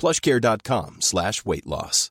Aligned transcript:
plushcare.com 0.00 0.96
slash 1.00 1.44
weight 1.44 1.66
loss. 1.66 2.10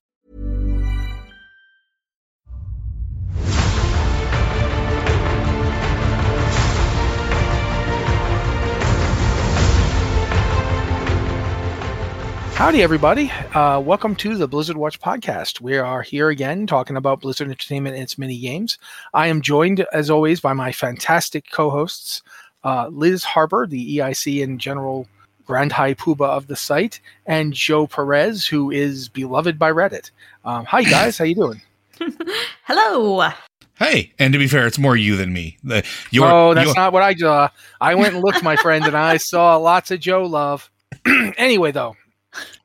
Howdy, 12.60 12.84
everybody. 12.84 13.32
Uh, 13.54 13.80
welcome 13.80 14.16
to 14.18 14.36
the 14.36 14.46
Blizzard 14.46 14.76
Watch 14.76 15.00
podcast. 15.00 15.62
We 15.62 15.78
are 15.78 16.02
here 16.02 16.28
again 16.30 16.68
talking 16.68 16.98
about 16.98 17.22
Blizzard 17.22 17.48
Entertainment 17.48 17.96
and 17.96 18.04
its 18.04 18.18
mini 18.18 18.38
games. 18.38 18.78
I 19.14 19.28
am 19.28 19.42
joined, 19.42 19.86
as 19.94 20.10
always, 20.10 20.42
by 20.42 20.52
my 20.52 20.74
fantastic 20.74 21.50
co 21.50 21.70
hosts, 21.70 22.22
uh, 22.66 22.90
Liz 22.90 23.24
Harper, 23.24 23.66
the 23.66 23.98
EIC 23.98 24.44
and 24.44 24.60
general 24.60 25.08
Grand 25.50 25.72
High 25.72 25.96
Poobah 25.96 26.30
of 26.30 26.46
the 26.46 26.56
site, 26.56 27.02
and 27.26 27.54
Joe 27.54 27.88
Perez, 27.88 28.46
who 28.46 28.70
is 28.70 29.10
beloved 29.10 29.58
by 29.58 29.72
Reddit. 29.72 30.12
Um, 30.46 30.64
hi, 30.64 30.84
guys. 30.84 31.18
How 31.18 31.26
you 31.26 31.34
doing? 31.34 31.60
Hello. 32.66 33.28
Hey, 33.80 34.14
and 34.20 34.32
to 34.32 34.38
be 34.38 34.48
fair, 34.48 34.68
it's 34.68 34.78
more 34.78 34.96
you 34.96 35.16
than 35.16 35.34
me. 35.34 35.58
The, 35.64 35.84
your, 36.12 36.32
oh, 36.32 36.54
that's 36.54 36.68
your- 36.68 36.76
not 36.76 36.94
what 36.94 37.02
I 37.02 37.16
saw. 37.16 37.50
I 37.82 37.96
went 37.96 38.14
and 38.14 38.24
looked, 38.24 38.44
my 38.44 38.58
friend, 38.58 38.86
and 38.86 38.96
I 38.96 39.18
saw 39.18 39.58
lots 39.58 39.90
of 39.90 40.00
Joe 40.00 40.22
love. 40.28 40.70
anyway, 41.08 41.72
though, 41.72 41.96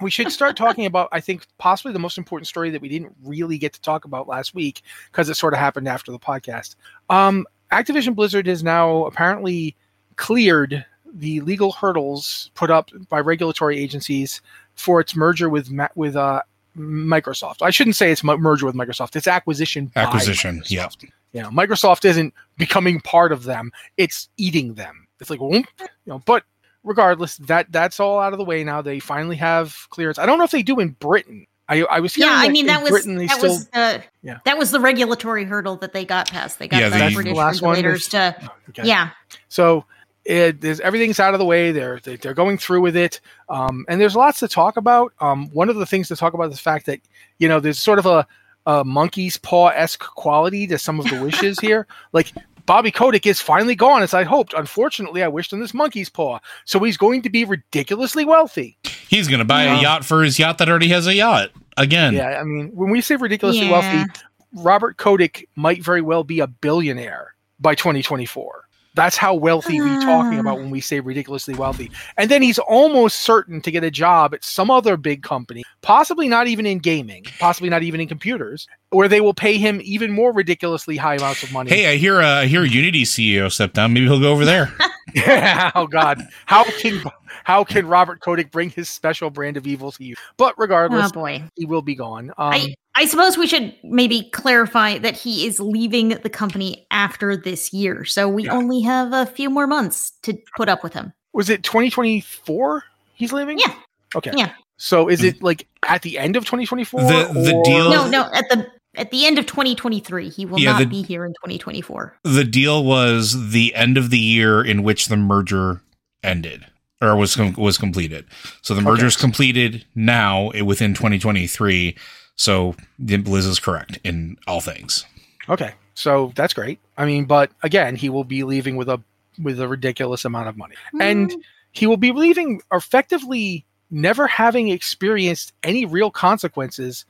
we 0.03 0.11
should 0.11 0.31
start 0.31 0.55
talking 0.55 0.85
about, 0.85 1.09
I 1.11 1.21
think, 1.21 1.47
possibly 1.57 1.95
the 1.95 1.99
most 1.99 2.19
important 2.19 2.49
story 2.49 2.69
that 2.69 2.83
we 2.83 2.91
didn't 2.91 3.17
really 3.25 3.57
get 3.57 3.73
to 3.73 3.81
talk 3.81 4.05
about 4.05 4.29
last 4.29 4.55
week 4.55 4.83
because 5.11 5.31
it 5.31 5.39
sort 5.39 5.55
of 5.55 5.59
happened 5.59 5.89
after 5.89 6.13
the 6.13 6.19
podcast. 6.19 6.75
Um, 7.09 7.47
Activision 7.73 8.15
Blizzard 8.15 8.47
has 8.47 8.63
now 8.63 9.07
apparently 9.07 9.75
cleared 10.17 10.85
the 11.15 11.41
legal 11.41 11.73
hurdles 11.73 12.51
put 12.55 12.71
up 12.71 12.91
by 13.09 13.21
regulatory 13.21 13.79
agencies 13.79 14.43
for 14.75 15.01
its 15.01 15.15
merger 15.15 15.49
with 15.49 15.71
with 15.95 16.17
uh, 16.17 16.43
Microsoft. 16.77 17.63
I 17.63 17.71
shouldn't 17.71 17.97
say 17.97 18.11
it's 18.11 18.25
merger 18.25 18.67
with 18.67 18.75
Microsoft; 18.75 19.17
it's 19.17 19.29
acquisition. 19.29 19.87
by 19.95 20.03
Acquisition, 20.03 20.63
yeah. 20.67 20.87
Microsoft. 20.89 21.11
You 21.33 21.43
know, 21.43 21.51
Microsoft 21.51 22.05
isn't 22.05 22.35
becoming 22.59 23.01
part 23.01 23.33
of 23.33 23.45
them; 23.45 23.73
it's 23.97 24.29
eating 24.37 24.75
them. 24.75 25.07
It's 25.21 25.31
like, 25.31 25.41
you 25.41 25.65
know. 26.07 26.21
But 26.27 26.45
regardless, 26.83 27.37
that 27.39 27.71
that's 27.71 28.01
all 28.01 28.19
out 28.19 28.33
of 28.33 28.39
the 28.39 28.45
way 28.45 28.65
now. 28.65 28.83
They 28.83 28.99
finally 28.99 29.37
have 29.37 29.87
clearance. 29.91 30.19
I 30.19 30.27
don't 30.27 30.39
know 30.39 30.45
if 30.45 30.51
they 30.51 30.63
do 30.63 30.81
in 30.81 30.91
Britain. 30.91 31.47
I, 31.67 31.83
I 31.85 32.01
was 32.01 32.15
hearing 32.15 32.31
Yeah, 32.31 32.39
I 32.41 32.51
mean 32.51 32.67
that 32.67 32.83
was 32.83 32.91
Britain 32.91 33.17
that 33.17 33.31
still 33.31 33.53
was 33.53 33.71
uh, 33.73 33.99
Yeah. 34.23 34.39
that 34.45 34.59
was 34.59 34.71
the 34.71 34.81
regulatory 34.81 35.45
hurdle 35.45 35.77
that 35.77 35.95
they 35.95 36.05
got 36.05 36.31
past. 36.31 36.59
They 36.59 36.69
got 36.69 36.79
Yeah, 36.79 36.91
the 36.91 36.99
the- 37.09 37.15
British 37.15 37.33
The 37.33 37.39
last 37.39 37.63
one 37.63 37.71
regulators 37.77 38.03
was- 38.03 38.09
to 38.09 38.51
Okay. 38.69 38.83
yeah. 38.87 39.11
So 39.49 39.87
it, 40.25 40.61
there's 40.61 40.81
everything's 40.81 41.21
out 41.21 41.35
of 41.35 41.39
the 41.39 41.45
way. 41.45 41.71
They're 41.73 42.01
they, 42.01 42.17
they're 42.17 42.35
going 42.35 42.59
through 42.59 42.81
with 42.81 42.97
it, 42.97 43.21
um, 43.49 43.85
and 43.89 44.01
there's 44.01 44.17
lots 44.17 44.39
to 44.41 44.49
talk 44.49 44.77
about. 44.77 45.13
Um, 45.21 45.49
one 45.53 45.69
of 45.69 45.77
the 45.77 45.87
things 45.87 46.09
to 46.09 46.17
talk 46.17 46.35
about 46.35 46.51
is 46.51 46.57
the 46.57 46.63
fact 46.63 46.87
that 46.87 47.01
you 47.39 47.49
know 47.49 47.61
there's 47.61 47.79
sort 47.79 47.99
of 47.99 48.07
a, 48.07 48.27
a 48.67 48.85
monkey's 48.85 49.37
paw 49.37 49.69
esque 49.69 50.01
quality 50.03 50.67
to 50.69 50.79
some 50.79 50.99
of 51.01 51.07
the 51.11 51.23
wishes 51.23 51.59
here. 51.61 51.87
Like 52.13 52.33
Bobby 52.67 52.91
Kotick 52.91 53.27
is 53.27 53.41
finally 53.43 53.75
gone 53.75 54.03
as 54.03 54.15
I 54.15 54.25
hoped. 54.25 54.55
Unfortunately, 54.55 55.23
I 55.23 55.29
wished 55.29 55.53
on 55.53 55.61
this 55.61 55.75
monkey's 55.75 56.09
paw, 56.09 56.39
so 56.65 56.79
he's 56.79 56.97
going 56.97 57.21
to 57.23 57.29
be 57.29 57.45
ridiculously 57.45 58.25
wealthy. 58.25 58.79
he's 59.09 59.29
going 59.29 59.41
to 59.41 59.45
buy 59.45 59.65
Yeah. 59.65 59.79
a 59.79 59.83
yacht 59.83 60.05
for 60.07 60.23
his 60.23 60.39
yacht 60.39 60.57
that 60.59 60.69
already 60.71 60.89
has 60.89 61.07
a 61.07 61.15
yacht 61.15 61.51
again. 61.77 62.15
Yeah, 62.15 62.41
I 62.41 62.45
mean, 62.45 62.71
when 62.75 62.89
we 62.91 63.03
say 63.03 63.17
ridiculously 63.17 63.67
Yeah. 63.67 63.73
wealthy, 63.73 64.13
Robert 64.55 64.97
Kotick 64.97 65.47
might 65.57 65.83
very 65.83 66.01
well 66.01 66.25
be 66.25 66.41
a 66.41 66.47
billionaire 66.47 67.35
by 67.61 67.75
2024. 67.75 68.64
That's 68.95 69.17
how 69.17 69.35
wealthy 69.35 69.81
we're 69.81 70.01
talking 70.01 70.39
about 70.39 70.59
when 70.59 70.71
we 70.71 70.81
say 70.81 71.01
ridiculously 71.01 71.55
wealthy. 71.55 71.91
And 72.17 72.31
then 72.31 72.43
he's 72.43 72.59
almost 72.59 73.21
certain 73.21 73.61
to 73.63 73.71
get 73.71 73.85
a 73.85 73.91
job 73.91 74.35
at 74.35 74.45
some 74.45 74.71
other 74.71 74.97
big 74.97 75.23
company, 75.23 75.65
possibly 75.83 76.29
not 76.29 76.47
even 76.47 76.67
in 76.67 76.79
gaming, 76.79 77.25
possibly 77.39 77.69
not 77.69 77.83
even 77.83 78.01
in 78.01 78.09
computers, 78.09 78.67
where 78.95 79.09
they 79.09 79.21
will 79.21 79.35
pay 79.35 79.59
him 79.59 79.81
even 79.85 80.11
more 80.13 80.33
ridiculously 80.33 80.97
high 80.97 81.17
amounts 81.17 81.43
of 81.43 81.53
money. 81.53 81.71
Hey, 81.71 81.93
I 81.93 81.97
hear 81.97 82.21
uh, 82.23 82.41
I 82.43 82.47
hear 82.47 82.65
Unity 82.65 83.05
CEO 83.05 83.51
stepped 83.51 83.75
down. 83.75 83.93
Maybe 83.93 84.07
he'll 84.07 84.21
go 84.21 84.33
over 84.33 84.45
there. 84.45 84.73
oh 85.77 85.87
God, 85.87 86.27
how 86.47 86.65
can 86.81 87.03
how 87.45 87.63
can 87.63 87.87
Robert 87.87 88.21
Kotick 88.21 88.51
bring 88.51 88.71
his 88.71 88.89
special 88.89 89.31
brand 89.31 89.57
of 89.57 89.67
evil 89.67 89.93
to 89.93 90.03
you? 90.05 90.15
But 90.37 90.55
regardless, 90.59 91.11
Oh 91.11 91.13
boy. 91.13 91.45
he 91.57 91.67
will 91.67 91.83
be 91.83 91.95
gone. 91.95 92.31
Um, 92.31 92.53
I 92.53 92.75
I 92.97 93.07
suppose 93.07 93.37
we 93.39 93.47
should 93.47 93.77
maybe 93.85 94.29
clarify 94.33 94.99
that 94.99 95.17
he 95.17 95.47
is 95.47 95.61
leaving 95.61 96.09
the 96.11 96.31
company 96.31 96.87
after 96.91 97.37
this 97.37 97.73
year. 97.73 98.05
So 98.05 98.29
we 98.29 98.45
Yeah. 98.47 98.55
only 98.55 98.81
have 98.83 99.13
a 99.13 99.27
few 99.27 99.51
more 99.51 99.67
months 99.69 100.13
to 100.23 100.37
put 100.57 100.69
up 100.69 100.83
with 100.83 100.95
him. 100.95 101.13
was 101.33 101.49
it 101.51 101.63
2024 101.63 102.83
he's 103.15 103.33
leaving? 103.33 103.59
Yeah. 103.59 103.75
Okay. 104.17 104.33
Yeah. 104.37 104.53
So 104.79 105.09
is 105.09 105.23
it 105.23 105.43
like 105.43 105.69
at 105.87 106.03
the 106.03 106.19
end 106.19 106.35
of 106.37 106.45
2024? 106.45 107.01
The- 107.03 107.07
the 107.33 107.55
or- 107.55 107.65
deal- 107.65 107.91
No, 107.91 108.09
no, 108.09 108.31
at 108.33 108.49
the 108.49 108.67
at 108.97 109.11
the 109.11 109.27
end 109.27 109.39
of 109.39 109.47
2023, 109.47 110.29
he 110.29 110.47
will 110.47 110.59
Yeah, 110.61 110.73
not 110.73 110.79
the- 110.81 110.87
be 110.87 111.03
here 111.03 111.25
in 111.25 111.33
2024. 111.33 112.17
the 112.25 112.45
deal 112.45 112.85
was 112.85 113.51
the 113.53 113.75
end 113.75 113.97
of 113.99 114.11
the 114.11 114.19
year 114.19 114.63
in 114.63 114.83
which 114.83 115.07
the 115.07 115.17
merger 115.17 115.81
ended 116.23 116.67
or 117.03 117.17
was 117.17 117.37
com- 117.37 117.55
was 117.59 117.77
completed. 117.79 118.25
So 118.63 118.75
the 118.75 118.81
merger's 118.83 119.17
completed 119.17 119.85
now 119.95 120.51
eh, 120.51 120.63
within 120.63 120.95
2023. 120.95 121.97
So 122.37 122.75
Liz 122.99 123.47
is 123.47 123.61
correct 123.61 123.99
in 124.05 124.37
all 124.47 124.61
things. 124.61 125.05
Okay. 125.49 125.73
So 125.95 126.33
that's 126.35 126.53
great. 126.55 126.79
I 126.97 127.05
mean, 127.05 127.27
but 127.27 127.51
again, 127.63 127.95
he 127.97 128.09
will 128.09 128.25
be 128.25 128.43
leaving 128.43 128.77
with 128.77 128.89
a 128.89 129.01
with 129.39 129.61
a 129.61 129.67
ridiculous 129.69 130.25
amount 130.25 130.49
of 130.49 130.57
money. 130.57 130.75
And 131.01 131.31
Mm. 131.31 131.41
he 131.73 131.87
will 131.87 131.97
be 131.97 132.13
leaving 132.13 132.61
effectively 132.73 133.65
never 133.95 134.27
having 134.27 134.69
experienced 134.69 135.53
any 135.63 135.87
real 135.87 136.11
consequences 136.11 137.07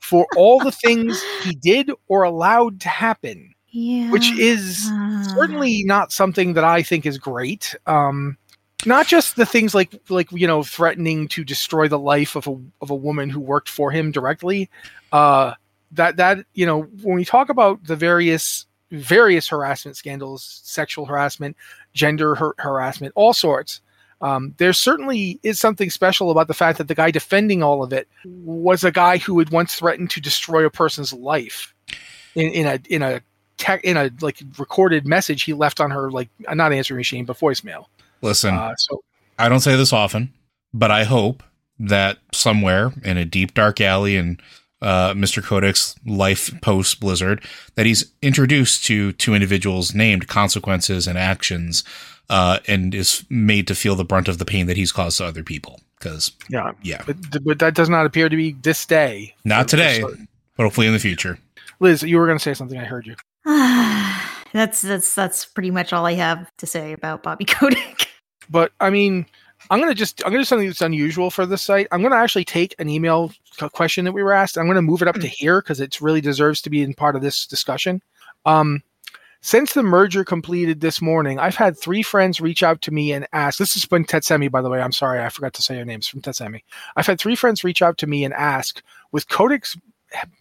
for 0.00 0.26
all 0.36 0.58
the 0.58 0.72
things 0.72 1.22
he 1.42 1.54
did 1.62 1.90
or 2.08 2.24
allowed 2.24 2.80
to 2.80 2.88
happen. 2.88 3.54
yeah. 3.70 4.10
which 4.10 4.30
is 4.38 4.88
certainly 5.34 5.82
not 5.84 6.12
something 6.12 6.54
that 6.54 6.64
I 6.64 6.82
think 6.82 7.06
is 7.06 7.16
great. 7.18 7.74
Um, 7.86 8.36
not 8.86 9.06
just 9.06 9.36
the 9.36 9.46
things 9.46 9.74
like 9.74 9.98
like 10.10 10.30
you 10.30 10.46
know 10.46 10.62
threatening 10.62 11.28
to 11.28 11.44
destroy 11.44 11.88
the 11.88 11.98
life 11.98 12.36
of 12.36 12.46
a 12.46 12.60
of 12.82 12.90
a 12.90 12.94
woman 12.94 13.30
who 13.30 13.40
worked 13.40 13.68
for 13.68 13.90
him 13.90 14.10
directly. 14.10 14.68
Uh, 15.12 15.54
that 15.92 16.16
that 16.16 16.44
you 16.54 16.66
know 16.66 16.82
when 17.02 17.16
we 17.16 17.24
talk 17.24 17.48
about 17.48 17.82
the 17.84 17.96
various 17.96 18.66
various 18.90 19.48
harassment 19.48 19.96
scandals, 19.96 20.60
sexual 20.64 21.06
harassment, 21.06 21.56
gender 21.94 22.34
har- 22.34 22.54
harassment, 22.58 23.12
all 23.16 23.32
sorts. 23.32 23.80
Um, 24.24 24.54
there 24.56 24.72
certainly 24.72 25.38
is 25.42 25.60
something 25.60 25.90
special 25.90 26.30
about 26.30 26.48
the 26.48 26.54
fact 26.54 26.78
that 26.78 26.88
the 26.88 26.94
guy 26.94 27.10
defending 27.10 27.62
all 27.62 27.82
of 27.82 27.92
it 27.92 28.08
was 28.24 28.82
a 28.82 28.90
guy 28.90 29.18
who 29.18 29.38
had 29.38 29.50
once 29.50 29.74
threatened 29.74 30.08
to 30.10 30.20
destroy 30.20 30.64
a 30.64 30.70
person's 30.70 31.12
life 31.12 31.74
in, 32.34 32.48
in 32.50 32.66
a 32.66 32.80
in 32.88 33.02
a 33.02 33.20
tech 33.58 33.84
in 33.84 33.98
a 33.98 34.10
like 34.22 34.40
recorded 34.58 35.06
message 35.06 35.42
he 35.42 35.52
left 35.52 35.78
on 35.78 35.90
her 35.90 36.10
like 36.10 36.30
not 36.54 36.72
answering 36.72 36.96
machine 36.96 37.26
but 37.26 37.38
voicemail. 37.38 37.84
Listen, 38.22 38.54
Uh, 38.54 38.74
so 38.76 39.04
I 39.38 39.50
don't 39.50 39.60
say 39.60 39.76
this 39.76 39.92
often, 39.92 40.32
but 40.72 40.90
I 40.90 41.04
hope 41.04 41.42
that 41.78 42.16
somewhere 42.32 42.94
in 43.04 43.18
a 43.18 43.26
deep 43.26 43.52
dark 43.52 43.78
alley 43.78 44.16
in 44.16 44.40
uh, 44.80 45.12
Mr. 45.12 45.42
Kotick's 45.42 45.96
life 46.06 46.50
post 46.62 46.98
Blizzard, 46.98 47.44
that 47.74 47.84
he's 47.84 48.12
introduced 48.22 48.86
to 48.86 49.12
two 49.12 49.34
individuals 49.34 49.94
named 49.94 50.28
consequences 50.28 51.06
and 51.06 51.18
actions, 51.18 51.84
uh, 52.30 52.58
and 52.66 52.94
is 52.94 53.24
made 53.28 53.66
to 53.68 53.74
feel 53.74 53.94
the 53.94 54.04
brunt 54.04 54.28
of 54.28 54.38
the 54.38 54.44
pain 54.44 54.66
that 54.66 54.76
he's 54.76 54.92
caused 54.92 55.18
to 55.18 55.24
other 55.24 55.42
people. 55.42 55.80
Because 55.98 56.32
yeah, 56.50 56.72
yeah, 56.82 57.02
but 57.06 57.16
but 57.44 57.58
that 57.60 57.74
does 57.74 57.88
not 57.88 58.04
appear 58.04 58.28
to 58.28 58.36
be 58.36 58.52
this 58.62 58.84
day. 58.84 59.34
not 59.44 59.70
For- 59.70 59.76
for 59.76 59.82
today, 59.82 60.02
but 60.56 60.64
hopefully 60.64 60.86
in 60.86 60.92
the 60.92 60.98
future. 60.98 61.38
Liz, 61.80 62.02
you 62.02 62.18
were 62.18 62.26
going 62.26 62.38
to 62.38 62.42
say 62.42 62.54
something. 62.54 62.78
I 62.78 62.84
heard 62.84 63.06
you. 63.06 63.16
that's 64.52 64.82
that's 64.82 65.14
that's 65.14 65.44
pretty 65.44 65.70
much 65.70 65.92
all 65.92 66.06
I 66.06 66.14
have 66.14 66.50
to 66.58 66.66
say 66.66 66.92
about 66.92 67.22
Bobby 67.22 67.44
Kotick. 67.46 68.08
But 68.50 68.72
I 68.80 68.90
mean, 68.90 69.26
I'm 69.70 69.80
gonna 69.80 69.94
just 69.94 70.22
I'm 70.24 70.30
gonna 70.30 70.40
do 70.40 70.44
something 70.44 70.68
that's 70.68 70.82
unusual 70.82 71.30
for 71.30 71.46
this 71.46 71.62
site. 71.62 71.88
I'm 71.90 72.02
gonna 72.02 72.16
actually 72.16 72.44
take 72.44 72.74
an 72.78 72.88
email 72.88 73.32
question 73.72 74.04
that 74.04 74.12
we 74.12 74.22
were 74.22 74.32
asked. 74.32 74.58
I'm 74.58 74.66
gonna 74.66 74.82
move 74.82 75.02
it 75.02 75.08
up 75.08 75.16
to 75.16 75.26
here 75.26 75.60
because 75.62 75.80
it 75.80 76.00
really 76.00 76.20
deserves 76.20 76.60
to 76.62 76.70
be 76.70 76.82
in 76.82 76.94
part 76.94 77.16
of 77.16 77.22
this 77.22 77.46
discussion. 77.46 78.02
Um, 78.44 78.82
since 79.44 79.74
the 79.74 79.82
merger 79.82 80.24
completed 80.24 80.80
this 80.80 81.02
morning, 81.02 81.38
I've 81.38 81.54
had 81.54 81.78
three 81.78 82.02
friends 82.02 82.40
reach 82.40 82.62
out 82.62 82.80
to 82.80 82.90
me 82.90 83.12
and 83.12 83.28
ask. 83.34 83.58
This 83.58 83.76
is 83.76 83.84
from 83.84 84.06
Tetsemi, 84.06 84.50
by 84.50 84.62
the 84.62 84.70
way. 84.70 84.80
I'm 84.80 84.90
sorry, 84.90 85.22
I 85.22 85.28
forgot 85.28 85.52
to 85.52 85.62
say 85.62 85.76
your 85.76 85.84
names 85.84 86.08
from 86.08 86.22
Tetsemi. 86.22 86.62
I've 86.96 87.06
had 87.06 87.20
three 87.20 87.36
friends 87.36 87.62
reach 87.62 87.82
out 87.82 87.98
to 87.98 88.06
me 88.06 88.24
and 88.24 88.32
ask, 88.32 88.82
with 89.12 89.28
Kotick's 89.28 89.76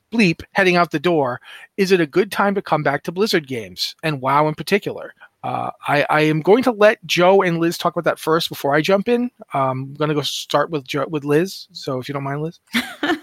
bleep 0.09 0.41
heading 0.53 0.77
out 0.77 0.91
the 0.91 1.01
door, 1.01 1.41
is 1.75 1.91
it 1.91 1.99
a 1.99 2.07
good 2.07 2.31
time 2.31 2.55
to 2.55 2.61
come 2.61 2.81
back 2.81 3.03
to 3.03 3.11
Blizzard 3.11 3.45
games 3.45 3.93
and 4.03 4.21
WoW 4.21 4.47
in 4.47 4.55
particular? 4.55 5.13
Uh, 5.43 5.71
I, 5.85 6.05
I 6.09 6.21
am 6.21 6.39
going 6.39 6.63
to 6.63 6.71
let 6.71 7.05
Joe 7.05 7.41
and 7.41 7.59
Liz 7.59 7.77
talk 7.77 7.93
about 7.93 8.05
that 8.05 8.19
first 8.19 8.47
before 8.47 8.73
I 8.73 8.79
jump 8.79 9.09
in. 9.09 9.23
Um, 9.53 9.81
I'm 9.81 9.93
going 9.95 10.07
to 10.07 10.15
go 10.15 10.21
start 10.21 10.69
with 10.69 10.87
with 11.09 11.25
Liz. 11.25 11.67
So 11.73 11.99
if 11.99 12.07
you 12.07 12.13
don't 12.13 12.23
mind, 12.23 12.41
Liz. 12.41 12.59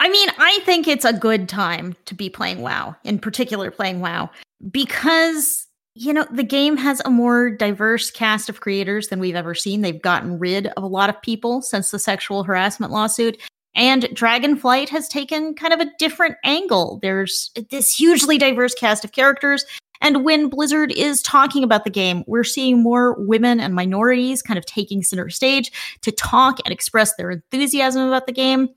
I 0.00 0.08
mean, 0.08 0.30
I 0.38 0.60
think 0.64 0.88
it's 0.88 1.04
a 1.04 1.12
good 1.12 1.46
time 1.46 1.94
to 2.06 2.14
be 2.14 2.30
playing 2.30 2.62
WoW, 2.62 2.96
in 3.04 3.18
particular 3.18 3.70
playing 3.70 4.00
WoW, 4.00 4.30
because 4.70 5.66
you 5.94 6.14
know 6.14 6.26
the 6.32 6.42
game 6.42 6.78
has 6.78 7.02
a 7.04 7.10
more 7.10 7.50
diverse 7.50 8.10
cast 8.10 8.48
of 8.48 8.60
creators 8.60 9.08
than 9.08 9.20
we've 9.20 9.34
ever 9.34 9.54
seen. 9.54 9.82
They've 9.82 10.00
gotten 10.00 10.38
rid 10.38 10.68
of 10.68 10.82
a 10.82 10.86
lot 10.86 11.10
of 11.10 11.20
people 11.20 11.60
since 11.60 11.90
the 11.90 11.98
sexual 11.98 12.44
harassment 12.44 12.92
lawsuit. 12.92 13.38
And 13.74 14.04
Dragonflight 14.04 14.88
has 14.88 15.06
taken 15.06 15.54
kind 15.54 15.74
of 15.74 15.80
a 15.80 15.90
different 15.98 16.36
angle. 16.44 16.98
There's 17.02 17.50
this 17.70 17.94
hugely 17.94 18.38
diverse 18.38 18.74
cast 18.74 19.04
of 19.04 19.12
characters. 19.12 19.64
And 20.00 20.24
when 20.24 20.48
Blizzard 20.48 20.92
is 20.92 21.20
talking 21.20 21.62
about 21.62 21.84
the 21.84 21.90
game, 21.90 22.24
we're 22.26 22.42
seeing 22.42 22.82
more 22.82 23.14
women 23.18 23.60
and 23.60 23.74
minorities 23.74 24.40
kind 24.40 24.56
of 24.56 24.64
taking 24.64 25.02
center 25.02 25.28
stage 25.28 25.70
to 26.00 26.10
talk 26.10 26.58
and 26.64 26.72
express 26.72 27.14
their 27.16 27.30
enthusiasm 27.30 28.08
about 28.08 28.26
the 28.26 28.32
game. 28.32 28.70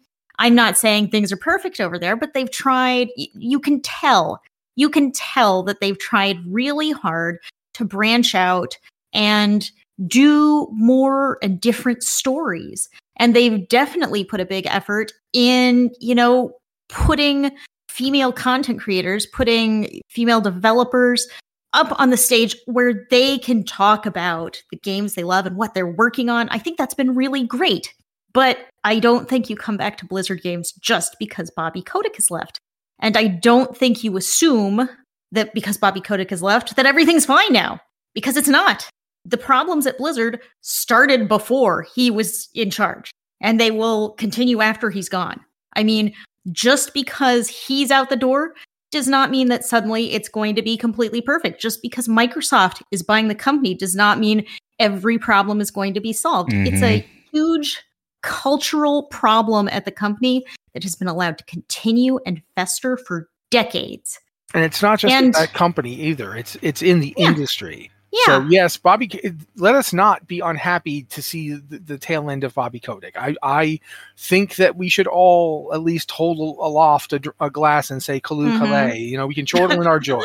I'm 0.44 0.56
not 0.56 0.78
saying 0.78 1.08
things 1.08 1.32
are 1.32 1.38
perfect 1.38 1.80
over 1.80 1.98
there, 1.98 2.18
but 2.18 2.34
they've 2.34 2.52
tried, 2.52 3.08
you 3.16 3.62
can 3.62 3.82
tell, 3.82 4.42
you 4.76 4.90
can 4.90 5.14
tell 5.14 5.64
that 5.64 5.80
they've 5.80 5.98
tried 5.98 6.38
really 6.46 6.92
hard 6.92 7.38
to 7.76 7.86
branch 7.86 8.36
out 8.36 8.78
and 9.14 9.72
do 10.06 10.68
more 10.74 11.38
and 11.42 11.62
different 11.62 12.04
stories. 12.04 12.90
And 13.16 13.34
they've 13.34 13.66
definitely 13.70 14.26
put 14.26 14.42
a 14.42 14.46
big 14.46 14.66
effort 14.66 15.14
in, 15.32 15.92
you 16.02 16.14
know, 16.14 16.52
putting 16.90 17.52
female 17.88 18.34
content 18.34 18.82
creators, 18.82 19.26
putting 19.26 20.02
female 20.10 20.42
developers 20.42 21.26
up 21.72 21.98
on 21.98 22.10
the 22.10 22.18
stage 22.18 22.58
where 22.66 23.08
they 23.10 23.38
can 23.38 23.64
talk 23.64 24.06
about 24.06 24.62
the 24.72 24.78
games 24.80 25.14
they 25.14 25.24
love 25.24 25.46
and 25.46 25.56
what 25.56 25.74
they're 25.74 25.88
working 25.88 26.30
on. 26.30 26.50
I 26.50 26.58
think 26.58 26.78
that's 26.78 26.96
been 26.96 27.16
really 27.16 27.48
great. 27.48 27.94
But 28.34 28.58
I 28.84 29.00
don't 29.00 29.30
think 29.30 29.50
you 29.50 29.56
come 29.56 29.78
back 29.78 29.98
to 29.98 30.06
Blizzard 30.06 30.42
games 30.42 30.72
just 30.74 31.16
because 31.20 31.52
Bobby 31.52 31.82
Kotick 31.82 32.16
has 32.16 32.32
left. 32.32 32.60
And 33.00 33.18
I 33.18 33.28
don't 33.28 33.78
think 33.78 34.04
you 34.04 34.18
assume 34.18 34.90
that 35.32 35.54
because 35.54 35.78
Bobby 35.78 36.02
Kotick 36.02 36.30
has 36.30 36.44
left, 36.44 36.76
that 36.76 36.86
everything's 36.86 37.26
fine 37.26 37.52
now, 37.52 37.80
because 38.14 38.38
it's 38.38 38.48
not. 38.48 38.88
The 39.26 39.38
problems 39.38 39.88
at 39.88 39.98
Blizzard 39.98 40.42
started 40.62 41.28
before 41.28 41.88
he 41.96 42.12
was 42.12 42.50
in 42.54 42.70
charge, 42.70 43.12
and 43.42 43.60
they 43.60 43.72
will 43.72 44.12
continue 44.12 44.62
after 44.62 44.90
he's 44.90 45.10
gone. 45.10 45.40
I 45.76 45.84
mean, 45.84 46.14
just 46.52 46.94
because 46.94 47.48
he's 47.48 47.90
out 47.90 48.10
the 48.10 48.16
door 48.16 48.54
does 48.92 49.08
not 49.08 49.32
mean 49.32 49.48
that 49.50 49.66
suddenly 49.66 50.14
it's 50.14 50.30
going 50.30 50.56
to 50.56 50.62
be 50.62 50.78
completely 50.78 51.22
perfect. 51.22 51.60
Just 51.62 51.82
because 51.82 52.08
Microsoft 52.08 52.82
is 52.92 53.02
buying 53.02 53.28
the 53.28 53.36
company 53.36 53.74
does 53.74 53.96
not 53.96 54.20
mean 54.20 54.46
every 54.78 55.18
problem 55.18 55.62
is 55.62 55.72
going 55.72 55.94
to 55.96 56.00
be 56.00 56.14
solved. 56.14 56.54
It's 56.54 56.84
a 56.84 57.00
mm-hmm. 57.00 57.08
huge 57.32 57.82
cultural 58.24 59.04
problem 59.04 59.68
at 59.70 59.86
the 59.86 59.92
company 59.92 60.44
that 60.74 60.82
has 60.84 60.96
been 60.96 61.08
allowed 61.08 61.38
to 61.38 61.44
continue 61.46 62.20
and 62.26 62.42
fester 62.56 62.98
for 62.98 63.30
decades. 63.52 64.20
And 64.56 64.64
it's 64.64 64.82
not 64.82 64.98
just 65.00 65.14
And- 65.14 65.34
that 65.36 65.54
company 65.54 65.94
either. 65.94 66.36
It's 66.36 66.58
it's 66.62 66.82
in 66.82 67.00
the 67.00 67.14
Yeah. 67.18 67.28
industry. 67.28 67.92
Yeah. 68.12 68.26
So 68.26 68.48
yes, 68.50 68.78
Bobby. 68.78 69.10
Let 69.56 69.74
us 69.74 69.92
not 69.94 70.28
be 70.28 70.40
unhappy 70.40 71.04
to 71.04 71.22
see 71.24 71.54
the, 71.54 71.80
the 71.80 71.98
tail 71.98 72.30
end 72.30 72.44
of 72.44 72.54
Bobby 72.54 72.80
Kotick. 72.80 73.16
I 73.18 73.36
I 73.42 73.80
think 74.18 74.58
that 74.58 74.76
we 74.76 74.88
should 74.90 75.08
all 75.08 75.72
at 75.74 75.82
least 75.82 76.12
hold 76.12 76.38
aloft 76.60 77.14
a, 77.14 77.34
a 77.40 77.50
glass 77.50 77.90
and 77.90 78.04
say 78.04 78.20
"Callooh 78.20 78.52
Mhm. 78.52 78.60
Callay." 78.60 79.00
You 79.00 79.18
know, 79.18 79.26
we 79.26 79.34
can 79.34 79.48
chortle 79.48 79.82
in 79.82 79.88
our 79.88 80.00
joy, 80.12 80.24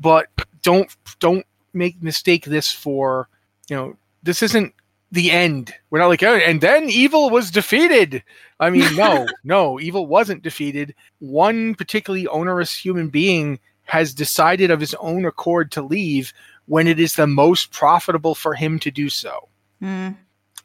but 0.00 0.26
don't 0.62 0.90
don't 1.20 1.46
make 1.72 2.02
mistake 2.02 2.44
this 2.46 2.72
for 2.72 3.28
you 3.68 3.76
know 3.76 3.96
this 4.24 4.42
isn't 4.42 4.74
the 5.12 5.30
end. 5.30 5.74
We're 5.90 5.98
not 5.98 6.08
like 6.08 6.22
oh, 6.22 6.36
and 6.36 6.60
then 6.60 6.88
evil 6.88 7.30
was 7.30 7.50
defeated. 7.50 8.22
I 8.58 8.70
mean, 8.70 8.94
no, 8.94 9.26
no, 9.44 9.80
evil 9.80 10.06
wasn't 10.06 10.42
defeated. 10.42 10.94
One 11.18 11.74
particularly 11.74 12.26
onerous 12.26 12.76
human 12.76 13.08
being 13.08 13.58
has 13.84 14.14
decided 14.14 14.70
of 14.70 14.80
his 14.80 14.94
own 14.94 15.24
accord 15.24 15.72
to 15.72 15.82
leave 15.82 16.32
when 16.66 16.86
it 16.86 17.00
is 17.00 17.16
the 17.16 17.26
most 17.26 17.72
profitable 17.72 18.34
for 18.34 18.54
him 18.54 18.78
to 18.78 18.90
do 18.90 19.08
so. 19.08 19.48
Mm. 19.82 20.16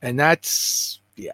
And 0.01 0.19
that's, 0.19 0.99
yeah. 1.15 1.31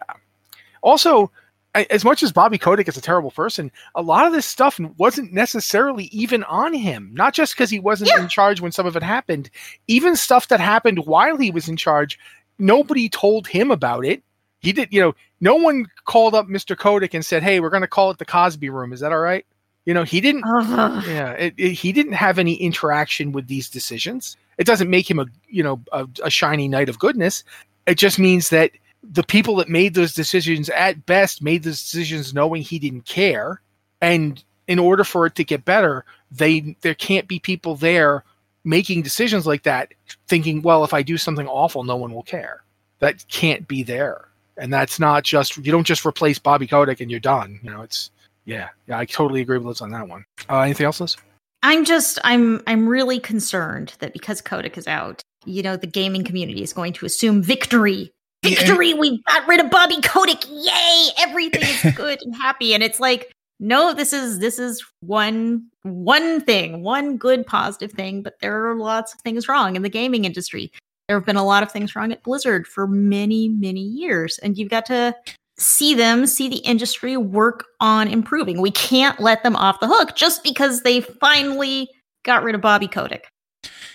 Also, 0.80 1.30
as 1.74 2.04
much 2.04 2.22
as 2.22 2.32
Bobby 2.32 2.58
Kotick 2.58 2.88
is 2.88 2.96
a 2.96 3.02
terrible 3.02 3.30
person, 3.30 3.70
a 3.94 4.02
lot 4.02 4.26
of 4.26 4.32
this 4.32 4.46
stuff 4.46 4.78
wasn't 4.96 5.32
necessarily 5.32 6.04
even 6.04 6.44
on 6.44 6.74
him. 6.74 7.10
Not 7.12 7.34
just 7.34 7.54
because 7.54 7.70
he 7.70 7.80
wasn't 7.80 8.12
in 8.18 8.28
charge 8.28 8.60
when 8.60 8.72
some 8.72 8.86
of 8.86 8.96
it 8.96 9.02
happened, 9.02 9.50
even 9.86 10.16
stuff 10.16 10.48
that 10.48 10.60
happened 10.60 11.06
while 11.06 11.36
he 11.36 11.50
was 11.50 11.68
in 11.68 11.76
charge, 11.76 12.18
nobody 12.62 13.08
told 13.08 13.46
him 13.46 13.70
about 13.70 14.04
it. 14.04 14.22
He 14.60 14.72
did, 14.72 14.88
you 14.92 15.00
know, 15.00 15.14
no 15.40 15.56
one 15.56 15.86
called 16.04 16.34
up 16.34 16.46
Mr. 16.46 16.76
Kotick 16.78 17.14
and 17.14 17.24
said, 17.26 17.42
hey, 17.42 17.58
we're 17.60 17.70
going 17.70 17.82
to 17.82 17.88
call 17.88 18.10
it 18.12 18.18
the 18.18 18.24
Cosby 18.24 18.70
Room. 18.70 18.92
Is 18.92 19.00
that 19.00 19.12
all 19.12 19.18
right? 19.18 19.44
You 19.84 19.92
know, 19.94 20.04
he 20.04 20.20
didn't 20.20 20.44
Ugh. 20.46 21.04
yeah 21.08 21.32
it, 21.32 21.54
it- 21.58 21.72
he 21.72 21.92
didn't 21.92 22.12
have 22.12 22.38
any 22.38 22.54
interaction 22.54 23.32
with 23.32 23.48
these 23.48 23.68
decisions 23.68 24.36
it 24.58 24.64
doesn't 24.66 24.88
make 24.90 25.10
him 25.10 25.18
a 25.18 25.26
you 25.48 25.62
know 25.64 25.80
a, 25.92 26.06
a 26.22 26.30
shiny 26.30 26.68
knight 26.68 26.88
of 26.88 27.00
goodness 27.00 27.42
it 27.86 27.96
just 27.98 28.18
means 28.20 28.50
that 28.50 28.70
the 29.02 29.24
people 29.24 29.56
that 29.56 29.68
made 29.68 29.94
those 29.94 30.14
decisions 30.14 30.68
at 30.70 31.04
best 31.06 31.42
made 31.42 31.64
those 31.64 31.82
decisions 31.82 32.32
knowing 32.32 32.62
he 32.62 32.78
didn't 32.78 33.06
care 33.06 33.60
and 34.00 34.44
in 34.68 34.78
order 34.78 35.02
for 35.02 35.26
it 35.26 35.34
to 35.34 35.42
get 35.42 35.64
better 35.64 36.04
they 36.30 36.76
there 36.82 36.94
can't 36.94 37.26
be 37.26 37.40
people 37.40 37.74
there 37.74 38.22
making 38.64 39.02
decisions 39.02 39.46
like 39.46 39.62
that 39.62 39.92
thinking 40.28 40.62
well 40.62 40.84
if 40.84 40.94
i 40.94 41.02
do 41.02 41.16
something 41.16 41.46
awful 41.48 41.84
no 41.84 41.96
one 41.96 42.12
will 42.12 42.22
care 42.22 42.62
that 43.00 43.24
can't 43.28 43.66
be 43.68 43.82
there 43.82 44.28
and 44.56 44.72
that's 44.72 45.00
not 45.00 45.24
just 45.24 45.56
you 45.56 45.72
don't 45.72 45.86
just 45.86 46.06
replace 46.06 46.38
bobby 46.38 46.66
kotick 46.66 47.00
and 47.00 47.10
you're 47.10 47.20
done 47.20 47.58
you 47.62 47.70
know 47.70 47.82
it's 47.82 48.10
yeah 48.44 48.68
yeah 48.86 48.98
i 48.98 49.04
totally 49.04 49.40
agree 49.40 49.58
with 49.58 49.66
liz 49.66 49.80
on 49.80 49.90
that 49.90 50.08
one 50.08 50.24
uh, 50.48 50.60
anything 50.60 50.86
else 50.86 51.00
liz 51.00 51.16
I'm 51.62 51.84
just 51.84 52.18
I'm 52.24 52.60
I'm 52.66 52.88
really 52.88 53.20
concerned 53.20 53.94
that 54.00 54.12
because 54.12 54.40
Kotick 54.40 54.76
is 54.76 54.88
out, 54.88 55.22
you 55.44 55.62
know, 55.62 55.76
the 55.76 55.86
gaming 55.86 56.24
community 56.24 56.62
is 56.62 56.72
going 56.72 56.92
to 56.94 57.06
assume 57.06 57.42
victory. 57.42 58.10
Yeah, 58.42 58.50
and- 58.50 58.58
Victory! 58.58 58.94
We 58.94 59.22
got 59.28 59.46
rid 59.46 59.60
of 59.60 59.70
Bobby 59.70 60.00
Kotick! 60.02 60.44
Yay! 60.50 61.08
Everything 61.20 61.62
is 61.62 61.94
good 61.96 62.18
and 62.22 62.34
happy. 62.34 62.74
And 62.74 62.82
it's 62.82 62.98
like, 62.98 63.32
no, 63.62 63.94
this 63.94 64.12
is 64.12 64.40
this 64.40 64.58
is 64.58 64.84
one 65.00 65.64
one 65.84 66.40
thing, 66.40 66.82
one 66.82 67.16
good 67.16 67.46
positive 67.46 67.92
thing, 67.92 68.20
but 68.20 68.40
there 68.40 68.68
are 68.68 68.76
lots 68.76 69.14
of 69.14 69.20
things 69.20 69.46
wrong 69.46 69.76
in 69.76 69.82
the 69.82 69.88
gaming 69.88 70.24
industry. 70.24 70.72
There 71.06 71.16
have 71.16 71.24
been 71.24 71.36
a 71.36 71.44
lot 71.44 71.62
of 71.62 71.70
things 71.70 71.94
wrong 71.94 72.10
at 72.10 72.24
Blizzard 72.24 72.66
for 72.66 72.88
many, 72.88 73.48
many 73.48 73.80
years. 73.80 74.38
And 74.38 74.58
you've 74.58 74.70
got 74.70 74.86
to 74.86 75.14
see 75.58 75.94
them, 75.94 76.26
see 76.26 76.48
the 76.48 76.56
industry 76.56 77.16
work 77.16 77.66
on 77.78 78.08
improving. 78.08 78.60
We 78.60 78.72
can't 78.72 79.20
let 79.20 79.44
them 79.44 79.54
off 79.54 79.78
the 79.78 79.86
hook 79.86 80.16
just 80.16 80.42
because 80.42 80.82
they 80.82 81.00
finally 81.00 81.88
got 82.24 82.42
rid 82.42 82.56
of 82.56 82.60
Bobby 82.60 82.88
Kotick. 82.88 83.28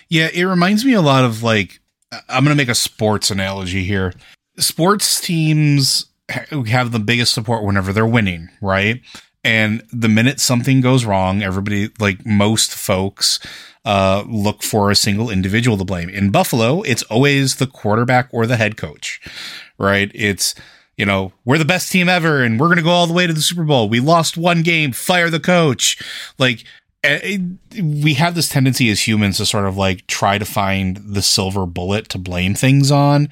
Yeah, 0.08 0.28
it 0.32 0.44
reminds 0.44 0.84
me 0.86 0.94
a 0.94 1.02
lot 1.02 1.26
of 1.26 1.42
like 1.42 1.80
I'm 2.30 2.42
going 2.42 2.56
to 2.56 2.60
make 2.60 2.70
a 2.70 2.74
sports 2.74 3.30
analogy 3.30 3.84
here. 3.84 4.14
Sports 4.58 5.20
teams 5.20 6.06
have 6.68 6.92
the 6.92 6.98
biggest 6.98 7.34
support 7.34 7.64
whenever 7.64 7.92
they're 7.92 8.06
winning, 8.06 8.48
right? 8.62 9.02
And 9.44 9.82
the 9.92 10.08
minute 10.08 10.40
something 10.40 10.80
goes 10.80 11.04
wrong, 11.04 11.42
everybody, 11.42 11.90
like 11.98 12.26
most 12.26 12.74
folks, 12.74 13.38
uh, 13.84 14.24
look 14.26 14.62
for 14.62 14.90
a 14.90 14.96
single 14.96 15.30
individual 15.30 15.78
to 15.78 15.84
blame. 15.84 16.10
In 16.10 16.30
Buffalo, 16.30 16.82
it's 16.82 17.02
always 17.04 17.56
the 17.56 17.66
quarterback 17.66 18.28
or 18.32 18.46
the 18.46 18.56
head 18.56 18.76
coach, 18.76 19.20
right? 19.78 20.10
It's, 20.14 20.54
you 20.96 21.06
know, 21.06 21.32
we're 21.44 21.58
the 21.58 21.64
best 21.64 21.90
team 21.90 22.08
ever 22.08 22.42
and 22.42 22.58
we're 22.58 22.66
going 22.66 22.78
to 22.78 22.82
go 22.82 22.90
all 22.90 23.06
the 23.06 23.14
way 23.14 23.26
to 23.26 23.32
the 23.32 23.40
Super 23.40 23.64
Bowl. 23.64 23.88
We 23.88 24.00
lost 24.00 24.36
one 24.36 24.62
game, 24.62 24.92
fire 24.92 25.30
the 25.30 25.40
coach. 25.40 25.96
Like, 26.38 26.64
eh, 27.04 27.38
we 27.80 28.14
have 28.14 28.34
this 28.34 28.48
tendency 28.48 28.90
as 28.90 29.06
humans 29.06 29.36
to 29.36 29.46
sort 29.46 29.66
of 29.66 29.76
like 29.76 30.06
try 30.08 30.38
to 30.38 30.44
find 30.44 30.96
the 30.96 31.22
silver 31.22 31.64
bullet 31.64 32.08
to 32.10 32.18
blame 32.18 32.54
things 32.54 32.90
on 32.90 33.28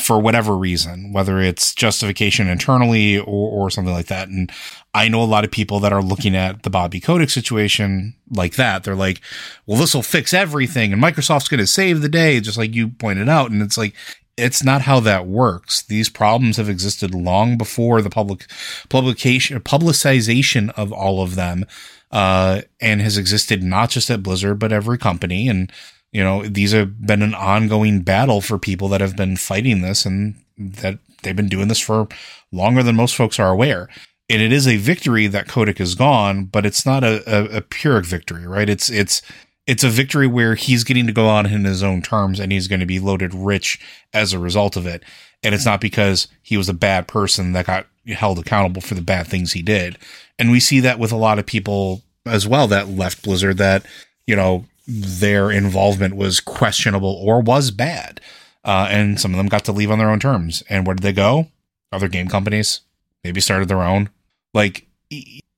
for 0.00 0.20
whatever 0.20 0.56
reason, 0.56 1.12
whether 1.12 1.40
it's 1.40 1.74
justification 1.74 2.48
internally 2.48 3.18
or, 3.18 3.24
or 3.50 3.70
something 3.70 3.92
like 3.92 4.06
that. 4.06 4.28
And 4.28 4.50
I 4.94 5.08
know 5.08 5.22
a 5.22 5.24
lot 5.24 5.44
of 5.44 5.50
people 5.50 5.80
that 5.80 5.92
are 5.92 6.02
looking 6.02 6.34
at 6.34 6.62
the 6.62 6.70
Bobby 6.70 7.00
Kotick 7.00 7.30
situation 7.30 8.14
like 8.30 8.56
that. 8.56 8.84
They're 8.84 8.94
like, 8.94 9.20
well, 9.66 9.78
this 9.78 9.94
will 9.94 10.02
fix 10.02 10.32
everything 10.32 10.92
and 10.92 11.02
Microsoft's 11.02 11.48
going 11.48 11.60
to 11.60 11.66
save 11.66 12.00
the 12.00 12.08
day, 12.08 12.40
just 12.40 12.58
like 12.58 12.74
you 12.74 12.88
pointed 12.88 13.28
out. 13.28 13.50
And 13.50 13.62
it's 13.62 13.78
like, 13.78 13.94
it's 14.36 14.62
not 14.62 14.82
how 14.82 15.00
that 15.00 15.26
works. 15.26 15.82
These 15.82 16.08
problems 16.08 16.58
have 16.58 16.68
existed 16.68 17.14
long 17.14 17.58
before 17.58 18.00
the 18.00 18.10
public 18.10 18.46
publication, 18.88 19.58
publicization 19.60 20.70
of 20.76 20.92
all 20.92 21.20
of 21.20 21.34
them, 21.34 21.66
uh, 22.12 22.62
and 22.80 23.00
has 23.00 23.18
existed 23.18 23.62
not 23.62 23.90
just 23.90 24.10
at 24.10 24.22
Blizzard, 24.22 24.58
but 24.58 24.72
every 24.72 24.96
company. 24.96 25.48
And, 25.48 25.72
you 26.12 26.22
know, 26.22 26.46
these 26.46 26.72
have 26.72 27.06
been 27.06 27.22
an 27.22 27.34
ongoing 27.34 28.02
battle 28.02 28.40
for 28.40 28.58
people 28.58 28.88
that 28.88 29.00
have 29.00 29.16
been 29.16 29.36
fighting 29.36 29.82
this 29.82 30.06
and 30.06 30.36
that 30.56 30.98
they've 31.22 31.36
been 31.36 31.48
doing 31.48 31.68
this 31.68 31.80
for 31.80 32.08
longer 32.52 32.82
than 32.82 32.96
most 32.96 33.16
folks 33.16 33.38
are 33.38 33.50
aware. 33.50 33.88
And 34.30 34.42
it 34.42 34.52
is 34.52 34.66
a 34.66 34.76
victory 34.76 35.26
that 35.26 35.48
Kotick 35.48 35.80
is 35.80 35.94
gone, 35.94 36.44
but 36.44 36.66
it's 36.66 36.84
not 36.84 37.02
a, 37.02 37.22
a, 37.26 37.58
a 37.58 37.60
Pyrrhic 37.62 38.06
victory, 38.06 38.46
right? 38.46 38.68
It's, 38.68 38.90
it's, 38.90 39.22
it's 39.66 39.84
a 39.84 39.90
victory 39.90 40.26
where 40.26 40.54
he's 40.54 40.84
getting 40.84 41.06
to 41.06 41.12
go 41.12 41.28
on 41.28 41.46
in 41.46 41.64
his 41.64 41.82
own 41.82 42.02
terms 42.02 42.40
and 42.40 42.52
he's 42.52 42.68
going 42.68 42.80
to 42.80 42.86
be 42.86 42.98
loaded 42.98 43.34
rich 43.34 43.78
as 44.12 44.32
a 44.32 44.38
result 44.38 44.76
of 44.76 44.86
it. 44.86 45.02
And 45.42 45.54
it's 45.54 45.66
not 45.66 45.80
because 45.80 46.28
he 46.42 46.56
was 46.56 46.68
a 46.68 46.74
bad 46.74 47.06
person 47.06 47.52
that 47.52 47.66
got 47.66 47.86
held 48.06 48.38
accountable 48.38 48.80
for 48.80 48.94
the 48.94 49.02
bad 49.02 49.26
things 49.26 49.52
he 49.52 49.62
did. 49.62 49.98
And 50.38 50.50
we 50.50 50.60
see 50.60 50.80
that 50.80 50.98
with 50.98 51.12
a 51.12 51.16
lot 51.16 51.38
of 51.38 51.46
people 51.46 52.02
as 52.26 52.46
well 52.46 52.66
that 52.68 52.88
left 52.88 53.22
Blizzard 53.22 53.58
that, 53.58 53.84
you 54.26 54.36
know, 54.36 54.64
their 54.88 55.50
involvement 55.50 56.16
was 56.16 56.40
questionable 56.40 57.20
or 57.22 57.40
was 57.40 57.70
bad. 57.70 58.20
Uh, 58.64 58.88
and 58.90 59.20
some 59.20 59.32
of 59.32 59.36
them 59.36 59.46
got 59.46 59.64
to 59.66 59.72
leave 59.72 59.90
on 59.90 59.98
their 59.98 60.10
own 60.10 60.18
terms. 60.18 60.62
And 60.68 60.86
where 60.86 60.96
did 60.96 61.02
they 61.02 61.12
go? 61.12 61.48
Other 61.92 62.08
game 62.08 62.28
companies, 62.28 62.80
maybe 63.22 63.40
started 63.40 63.68
their 63.68 63.82
own. 63.82 64.10
Like, 64.54 64.86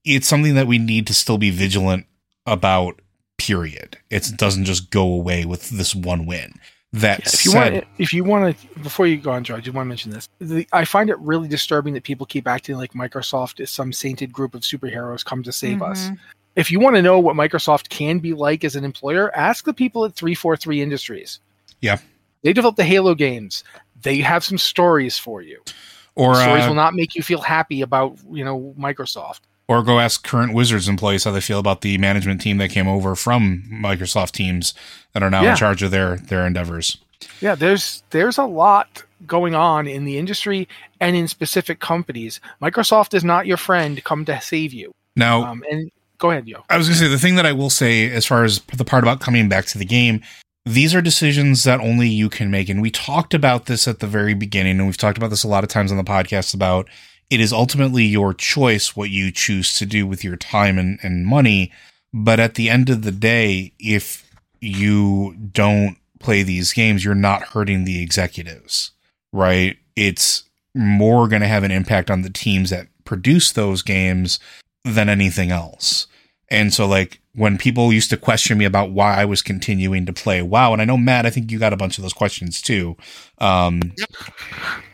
it's 0.05 0.27
something 0.27 0.55
that 0.57 0.67
we 0.67 0.79
need 0.79 1.07
to 1.07 1.15
still 1.15 1.39
be 1.39 1.51
vigilant 1.51 2.07
about 2.45 3.01
period. 3.39 3.99
It 4.11 4.33
doesn't 4.37 4.65
just 4.65 4.91
go 4.91 5.03
away 5.03 5.45
with 5.45 5.71
this 5.71 5.95
one 5.95 6.27
win. 6.27 6.55
That 6.93 7.21
Yeah, 7.21 7.31
if 7.33 7.45
you 7.45 7.51
said, 7.53 7.73
want, 7.73 7.85
if 7.99 8.13
you 8.13 8.25
want 8.25 8.59
to, 8.59 8.81
before 8.81 9.07
you 9.07 9.17
go 9.17 9.31
on, 9.31 9.45
Joe, 9.45 9.57
I 9.57 9.61
do 9.61 9.71
want 9.71 9.87
to 9.87 9.89
mention 9.89 10.11
this. 10.11 10.29
The, 10.41 10.67
I 10.73 10.85
find 10.85 11.09
it 11.09 11.19
really 11.21 11.47
disturbing 11.47 11.95
that 11.95 12.03
people 12.03 12.27
keep 12.27 12.49
acting 12.49 12.77
like 12.77 12.95
Microsoft 12.95 13.61
is 13.61 13.71
some 13.71 13.93
sainted 13.93 14.33
group 14.33 14.55
of 14.55 14.63
superheroes 14.63 15.25
come 15.25 15.45
to 15.45 15.53
save 15.53 15.83
us. 15.83 16.11
If 16.57 16.71
you 16.71 16.81
want 16.81 16.97
to 16.97 17.03
know 17.03 17.19
what 17.19 17.37
Microsoft 17.37 17.89
can 17.89 18.19
be 18.19 18.33
like 18.35 18.65
as 18.65 18.77
an 18.77 18.85
employer, 18.85 19.35
ask 19.37 19.65
the 19.65 19.73
people 19.75 20.05
at 20.05 20.15
343 20.15 20.83
Industries. 20.83 21.39
Yeah. 21.81 21.99
They 22.43 22.53
develop 22.53 22.77
the 22.77 22.85
Halo 22.85 23.15
games. 23.15 23.65
They 24.03 24.19
have 24.19 24.45
some 24.45 24.59
stories 24.59 25.17
for 25.19 25.43
you. 25.43 25.63
or 26.17 26.35
stories 26.35 26.65
uh, 26.65 26.69
will 26.69 26.75
not 26.75 26.95
make 26.95 27.15
you 27.15 27.23
feel 27.23 27.41
happy 27.41 27.83
about, 27.83 28.19
you 28.31 28.45
know, 28.45 28.75
Microsoft. 28.79 29.41
or 29.69 29.83
go 29.85 30.01
ask 30.01 30.25
current 30.25 30.53
Wizards 30.53 30.89
employees 30.89 31.23
how 31.25 31.31
they 31.31 31.41
feel 31.41 31.61
about 31.61 31.83
the 31.83 31.97
management 31.99 32.41
team 32.41 32.59
that 32.59 32.71
came 32.71 32.89
over 32.89 33.15
from 33.15 33.63
Microsoft 33.71 34.33
teams 34.33 34.75
that 35.13 35.23
are 35.23 35.31
now 35.31 35.43
Yeah. 35.43 35.53
in 35.53 35.57
charge 35.57 35.83
of 35.85 35.93
their 35.93 36.17
their 36.17 36.45
endeavors. 36.47 36.99
Yeah, 37.41 37.55
there's 37.55 38.03
there's 38.11 38.39
a 38.39 38.45
lot 38.47 39.05
going 39.27 39.55
on 39.55 39.87
in 39.87 40.05
the 40.05 40.19
industry 40.19 40.67
and 41.01 41.15
in 41.15 41.29
specific 41.29 41.79
companies. 41.79 42.41
Microsoft 42.61 43.15
is 43.15 43.23
not 43.23 43.47
your 43.47 43.57
friend 43.59 44.03
come 44.03 44.25
to 44.25 44.41
save 44.41 44.73
you. 44.73 44.93
Now, 45.15 45.45
Um, 45.45 45.63
and 45.71 45.91
go 46.21 46.31
ahead, 46.31 46.47
yo. 46.47 46.63
I 46.71 46.79
was 46.79 46.87
going 46.87 46.99
to 46.99 47.05
say 47.05 47.09
the 47.09 47.19
thing 47.19 47.35
that 47.35 47.47
I 47.47 47.53
will 47.53 47.71
say 47.71 48.09
as 48.11 48.25
far 48.25 48.45
as 48.45 48.61
the 48.77 48.85
part 48.85 49.03
about 49.03 49.21
coming 49.21 49.49
back 49.49 49.67
to 49.67 49.79
the 49.79 49.85
game, 49.85 50.23
these 50.65 50.95
are 50.95 51.01
decisions 51.01 51.65
that 51.65 51.81
only 51.81 52.09
you 52.09 52.29
can 52.29 52.51
make. 52.51 52.69
And 52.69 52.81
we 52.81 52.91
talked 52.91 53.35
about 53.35 53.67
this 53.67 53.89
at 53.89 53.99
the 53.99 54.07
very 54.07 54.35
beginning, 54.35 54.79
and 54.79 54.87
we've 54.87 54.97
talked 54.97 55.19
about 55.19 55.31
this 55.31 55.43
a 55.43 55.49
lot 55.49 55.65
of 55.65 55.71
times 55.71 55.91
on 55.91 55.99
the 55.99 56.05
podcast 56.05 56.55
about 56.55 56.89
it 57.31 57.41
is 57.41 57.53
ultimately 57.53 58.05
your 58.05 58.35
choice 58.35 58.95
what 58.95 59.11
you 59.11 59.33
choose 59.33 59.79
to 59.79 59.87
do 59.87 60.07
with 60.07 60.23
your 60.23 60.37
time 60.37 60.79
and, 60.79 60.99
and 61.03 61.27
money. 61.27 61.73
But 62.13 62.41
at 62.41 62.55
the 62.55 62.69
end 62.69 62.91
of 62.91 63.03
the 63.03 63.13
day, 63.13 63.73
if 63.79 64.29
you 64.61 65.37
don't 65.53 65.97
play 66.19 66.43
these 66.43 66.73
games, 66.73 67.05
you're 67.05 67.15
not 67.15 67.43
hurting 67.43 67.85
the 67.85 68.03
executives, 68.03 68.91
right? 69.33 69.77
It's 69.97 70.45
more 70.75 71.29
going 71.29 71.43
to 71.43 71.49
have 71.49 71.65
an 71.65 71.71
impact 71.71 72.11
on 72.11 72.23
the 72.23 72.31
teams 72.31 72.71
that 72.71 72.89
produce 73.05 73.53
those 73.53 73.83
games 73.83 74.39
than 74.85 75.09
anything 75.09 75.51
else. 75.51 76.07
And 76.51 76.75
so, 76.75 76.87
like, 76.87 77.21
when 77.35 77.59
people 77.59 77.93
used 77.93 78.11
to 78.11 78.17
question 78.17 78.59
me 78.59 78.65
about 78.65 78.91
why 78.91 79.15
I 79.15 79.25
was 79.25 79.41
continuing 79.41 80.05
to 80.07 80.13
play 80.13 80.43
WoW, 80.43 80.73
and 80.73 80.83
I 80.83 80.85
know, 80.85 80.99
Matt, 80.99 81.27
I 81.27 81.31
think 81.31 81.53
you 81.53 81.59
got 81.61 81.73
a 81.73 81.77
bunch 81.77 81.97
of 81.97 82.03
those 82.03 82.13
questions 82.13 82.61
too. 82.61 82.97
Um, 83.39 83.81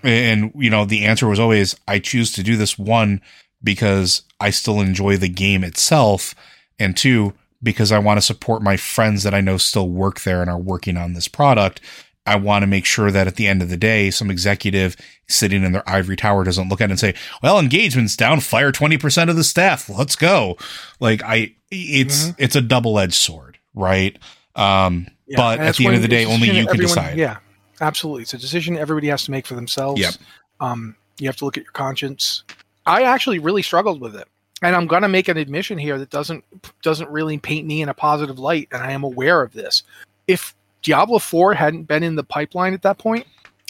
and, 0.03 0.53
you 0.55 0.69
know, 0.69 0.85
the 0.85 1.07
answer 1.07 1.27
was 1.27 1.41
always, 1.41 1.75
I 1.89 1.99
choose 1.99 2.33
to 2.33 2.43
do 2.43 2.57
this 2.57 2.79
one 2.79 3.23
because 3.63 4.23
I 4.39 4.51
still 4.51 4.81
enjoy 4.81 5.17
the 5.17 5.29
game 5.29 5.65
itself, 5.65 6.35
and 6.79 6.95
two, 6.95 7.33
because 7.63 7.91
I 7.91 7.99
want 7.99 8.19
to 8.19 8.23
support 8.23 8.63
my 8.63 8.77
friends 8.77 9.23
that 9.23 9.35
I 9.35 9.41
know 9.41 9.57
still 9.57 9.89
work 9.89 10.21
there 10.21 10.43
and 10.43 10.51
are 10.51 10.59
working 10.59 10.99
on 10.99 11.15
this 11.15 11.27
product. 11.27 11.81
I 12.27 12.37
want 12.37 12.63
to 12.63 12.67
make 12.67 12.85
sure 12.85 13.11
that 13.11 13.27
at 13.27 13.37
the 13.37 13.47
end 13.47 13.63
of 13.63 13.69
the 13.71 13.77
day, 13.77 14.11
some 14.11 14.31
executive 14.31 14.97
sitting 15.29 15.63
in 15.63 15.73
their 15.73 15.89
ivory 15.89 16.17
tower 16.17 16.45
doesn't 16.45 16.69
look 16.69 16.81
at 16.81 16.91
it 16.91 16.93
and 16.93 17.01
say, 17.01 17.15
well, 17.43 17.59
engagement's 17.59 18.17
down, 18.17 18.41
fire 18.41 18.73
20% 18.73 19.31
of 19.31 19.37
the 19.37 19.45
staff. 19.45 19.89
Let's 19.89 20.17
go. 20.17 20.57
Like 21.01 21.23
I, 21.23 21.55
it's, 21.71 22.33
it's 22.39 22.57
a 22.57 22.61
double 22.61 22.99
edged 22.99 23.15
sword, 23.15 23.59
right? 23.75 24.17
Um, 24.55 25.07
Yeah, 25.27 25.37
but 25.37 25.61
at 25.61 25.77
the 25.77 25.87
end 25.87 25.97
of 25.97 26.03
the 26.03 26.09
day, 26.09 26.25
only 26.25 26.47
you 26.49 26.53
can 26.65 26.69
everyone- 26.69 26.79
decide. 26.81 27.19
Yeah, 27.19 27.39
absolutely. 27.81 28.23
It's 28.23 28.35
a 28.35 28.39
decision 28.39 28.77
everybody 28.77 29.09
has 29.09 29.25
to 29.25 29.31
make 29.31 29.47
for 29.47 29.55
themselves. 29.55 30.01
Yep. 30.01 30.15
Um, 30.61 30.97
you 31.19 31.29
have 31.29 31.37
to 31.37 31.45
look 31.45 31.57
at 31.57 31.65
your 31.65 31.73
conscience. 31.73 32.43
I 32.87 33.03
actually 33.03 33.39
really 33.39 33.63
struggled 33.63 34.01
with 34.01 34.17
it, 34.17 34.27
and 34.63 34.75
I'm 34.75 34.87
going 34.87 35.03
to 35.03 35.09
make 35.09 35.29
an 35.29 35.37
admission 35.37 35.77
here 35.79 35.99
that 35.99 36.11
doesn't 36.11 36.45
doesn't 36.83 37.11
really 37.11 37.39
paint 37.39 37.67
me 37.67 37.83
in 37.83 37.89
a 37.89 37.95
positive 37.95 38.39
light, 38.39 38.69
and 38.73 38.83
I 38.83 38.93
am 38.93 39.05
aware 39.05 39.43
of 39.43 39.53
this. 39.53 39.83
If 40.27 40.55
Diablo 40.83 41.19
4 41.19 41.55
hadn't 41.55 41.85
been 41.85 42.03
in 42.03 42.17
the 42.17 42.25
pipeline 42.25 42.75
at 42.75 42.83
that 42.83 42.99
point, 42.99 43.27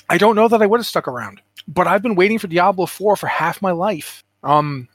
I 0.09 0.19
don't 0.19 0.37
know 0.37 0.49
that 0.49 0.63
I 0.63 0.67
would 0.67 0.81
have 0.81 0.87
stuck 0.87 1.09
around. 1.09 1.41
But 1.69 1.87
I've 1.87 2.03
been 2.03 2.15
waiting 2.15 2.39
for 2.39 2.47
Diablo 2.47 2.87
4 2.87 3.17
for 3.17 3.27
half 3.27 3.61
my 3.61 3.73
life. 3.73 4.23
Um, 4.43 4.89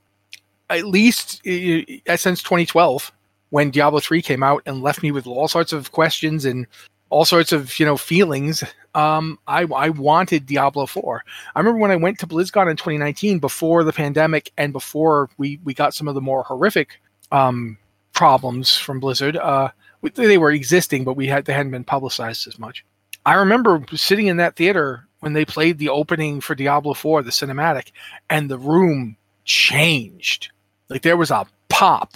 at 0.69 0.85
least 0.85 1.45
uh, 1.45 2.15
since 2.15 2.41
2012 2.41 3.11
when 3.49 3.69
Diablo 3.71 3.99
3 3.99 4.21
came 4.21 4.41
out 4.41 4.63
and 4.65 4.81
left 4.81 5.03
me 5.03 5.11
with 5.11 5.27
all 5.27 5.47
sorts 5.47 5.73
of 5.73 5.91
questions 5.91 6.45
and 6.45 6.65
all 7.09 7.25
sorts 7.25 7.51
of 7.51 7.77
you 7.77 7.85
know 7.85 7.97
feelings. 7.97 8.63
Um, 8.95 9.37
I 9.47 9.63
I 9.63 9.89
wanted 9.89 10.45
Diablo 10.45 10.85
4. 10.85 11.23
I 11.55 11.59
remember 11.59 11.79
when 11.79 11.91
I 11.91 11.97
went 11.97 12.19
to 12.19 12.27
BlizzCon 12.27 12.71
in 12.71 12.77
2019 12.77 13.39
before 13.39 13.83
the 13.83 13.93
pandemic 13.93 14.51
and 14.57 14.73
before 14.73 15.29
we 15.37 15.59
we 15.63 15.73
got 15.73 15.93
some 15.93 16.07
of 16.07 16.15
the 16.15 16.21
more 16.21 16.43
horrific 16.43 17.01
um, 17.31 17.77
problems 18.13 18.75
from 18.75 18.99
Blizzard. 18.99 19.37
Uh, 19.37 19.69
they 20.01 20.37
were 20.37 20.51
existing, 20.51 21.03
but 21.03 21.15
we 21.15 21.27
had 21.27 21.45
they 21.45 21.53
hadn't 21.53 21.71
been 21.71 21.83
publicized 21.83 22.47
as 22.47 22.57
much. 22.57 22.85
I 23.25 23.35
remember 23.35 23.83
sitting 23.93 24.27
in 24.27 24.37
that 24.37 24.55
theater 24.55 25.07
when 25.19 25.33
they 25.33 25.45
played 25.45 25.77
the 25.77 25.89
opening 25.89 26.41
for 26.41 26.55
Diablo 26.55 26.93
4, 26.93 27.21
the 27.21 27.29
cinematic, 27.29 27.91
and 28.29 28.49
the 28.49 28.57
room 28.57 29.15
changed. 29.45 30.51
Like 30.89 31.03
there 31.03 31.17
was 31.17 31.31
a 31.31 31.45
pop, 31.69 32.15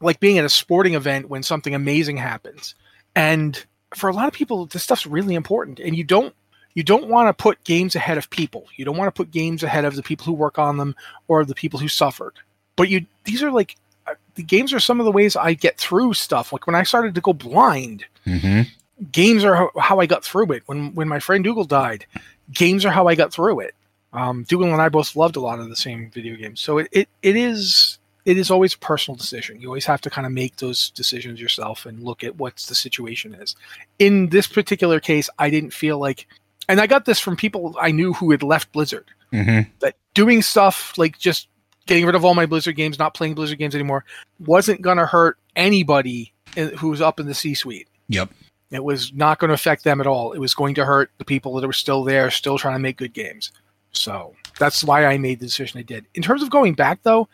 like 0.00 0.20
being 0.20 0.38
at 0.38 0.44
a 0.44 0.50
sporting 0.50 0.94
event 0.94 1.28
when 1.28 1.42
something 1.42 1.74
amazing 1.74 2.18
happens. 2.18 2.74
And 3.16 3.64
for 3.94 4.10
a 4.10 4.12
lot 4.12 4.28
of 4.28 4.34
people, 4.34 4.66
this 4.66 4.82
stuff's 4.82 5.06
really 5.06 5.34
important. 5.34 5.80
And 5.80 5.96
you 5.96 6.04
don't 6.04 6.34
you 6.74 6.82
don't 6.82 7.08
want 7.08 7.28
to 7.28 7.42
put 7.42 7.62
games 7.64 7.94
ahead 7.94 8.18
of 8.18 8.28
people. 8.30 8.66
You 8.76 8.84
don't 8.84 8.96
want 8.96 9.14
to 9.14 9.16
put 9.16 9.30
games 9.30 9.62
ahead 9.62 9.84
of 9.84 9.94
the 9.94 10.02
people 10.02 10.26
who 10.26 10.32
work 10.32 10.58
on 10.58 10.76
them 10.76 10.96
or 11.28 11.44
the 11.44 11.54
people 11.54 11.78
who 11.78 11.88
suffered. 11.88 12.34
But 12.76 12.88
you 12.88 13.06
these 13.24 13.42
are 13.42 13.50
like 13.50 13.76
the 14.34 14.42
games 14.42 14.72
are 14.72 14.80
some 14.80 15.00
of 15.00 15.04
the 15.06 15.12
ways 15.12 15.36
I 15.36 15.54
get 15.54 15.78
through 15.78 16.14
stuff. 16.14 16.52
Like 16.52 16.66
when 16.66 16.74
I 16.76 16.82
started 16.82 17.14
to 17.14 17.20
go 17.20 17.32
blind, 17.32 18.04
Mm-hmm. 18.26 18.62
games 19.12 19.44
are 19.44 19.70
how, 19.78 20.00
I 20.00 20.06
got 20.06 20.24
through 20.24 20.50
it. 20.52 20.62
When 20.66 20.94
when 20.94 21.08
my 21.08 21.18
friend 21.20 21.44
Dougal 21.44 21.64
died, 21.64 22.06
games 22.52 22.84
are 22.86 22.90
how 22.90 23.06
I 23.06 23.14
got 23.14 23.32
through 23.34 23.60
it. 23.60 23.74
Um, 24.14 24.44
Dougal 24.44 24.72
and 24.72 24.80
I 24.80 24.88
both 24.88 25.14
loved 25.16 25.36
a 25.36 25.40
lot 25.40 25.58
of 25.58 25.68
the 25.68 25.76
same 25.76 26.10
video 26.10 26.36
games, 26.36 26.60
so 26.60 26.78
it, 26.78 26.88
it, 26.92 27.08
it 27.22 27.36
is 27.36 27.98
it 28.24 28.38
is 28.38 28.50
always 28.50 28.72
a 28.74 28.78
personal 28.78 29.16
decision. 29.16 29.60
You 29.60 29.68
always 29.68 29.84
have 29.84 30.00
to 30.02 30.10
kind 30.10 30.26
of 30.26 30.32
make 30.32 30.56
those 30.56 30.88
decisions 30.90 31.38
yourself 31.40 31.84
and 31.84 32.02
look 32.02 32.24
at 32.24 32.36
what 32.36 32.56
the 32.56 32.74
situation 32.74 33.34
is. 33.34 33.54
In 33.98 34.28
this 34.30 34.46
particular 34.46 34.98
case, 35.00 35.28
I 35.38 35.50
didn't 35.50 35.74
feel 35.74 35.98
like, 35.98 36.26
and 36.66 36.80
I 36.80 36.86
got 36.86 37.04
this 37.04 37.20
from 37.20 37.36
people 37.36 37.76
I 37.78 37.90
knew 37.90 38.14
who 38.14 38.30
had 38.30 38.42
left 38.42 38.72
Blizzard, 38.72 39.10
Mm-hmm. 39.32 39.68
that 39.80 39.96
doing 40.14 40.40
stuff 40.40 40.96
like 40.96 41.18
just 41.18 41.48
getting 41.86 42.06
rid 42.06 42.14
of 42.14 42.24
all 42.24 42.34
my 42.34 42.46
Blizzard 42.46 42.76
games, 42.76 42.98
not 42.98 43.14
playing 43.14 43.34
Blizzard 43.34 43.58
games 43.58 43.74
anymore, 43.74 44.04
wasn't 44.38 44.82
going 44.82 44.98
to 44.98 45.06
hurt 45.06 45.38
anybody 45.56 46.32
in, 46.56 46.68
who 46.76 46.88
was 46.88 47.00
up 47.00 47.20
in 47.20 47.26
the 47.26 47.34
C 47.34 47.54
suite. 47.54 47.88
Yep. 48.08 48.30
It 48.70 48.82
was 48.82 49.12
not 49.12 49.38
going 49.38 49.48
to 49.48 49.54
affect 49.54 49.84
them 49.84 50.00
at 50.00 50.06
all. 50.06 50.32
It 50.32 50.38
was 50.38 50.54
going 50.54 50.74
to 50.74 50.84
hurt 50.84 51.10
the 51.18 51.24
people 51.24 51.54
that 51.54 51.66
were 51.66 51.72
still 51.72 52.02
there, 52.02 52.30
still 52.30 52.58
trying 52.58 52.74
to 52.74 52.80
make 52.80 52.96
good 52.96 53.12
games. 53.12 53.52
So 53.92 54.34
that's 54.58 54.82
why 54.82 55.06
I 55.06 55.18
made 55.18 55.38
the 55.38 55.46
decision 55.46 55.78
I 55.78 55.82
did. 55.82 56.06
In 56.14 56.22
terms 56.22 56.42
of 56.42 56.50
going 56.50 56.74
back, 56.74 57.00
though, 57.02 57.28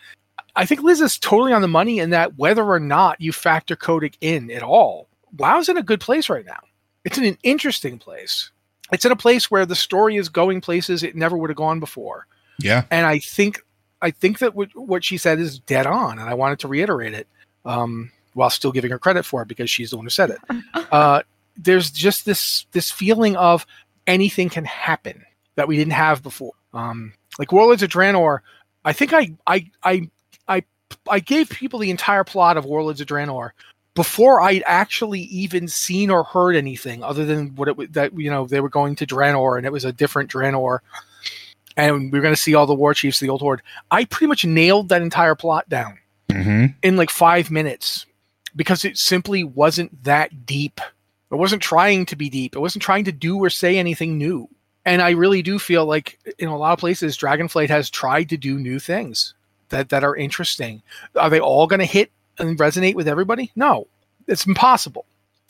I 0.57 0.67
think 0.67 0.83
Liz 0.83 1.01
is 1.01 1.19
totally 1.19 1.53
on 1.53 1.63
the 1.63 1.69
money 1.69 1.99
in 1.99 2.11
that 2.11 2.37
whether 2.37 2.65
or 2.65 2.81
not 2.81 3.21
you 3.21 3.33
factor 3.33 3.77
Kotick 3.77 4.17
in 4.21 4.51
at 4.51 4.63
all, 4.63 5.09
WoW's 5.37 5.69
in 5.69 5.77
a 5.77 5.83
good 5.83 6.01
place 6.01 6.29
right 6.29 6.45
now. 6.45 6.61
It's 7.05 7.17
in 7.17 7.25
an 7.25 7.39
interesting 7.43 7.99
place. 7.99 8.51
It's 8.93 9.05
in 9.05 9.13
a 9.13 9.17
place 9.17 9.51
where 9.51 9.65
the 9.65 9.77
story 9.77 10.17
is 10.17 10.29
going 10.29 10.61
places 10.61 11.03
it 11.03 11.17
never 11.17 11.37
would 11.39 11.49
have 11.49 11.57
gone 11.57 11.81
before. 11.81 12.27
Yeah. 12.59 12.85
And 12.91 13.07
I 13.07 13.21
think 13.21 13.63
I 14.03 14.11
think 14.11 14.39
that 14.39 14.55
what, 14.55 14.75
what 14.75 15.05
she 15.05 15.19
said 15.19 15.39
is 15.39 15.59
dead 15.59 15.87
on, 15.87 16.19
and 16.19 16.29
I 16.29 16.35
wanted 16.35 16.59
to 16.61 16.69
reiterate 16.69 17.15
it 17.15 17.27
um, 17.65 18.11
while 18.35 18.51
still 18.51 18.73
giving 18.73 18.91
her 18.91 18.99
credit 18.99 19.25
for 19.25 19.43
it 19.43 19.49
because 19.49 19.71
she's 19.71 19.91
the 19.91 19.97
one 19.97 20.07
who 20.07 20.11
said 20.11 20.31
it. 20.31 20.39
Uh, 20.93 21.23
there's 21.57 21.93
just 21.93 22.25
this 22.25 22.67
this 22.73 22.91
feeling 22.91 23.37
of 23.37 23.65
anything 24.09 24.49
can 24.49 24.65
happen 24.65 25.25
that 25.55 25.69
we 25.69 25.77
didn't 25.77 25.93
have 25.93 26.21
before. 26.21 26.53
Um, 26.75 27.13
like 27.39 27.53
Warlords 27.53 27.85
of 27.85 27.91
Draenor, 27.91 28.41
I 28.85 28.93
think 28.93 29.13
I 29.13 29.33
I 29.47 29.71
I 29.85 30.11
I 30.49 30.65
I 31.09 31.21
gave 31.21 31.49
people 31.49 31.79
the 31.79 31.91
entire 31.91 32.25
plot 32.25 32.57
of 32.57 32.65
Warlords 32.65 33.01
of 33.01 33.07
Draenor 33.07 33.51
before 33.95 34.41
I'd 34.41 34.63
actually 34.67 35.21
even 35.23 35.69
seen 35.69 36.11
or 36.11 36.25
heard 36.25 36.57
anything 36.57 37.03
other 37.03 37.25
than 37.25 37.55
what 37.57 37.69
it 37.69 37.77
was 37.77 37.89
that 37.91 38.19
you 38.19 38.31
know 38.31 38.47
they 38.47 38.61
were 38.61 38.69
going 38.69 38.97
to 38.97 39.07
Draenor 39.07 39.57
and 39.57 39.67
it 39.67 39.73
was 39.73 39.85
a 39.85 39.93
different 39.93 40.31
Draenor 40.31 40.81
and 41.81 42.13
we 42.13 42.19
are 42.19 42.23
going 42.23 42.35
to 42.35 42.41
see 42.41 42.55
all 42.55 42.67
the 42.67 42.75
war 42.75 42.95
chiefs 42.95 43.21
of 43.21 43.27
the 43.27 43.31
old 43.31 43.41
horde. 43.41 43.63
I 43.91 44.05
pretty 44.05 44.27
much 44.29 44.45
nailed 44.45 44.89
that 44.91 45.03
entire 45.03 45.35
plot 45.35 45.69
down 45.69 45.99
Mm-hmm. 46.29 46.67
in 46.85 46.97
like 46.97 47.11
five 47.11 47.51
minutes 47.51 48.07
because 48.55 48.85
it 48.85 48.97
simply 48.97 49.43
wasn't 49.43 50.05
that 50.05 50.47
deep. 50.47 50.81
It 51.33 51.35
wasn't 51.35 51.61
trying 51.61 52.07
to 52.07 52.15
be 52.15 52.31
deep. 52.31 52.55
It 52.55 52.61
wasn't 52.61 52.85
trying 52.85 53.03
to 53.07 53.13
do 53.13 53.37
or 53.39 53.51
say 53.51 53.79
anything 53.79 54.17
new. 54.17 54.49
And 54.85 55.03
I 55.03 55.11
really 55.11 55.43
do 55.43 55.59
feel 55.59 55.87
like 55.87 56.21
in 56.39 56.49
a 56.49 56.57
lot 56.57 56.73
of 56.73 56.79
places, 56.79 57.19
Dragonflight 57.19 57.69
has 57.69 57.91
tried 57.91 58.29
to 58.29 58.37
do 58.37 58.59
new 58.59 58.79
things 58.79 59.35
that, 59.71 59.89
that 59.89 60.05
are 60.05 60.15
interesting. 60.15 60.83
Are 61.17 61.31
they 61.31 61.41
all 61.41 61.67
going 61.67 61.81
to 61.81 61.85
hit 61.85 62.13
and 62.39 62.57
resonate 62.59 62.95
with 62.95 63.09
everybody? 63.09 63.51
No, 63.57 63.89
it's 64.29 64.47
impossible. 64.47 65.07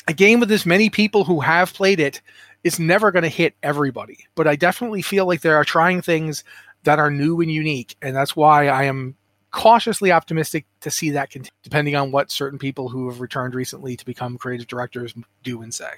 A 0.09 0.15
game 0.15 0.41
with 0.41 0.51
as 0.51 0.65
many 0.65 0.89
people 0.89 1.25
who 1.25 1.41
have 1.41 1.75
played 1.75 2.01
it 2.01 2.23
is 2.65 2.79
never 2.79 3.11
going 3.11 3.23
to 3.23 3.29
hit 3.29 3.55
everybody. 3.63 4.27
But 4.35 4.47
I 4.47 4.57
definitely 4.57 5.03
feel 5.03 5.27
like 5.27 5.41
they 5.41 5.51
are 5.51 5.65
trying 5.65 6.03
things 6.03 6.45
that 6.85 6.99
are 6.99 7.11
new 7.11 7.41
and 7.41 7.51
unique. 7.51 7.97
And 8.03 8.15
that's 8.15 8.37
why 8.37 8.69
I 8.69 8.85
am 8.85 9.17
cautiously 9.51 10.13
optimistic 10.13 10.67
to 10.81 10.91
see 10.91 11.11
that 11.11 11.31
continue, 11.31 11.51
depending 11.63 11.97
on 11.97 12.11
what 12.13 12.31
certain 12.31 12.59
people 12.59 12.89
who 12.89 13.09
have 13.09 13.21
returned 13.21 13.55
recently 13.55 13.97
to 13.97 14.05
become 14.05 14.39
creative 14.39 14.67
directors 14.67 15.15
do 15.43 15.63
and 15.63 15.75
say. 15.75 15.91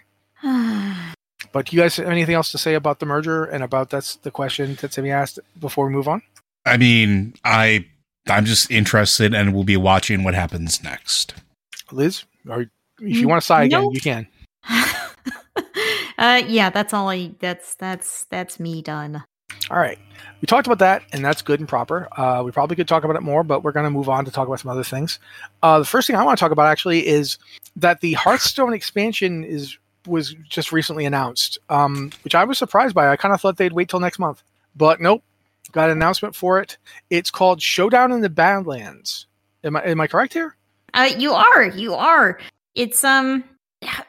But 1.50 1.66
do 1.66 1.76
you 1.76 1.82
guys 1.82 1.96
have 1.96 2.06
anything 2.06 2.34
else 2.36 2.52
to 2.52 2.58
say 2.58 2.74
about 2.74 3.00
the 3.00 3.04
merger 3.04 3.44
and 3.44 3.64
about 3.64 3.90
that's 3.90 4.16
the 4.16 4.30
question 4.30 4.76
that 4.80 4.92
Timmy 4.92 5.10
asked 5.10 5.40
before 5.58 5.86
we 5.86 5.92
move 5.92 6.08
on? 6.08 6.22
I 6.64 6.76
mean, 6.76 7.34
I 7.44 7.84
I'm 8.28 8.44
just 8.44 8.70
interested 8.70 9.34
and 9.34 9.50
we 9.50 9.56
will 9.56 9.64
be 9.64 9.76
watching 9.76 10.22
what 10.24 10.34
happens 10.34 10.82
next. 10.82 11.34
Liz, 11.90 12.24
or 12.48 12.62
if 12.62 12.70
you 13.00 13.26
mm, 13.26 13.30
want 13.30 13.42
to 13.42 13.46
sigh 13.46 13.64
again, 13.64 13.82
Nope. 13.82 13.94
you 13.94 14.00
can. 14.00 14.26
Uh, 16.22 16.42
yeah, 16.46 16.70
that's 16.70 16.94
all 16.94 17.10
I. 17.10 17.32
That's 17.40 17.74
that's 17.74 18.24
that's 18.30 18.60
me 18.60 18.80
done. 18.80 19.24
All 19.70 19.78
right. 19.78 19.98
We 20.40 20.46
talked 20.46 20.66
about 20.66 20.78
that, 20.78 21.02
and 21.12 21.24
that's 21.24 21.42
good 21.42 21.60
and 21.60 21.68
proper. 21.68 22.08
Uh, 22.18 22.42
we 22.44 22.52
probably 22.52 22.76
could 22.76 22.88
talk 22.88 23.04
about 23.04 23.16
it 23.16 23.22
more, 23.22 23.42
but 23.42 23.62
we're 23.62 23.72
going 23.72 23.84
to 23.84 23.90
move 23.90 24.08
on 24.08 24.24
to 24.24 24.30
talk 24.30 24.46
about 24.46 24.60
some 24.60 24.70
other 24.70 24.84
things. 24.84 25.18
Uh, 25.62 25.80
the 25.80 25.84
first 25.84 26.06
thing 26.06 26.14
I 26.16 26.22
want 26.22 26.38
to 26.38 26.40
talk 26.40 26.52
about 26.52 26.66
actually 26.66 27.06
is 27.06 27.38
that 27.76 28.00
the 28.00 28.12
Hearthstone 28.14 28.72
expansion 28.72 29.44
is 29.44 29.76
was 30.06 30.34
just 30.48 30.72
recently 30.72 31.04
announced, 31.04 31.58
um, 31.68 32.12
which 32.22 32.34
I 32.34 32.44
was 32.44 32.56
surprised 32.56 32.94
by. 32.94 33.08
I 33.08 33.16
kind 33.16 33.34
of 33.34 33.40
thought 33.40 33.56
they'd 33.56 33.72
wait 33.72 33.88
till 33.88 34.00
next 34.00 34.18
month, 34.18 34.42
but 34.76 35.00
nope. 35.00 35.22
Got 35.72 35.90
an 35.90 35.96
announcement 35.96 36.36
for 36.36 36.60
it. 36.60 36.76
It's 37.10 37.30
called 37.30 37.62
Showdown 37.62 38.12
in 38.12 38.20
the 38.20 38.28
Badlands. 38.28 39.26
Am 39.64 39.76
I 39.76 39.82
am 39.84 40.00
I 40.00 40.06
correct 40.06 40.34
here? 40.34 40.56
Uh, 40.94 41.10
you 41.16 41.32
are, 41.32 41.64
you 41.64 41.94
are. 41.94 42.38
It's 42.74 43.04
um, 43.04 43.44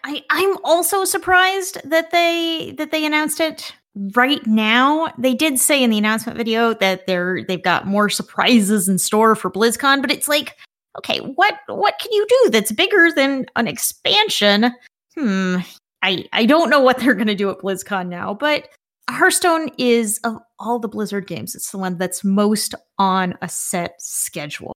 I 0.03 0.23
I'm 0.29 0.57
also 0.63 1.05
surprised 1.05 1.77
that 1.89 2.11
they 2.11 2.73
that 2.77 2.91
they 2.91 3.05
announced 3.05 3.39
it 3.39 3.73
right 4.15 4.45
now. 4.45 5.13
They 5.17 5.33
did 5.33 5.59
say 5.59 5.83
in 5.83 5.89
the 5.89 5.97
announcement 5.97 6.37
video 6.37 6.73
that 6.75 7.07
they're 7.07 7.43
they've 7.43 7.63
got 7.63 7.87
more 7.87 8.09
surprises 8.09 8.89
in 8.89 8.99
store 8.99 9.35
for 9.35 9.49
BlizzCon, 9.49 10.01
but 10.01 10.11
it's 10.11 10.27
like, 10.27 10.57
okay, 10.97 11.19
what 11.19 11.59
what 11.67 11.99
can 11.99 12.11
you 12.11 12.25
do 12.27 12.49
that's 12.51 12.71
bigger 12.71 13.11
than 13.15 13.45
an 13.55 13.67
expansion? 13.67 14.73
Hmm, 15.15 15.57
I 16.01 16.25
I 16.33 16.45
don't 16.45 16.69
know 16.69 16.81
what 16.81 16.99
they're 16.99 17.13
gonna 17.15 17.35
do 17.35 17.49
at 17.49 17.59
BlizzCon 17.59 18.07
now, 18.07 18.33
but 18.33 18.67
Hearthstone 19.09 19.69
is 19.77 20.19
of 20.23 20.37
all 20.59 20.79
the 20.79 20.87
Blizzard 20.87 21.27
games, 21.27 21.55
it's 21.55 21.71
the 21.71 21.77
one 21.77 21.97
that's 21.97 22.23
most 22.23 22.73
on 22.97 23.35
a 23.41 23.49
set 23.49 23.95
schedule. 23.99 24.73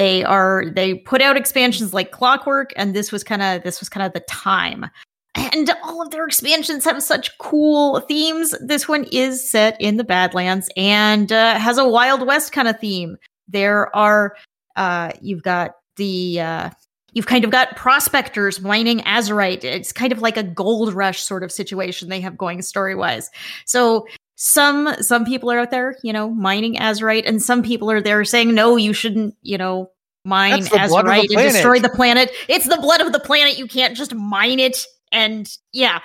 They 0.00 0.24
are 0.24 0.64
they 0.74 0.94
put 0.94 1.20
out 1.20 1.36
expansions 1.36 1.92
like 1.92 2.10
Clockwork, 2.10 2.72
and 2.74 2.94
this 2.94 3.12
was 3.12 3.22
kind 3.22 3.42
of 3.42 3.62
this 3.64 3.80
was 3.80 3.90
kind 3.90 4.06
of 4.06 4.14
the 4.14 4.20
time. 4.20 4.86
And 5.34 5.70
all 5.84 6.00
of 6.00 6.10
their 6.10 6.24
expansions 6.24 6.86
have 6.86 7.02
such 7.02 7.36
cool 7.36 8.00
themes. 8.00 8.54
This 8.62 8.88
one 8.88 9.04
is 9.12 9.50
set 9.50 9.78
in 9.78 9.98
the 9.98 10.04
Badlands 10.04 10.70
and 10.74 11.30
uh, 11.30 11.58
has 11.58 11.76
a 11.76 11.86
Wild 11.86 12.26
West 12.26 12.50
kind 12.50 12.66
of 12.66 12.80
theme. 12.80 13.18
There 13.46 13.94
are 13.94 14.36
uh, 14.74 15.12
you've 15.20 15.42
got 15.42 15.72
the 15.96 16.40
uh, 16.40 16.70
you've 17.12 17.26
kind 17.26 17.44
of 17.44 17.50
got 17.50 17.76
prospectors 17.76 18.58
mining 18.58 19.00
azerite. 19.00 19.64
It's 19.64 19.92
kind 19.92 20.12
of 20.12 20.22
like 20.22 20.38
a 20.38 20.42
gold 20.42 20.94
rush 20.94 21.20
sort 21.20 21.44
of 21.44 21.52
situation 21.52 22.08
they 22.08 22.22
have 22.22 22.38
going 22.38 22.62
story 22.62 22.94
wise. 22.94 23.28
So 23.66 24.06
some 24.42 24.94
some 25.02 25.26
people 25.26 25.52
are 25.52 25.58
out 25.58 25.70
there, 25.70 25.98
you 26.02 26.14
know, 26.14 26.30
mining 26.30 26.76
azerite, 26.76 27.24
and 27.26 27.42
some 27.42 27.62
people 27.62 27.90
are 27.90 28.00
there 28.00 28.24
saying, 28.24 28.54
no, 28.54 28.76
you 28.76 28.94
shouldn't, 28.94 29.36
you 29.42 29.58
know, 29.58 29.90
mine 30.24 30.62
That's 30.62 30.70
the 30.70 30.78
blood 30.88 31.06
of 31.06 31.12
the 31.12 31.28
azerite 31.28 31.44
and 31.44 31.52
destroy 31.52 31.78
the 31.78 31.90
planet. 31.90 32.30
It's 32.48 32.66
the 32.66 32.78
blood 32.78 33.02
of 33.02 33.12
the 33.12 33.20
planet. 33.20 33.58
You 33.58 33.66
can't 33.66 33.94
just 33.94 34.14
mine 34.14 34.58
it. 34.58 34.86
And 35.12 35.46
yeah. 35.74 36.00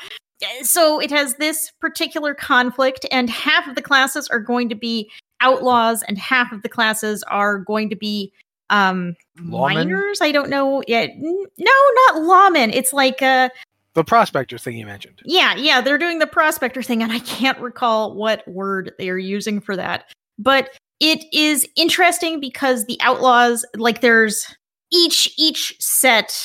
So 0.64 1.00
it 1.00 1.12
has 1.12 1.36
this 1.36 1.72
particular 1.80 2.34
conflict, 2.34 3.06
and 3.10 3.30
half 3.30 3.70
of 3.70 3.76
the 3.76 3.82
classes 3.82 4.28
are 4.28 4.42
going 4.42 4.68
to 4.68 4.76
be 4.76 5.10
outlaws, 5.40 6.04
and 6.06 6.18
half 6.18 6.52
of 6.52 6.62
the 6.62 6.70
classes 6.70 7.24
are 7.24 7.60
going 7.60 7.90
to 7.90 7.96
be 7.96 8.34
um 8.70 9.16
miners. 9.38 10.20
I 10.22 10.34
don't 10.34 10.50
know. 10.50 10.84
yet 10.90 11.12
no, 11.18 11.46
not 11.58 12.16
lawmen. 12.16 12.76
It's 12.76 12.92
like 12.92 13.22
uh 13.22 13.48
The 13.96 14.04
prospector 14.04 14.58
thing 14.58 14.78
you 14.78 14.86
mentioned. 14.86 15.22
yeah, 15.26 15.56
yeah, 15.56 15.80
they're 15.80 15.98
doing 15.98 16.20
the 16.20 16.28
prospector 16.28 16.84
thing, 16.84 17.02
and 17.02 17.14
I 17.14 17.20
can't 17.20 17.60
recall 17.60 18.14
what 18.14 18.46
word 18.48 18.92
they 18.98 19.10
are 19.10 19.18
using 19.18 19.62
for 19.62 19.76
that. 19.78 20.06
But 20.38 20.70
it 21.00 21.24
is 21.34 21.68
interesting 21.78 22.42
because 22.42 22.86
the 22.86 22.98
outlaws, 23.02 23.66
like, 23.76 24.02
there's 24.02 24.54
each 24.92 25.34
each 25.38 25.76
set 25.80 26.38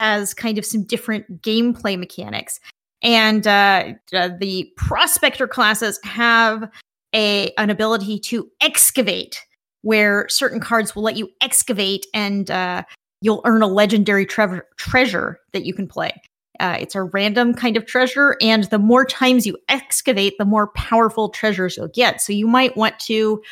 has 0.00 0.34
kind 0.34 0.58
of 0.58 0.66
some 0.66 0.82
different 0.82 1.42
gameplay 1.42 1.96
mechanics, 1.96 2.58
and 3.02 3.46
uh, 3.46 3.92
uh, 4.12 4.30
the 4.40 4.68
prospector 4.76 5.46
classes 5.46 6.00
have 6.02 6.68
a 7.14 7.52
an 7.56 7.70
ability 7.70 8.18
to 8.18 8.50
excavate, 8.60 9.40
where 9.82 10.28
certain 10.28 10.58
cards 10.58 10.96
will 10.96 11.04
let 11.04 11.16
you 11.16 11.28
excavate, 11.40 12.04
and 12.12 12.50
uh, 12.50 12.82
you'll 13.20 13.42
earn 13.44 13.62
a 13.62 13.68
legendary 13.68 14.26
trev- 14.26 14.62
treasure 14.76 15.38
that 15.52 15.64
you 15.64 15.72
can 15.72 15.86
play. 15.86 16.12
Uh, 16.60 16.76
it's 16.80 16.94
a 16.94 17.02
random 17.02 17.54
kind 17.54 17.76
of 17.76 17.86
treasure, 17.86 18.36
and 18.40 18.64
the 18.64 18.78
more 18.78 19.04
times 19.04 19.46
you 19.46 19.56
excavate, 19.68 20.34
the 20.38 20.44
more 20.44 20.68
powerful 20.68 21.28
treasures 21.28 21.76
you'll 21.76 21.88
get. 21.88 22.20
So 22.20 22.32
you 22.32 22.46
might 22.46 22.76
want 22.76 22.98
to 23.00 23.42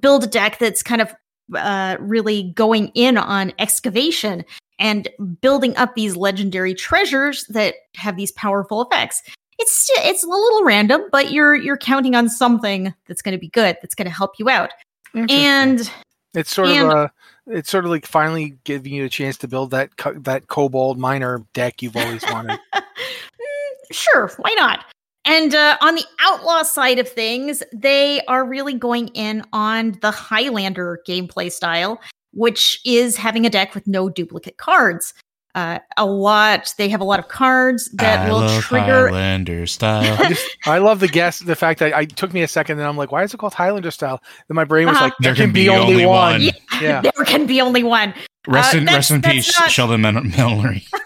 build 0.00 0.24
a 0.24 0.26
deck 0.26 0.58
that's 0.58 0.82
kind 0.82 1.00
of 1.02 1.14
uh, 1.54 1.96
really 2.00 2.52
going 2.54 2.88
in 2.94 3.18
on 3.18 3.52
excavation 3.58 4.44
and 4.78 5.08
building 5.40 5.76
up 5.76 5.94
these 5.94 6.16
legendary 6.16 6.74
treasures 6.74 7.44
that 7.48 7.74
have 7.94 8.16
these 8.16 8.32
powerful 8.32 8.82
effects. 8.82 9.22
It's 9.58 9.90
it's 9.98 10.24
a 10.24 10.28
little 10.28 10.64
random, 10.64 11.02
but 11.12 11.30
you're 11.30 11.54
you're 11.54 11.76
counting 11.76 12.14
on 12.14 12.28
something 12.28 12.92
that's 13.06 13.22
going 13.22 13.32
to 13.32 13.38
be 13.38 13.48
good, 13.48 13.76
that's 13.82 13.94
going 13.94 14.06
to 14.08 14.14
help 14.14 14.32
you 14.38 14.48
out. 14.48 14.70
And 15.14 15.90
It's 16.34 16.54
sort 16.54 16.68
And- 16.68 16.90
of 16.90 16.98
a, 16.98 17.12
it's 17.46 17.70
sort 17.70 17.84
of 17.84 17.90
like 17.90 18.06
finally 18.06 18.56
giving 18.64 18.92
you 18.92 19.04
a 19.04 19.08
chance 19.08 19.36
to 19.38 19.48
build 19.48 19.70
that 19.72 19.90
that 20.20 20.48
kobold 20.48 20.98
miner 20.98 21.44
deck 21.54 21.82
you've 21.82 21.96
always 21.96 22.22
wanted. 22.30 22.58
Mm, 22.74 23.94
sure, 23.94 24.30
why 24.38 24.54
not? 24.56 24.84
And 25.24 25.54
uh, 25.54 25.76
on 25.80 25.94
the 25.96 26.04
outlaw 26.20 26.62
side 26.62 26.98
of 26.98 27.08
things, 27.08 27.62
they 27.72 28.20
are 28.26 28.44
really 28.44 28.74
going 28.74 29.08
in 29.08 29.44
on 29.52 29.98
the 30.00 30.10
Highlander 30.10 31.00
gameplay 31.06 31.50
style. 31.50 32.00
which 32.32 32.80
is 32.84 33.16
having 33.16 33.44
a 33.46 33.50
deck 33.50 33.74
with 33.74 33.86
no 33.86 34.08
duplicate 34.08 34.56
cards. 34.56 35.14
Uh, 35.54 35.78
a 35.98 36.06
lot. 36.06 36.74
They 36.78 36.88
have 36.88 37.02
a 37.02 37.04
lot 37.04 37.18
of 37.18 37.28
cards 37.28 37.90
that 37.94 38.26
I 38.26 38.30
will 38.30 38.40
love 38.40 38.62
trigger. 38.62 39.08
Highlander 39.08 39.66
style. 39.66 40.16
I, 40.18 40.28
just, 40.30 40.56
I 40.64 40.78
love 40.78 41.00
the 41.00 41.08
guess, 41.08 41.40
the 41.40 41.54
fact 41.54 41.78
that 41.80 41.92
I 41.92 42.06
took 42.06 42.32
me 42.32 42.42
a 42.42 42.48
second, 42.48 42.78
and 42.78 42.88
I'm 42.88 42.96
like, 42.96 43.12
"Why 43.12 43.22
is 43.22 43.34
it 43.34 43.36
called 43.36 43.52
Highlander 43.52 43.90
style?" 43.90 44.22
Then 44.48 44.54
my 44.54 44.64
brain 44.64 44.86
was 44.86 44.96
Uh-huh. 44.96 45.04
like, 45.06 45.14
"There 45.20 45.34
can, 45.34 45.52
be, 45.52 45.68
only, 45.68 46.06
one." 46.06 46.40
Yeah. 46.40 46.52
Yeah. 46.80 47.00
There 47.16 47.26
can 47.26 47.44
be 47.46 47.60
only 47.60 47.82
one. 47.82 48.14
rest 48.46 48.74
Uh, 48.74 48.78
in 48.78 48.84
that's- 48.86 49.10
rest 49.10 49.10
in 49.10 49.20
peace, 49.30 49.60
not- 49.60 49.70
Sheldon 49.70 50.00
Men- 50.00 50.30
Menery. 50.32 50.86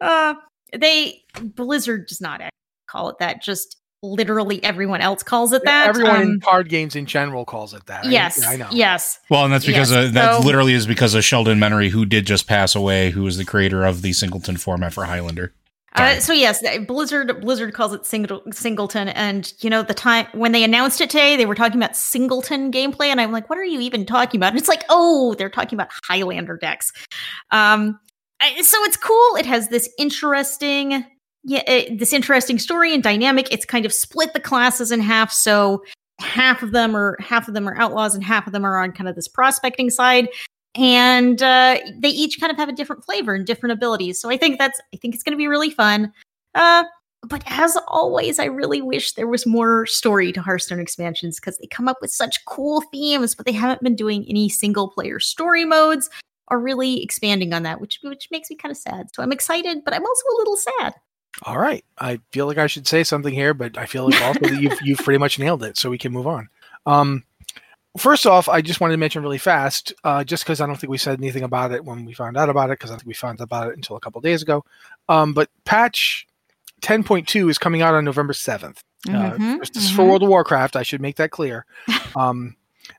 Uh, 0.00 0.34
they 0.78 1.22
Blizzard 1.42 2.06
does 2.06 2.20
not 2.20 2.40
call 2.88 3.10
it 3.10 3.16
that. 3.18 3.42
Just 3.42 3.76
literally 4.02 4.62
everyone 4.64 5.00
else 5.00 5.22
calls 5.22 5.52
it 5.52 5.62
that. 5.64 5.88
Everyone 5.88 6.22
in 6.22 6.28
Um, 6.32 6.40
card 6.40 6.68
games 6.68 6.96
in 6.96 7.06
general 7.06 7.44
calls 7.44 7.74
it 7.74 7.84
that. 7.86 8.04
Yes, 8.06 8.38
yeah, 8.42 8.50
I 8.50 8.56
know. 8.56 8.68
yes. 8.70 9.18
Well, 9.28 9.44
and 9.44 9.52
that's 9.52 9.66
because 9.66 9.90
Yes, 9.90 10.08
uh, 10.08 10.10
that 10.12 10.36
so- 10.40 10.46
literally 10.46 10.72
is 10.72 10.86
because 10.86 11.14
of 11.14 11.24
Sheldon 11.24 11.58
Menery, 11.58 11.90
who 11.90 12.06
did 12.06 12.26
just 12.26 12.46
pass 12.46 12.74
away, 12.74 13.10
who 13.10 13.22
was 13.22 13.36
the 13.36 13.44
creator 13.44 13.84
of 13.84 14.02
the 14.02 14.12
Singleton 14.12 14.56
format 14.56 14.92
for 14.94 15.04
Highlander. 15.04 15.52
Uh, 15.96 16.20
so 16.20 16.32
yes, 16.32 16.62
Blizzard 16.86 17.40
Blizzard 17.40 17.74
calls 17.74 17.92
it 17.92 18.06
single, 18.06 18.40
singleton, 18.52 19.08
and 19.08 19.52
you 19.58 19.68
know 19.68 19.82
the 19.82 19.92
time 19.92 20.24
when 20.34 20.52
they 20.52 20.62
announced 20.62 21.00
it 21.00 21.10
today, 21.10 21.36
they 21.36 21.46
were 21.46 21.54
talking 21.56 21.76
about 21.82 21.96
singleton 21.96 22.70
gameplay, 22.70 23.06
and 23.06 23.20
I'm 23.20 23.32
like, 23.32 23.50
what 23.50 23.58
are 23.58 23.64
you 23.64 23.80
even 23.80 24.06
talking 24.06 24.38
about? 24.38 24.50
And 24.50 24.58
it's 24.58 24.68
like, 24.68 24.84
oh, 24.88 25.34
they're 25.34 25.50
talking 25.50 25.76
about 25.76 25.88
Highlander 26.04 26.56
decks. 26.56 26.92
Um, 27.50 27.98
so 28.62 28.78
it's 28.84 28.96
cool. 28.96 29.34
It 29.34 29.46
has 29.46 29.68
this 29.68 29.90
interesting, 29.98 31.04
yeah, 31.44 31.62
it, 31.66 31.98
this 31.98 32.12
interesting 32.12 32.58
story 32.58 32.94
and 32.94 33.02
dynamic. 33.02 33.52
It's 33.52 33.64
kind 33.64 33.86
of 33.86 33.92
split 33.92 34.32
the 34.32 34.40
classes 34.40 34.92
in 34.92 35.00
half, 35.00 35.32
so 35.32 35.82
half 36.20 36.62
of 36.62 36.72
them 36.72 36.94
are 36.94 37.16
half 37.20 37.48
of 37.48 37.54
them 37.54 37.68
are 37.68 37.76
outlaws, 37.78 38.14
and 38.14 38.22
half 38.22 38.46
of 38.46 38.52
them 38.52 38.64
are 38.64 38.78
on 38.78 38.92
kind 38.92 39.08
of 39.08 39.16
this 39.16 39.28
prospecting 39.28 39.90
side 39.90 40.28
and 40.74 41.42
uh, 41.42 41.78
they 41.98 42.08
each 42.08 42.38
kind 42.40 42.50
of 42.50 42.56
have 42.56 42.68
a 42.68 42.72
different 42.72 43.04
flavor 43.04 43.34
and 43.34 43.46
different 43.46 43.72
abilities. 43.72 44.20
So 44.20 44.30
I 44.30 44.36
think 44.36 44.58
that's 44.58 44.80
I 44.94 44.96
think 44.96 45.14
it's 45.14 45.22
going 45.22 45.32
to 45.32 45.38
be 45.38 45.48
really 45.48 45.70
fun. 45.70 46.12
Uh, 46.54 46.84
but 47.22 47.42
as 47.46 47.76
always, 47.86 48.38
I 48.38 48.46
really 48.46 48.80
wish 48.80 49.12
there 49.12 49.26
was 49.26 49.46
more 49.46 49.84
story 49.86 50.32
to 50.32 50.40
Hearthstone 50.40 50.80
expansions 50.80 51.38
because 51.38 51.58
they 51.58 51.66
come 51.66 51.86
up 51.86 51.98
with 52.00 52.10
such 52.10 52.44
cool 52.46 52.82
themes, 52.92 53.34
but 53.34 53.44
they 53.44 53.52
haven't 53.52 53.82
been 53.82 53.96
doing 53.96 54.24
any 54.28 54.48
single 54.48 54.88
player 54.88 55.20
story 55.20 55.64
modes 55.64 56.08
or 56.48 56.58
really 56.58 57.02
expanding 57.02 57.52
on 57.52 57.62
that, 57.64 57.80
which 57.80 57.98
which 58.02 58.28
makes 58.30 58.48
me 58.48 58.56
kind 58.56 58.70
of 58.70 58.78
sad. 58.78 59.08
So 59.14 59.22
I'm 59.22 59.32
excited, 59.32 59.84
but 59.84 59.92
I'm 59.92 60.06
also 60.06 60.24
a 60.34 60.38
little 60.38 60.56
sad. 60.56 60.94
All 61.44 61.58
right. 61.58 61.84
I 61.98 62.20
feel 62.32 62.46
like 62.46 62.58
I 62.58 62.66
should 62.66 62.86
say 62.86 63.04
something 63.04 63.32
here, 63.32 63.54
but 63.54 63.78
I 63.78 63.86
feel 63.86 64.04
like 64.04 64.20
also 64.20 64.40
that 64.40 64.60
you've 64.60 64.78
you've 64.82 64.98
pretty 64.98 65.18
much 65.18 65.38
nailed 65.38 65.62
it, 65.62 65.76
so 65.76 65.90
we 65.90 65.98
can 65.98 66.12
move 66.12 66.26
on. 66.26 66.48
Um, 66.86 67.24
first 67.98 68.26
off, 68.26 68.48
I 68.48 68.60
just 68.60 68.80
wanted 68.80 68.92
to 68.92 68.98
mention 68.98 69.22
really 69.22 69.38
fast, 69.38 69.92
uh, 70.04 70.24
just 70.24 70.44
because 70.44 70.60
I 70.60 70.66
don't 70.66 70.76
think 70.76 70.90
we 70.90 70.98
said 70.98 71.18
anything 71.18 71.42
about 71.42 71.72
it 71.72 71.84
when 71.84 72.04
we 72.04 72.12
found 72.12 72.36
out 72.36 72.50
about 72.50 72.70
it, 72.70 72.78
because 72.78 72.90
I 72.90 72.96
think 72.96 73.06
we 73.06 73.14
found 73.14 73.40
out 73.40 73.44
about 73.44 73.68
it 73.68 73.76
until 73.76 73.96
a 73.96 74.00
couple 74.00 74.20
days 74.20 74.42
ago. 74.42 74.64
Um, 75.08 75.32
but 75.32 75.48
patch 75.64 76.26
10.2 76.82 77.50
is 77.50 77.58
coming 77.58 77.82
out 77.82 77.94
on 77.94 78.04
November 78.04 78.32
7th. 78.32 78.78
Uh, 79.08 79.12
Mhm, 79.12 79.58
this 79.72 79.84
is 79.84 79.90
for 79.90 80.02
mhm. 80.02 80.08
World 80.08 80.22
of 80.22 80.28
Warcraft. 80.28 80.76
I 80.76 80.82
should 80.82 81.00
make 81.00 81.16
that 81.16 81.30
clear. 81.30 81.64
Um, 82.16 82.56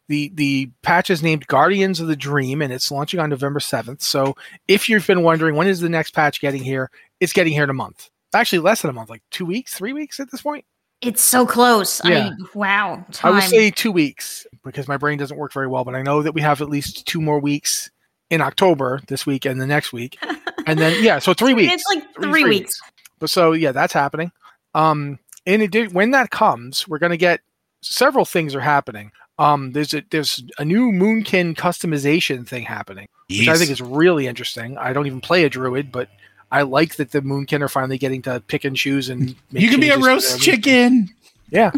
the 0.08 0.32
the 0.36 0.70
patch 0.84 1.10
is 1.10 1.22
named 1.22 1.48
Guardians 1.48 2.00
of 2.00 2.08
the 2.08 2.16
Dream, 2.16 2.62
and 2.62 2.72
it's 2.72 2.92
launching 2.92 3.20
on 3.20 3.30
November 3.30 3.60
seventh. 3.60 4.02
So 4.02 4.36
if 4.68 4.88
you've 4.88 5.06
been 5.06 5.22
wondering 5.22 5.56
when 5.56 5.68
is 5.68 5.82
the 5.82 5.90
next 5.90 6.12
patch 6.12 6.40
getting 6.40 6.64
here, 6.64 6.90
it's 7.20 7.34
getting 7.34 7.52
here 7.52 7.66
in 7.66 7.70
a 7.70 7.74
month. 7.74 8.10
Actually, 8.34 8.60
less 8.60 8.82
than 8.82 8.90
a 8.90 8.94
month, 8.94 9.10
like 9.10 9.24
two 9.32 9.46
weeks, 9.46 9.74
three 9.74 9.94
weeks 9.94 10.20
at 10.20 10.32
this 10.32 10.42
point. 10.42 10.66
It's 11.02 11.22
so 11.22 11.46
close. 11.48 12.00
Yeah. 12.06 12.30
I 12.30 12.58
wow. 12.58 13.06
I 13.24 13.32
would 13.32 13.44
say 13.44 13.72
two 13.72 13.92
weeks 13.92 14.46
because 14.64 14.88
my 14.88 14.98
brain 14.98 15.18
doesn't 15.18 15.38
work 15.38 15.52
very 15.52 15.68
well, 15.68 15.84
but 15.84 15.96
I 15.96 16.04
know 16.04 16.22
that 16.22 16.34
we 16.34 16.42
have 16.42 16.62
at 16.62 16.70
least 16.70 17.08
two 17.08 17.20
more 17.20 17.40
weeks 17.40 17.90
in 18.30 18.40
October 18.40 19.02
this 19.08 19.26
week 19.26 19.46
and 19.46 19.60
the 19.60 19.66
next 19.68 19.92
week, 19.92 20.18
and 20.68 20.80
then 20.80 21.04
yeah, 21.04 21.20
so 21.20 21.34
three 21.34 21.54
weeks. 21.54 21.74
It's 21.74 21.84
like 21.90 22.04
Three- 22.14 22.24
three, 22.24 22.42
three 22.44 22.50
weeks. 22.50 22.80
But 23.20 23.30
so 23.30 23.52
yeah, 23.54 23.72
that's 23.72 23.94
happening. 23.94 24.32
Um, 24.74 25.20
in 25.46 25.62
addition, 25.62 25.94
when 25.94 26.12
that 26.12 26.30
comes, 26.30 26.88
we're 26.88 27.00
going 27.00 27.12
to 27.12 27.18
get 27.18 27.42
several 27.82 28.26
things 28.26 28.56
are 28.56 28.62
happening. 28.62 29.12
Um, 29.40 29.72
there's 29.72 29.94
a 29.94 30.04
there's 30.12 30.44
a 30.60 30.66
new 30.66 30.92
Moonkin 30.92 31.56
customization 31.56 32.48
thing 32.48 32.64
happening, 32.64 33.08
which 33.28 33.48
I 33.48 33.58
think 33.58 33.72
is 33.72 33.82
really 33.82 34.28
interesting. 34.28 34.78
I 34.78 34.94
don't 34.94 35.08
even 35.08 35.20
play 35.20 35.44
a 35.46 35.50
druid, 35.50 35.92
but 35.92 36.10
I 36.52 36.64
like 36.64 36.96
that 36.98 37.12
the 37.12 37.22
Moonkin 37.22 37.62
are 37.62 37.70
finally 37.70 37.98
getting 37.98 38.22
to 38.24 38.42
pick 38.48 38.66
and 38.66 38.76
choose 38.76 39.10
and 39.10 39.36
make 39.52 39.64
you 39.64 39.70
can 39.70 39.80
be 39.80 39.90
a 39.90 39.98
roast 39.98 40.42
chicken. 40.42 41.10
Yeah, 41.50 41.72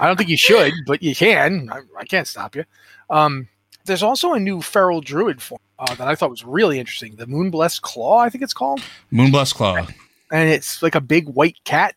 I 0.00 0.06
don't 0.06 0.16
think 0.16 0.30
you 0.30 0.36
should, 0.36 0.72
but 0.86 1.02
you 1.02 1.14
can. 1.14 1.70
I, 1.70 1.80
I 1.98 2.04
can't 2.04 2.26
stop 2.26 2.56
you. 2.56 2.64
Um, 3.10 3.48
there's 3.84 4.02
also 4.02 4.32
a 4.34 4.40
new 4.40 4.62
feral 4.62 5.00
druid 5.00 5.42
form 5.42 5.60
uh, 5.78 5.94
that 5.94 6.08
I 6.08 6.14
thought 6.14 6.30
was 6.30 6.44
really 6.44 6.78
interesting. 6.78 7.16
The 7.16 7.26
Moonblessed 7.26 7.82
Claw, 7.82 8.18
I 8.18 8.28
think 8.28 8.42
it's 8.44 8.54
called 8.54 8.80
Moonblessed 9.10 9.54
Claw. 9.54 9.86
and 10.30 10.48
it's 10.48 10.82
like 10.82 10.94
a 10.94 11.00
big 11.00 11.28
white 11.28 11.56
cat. 11.64 11.94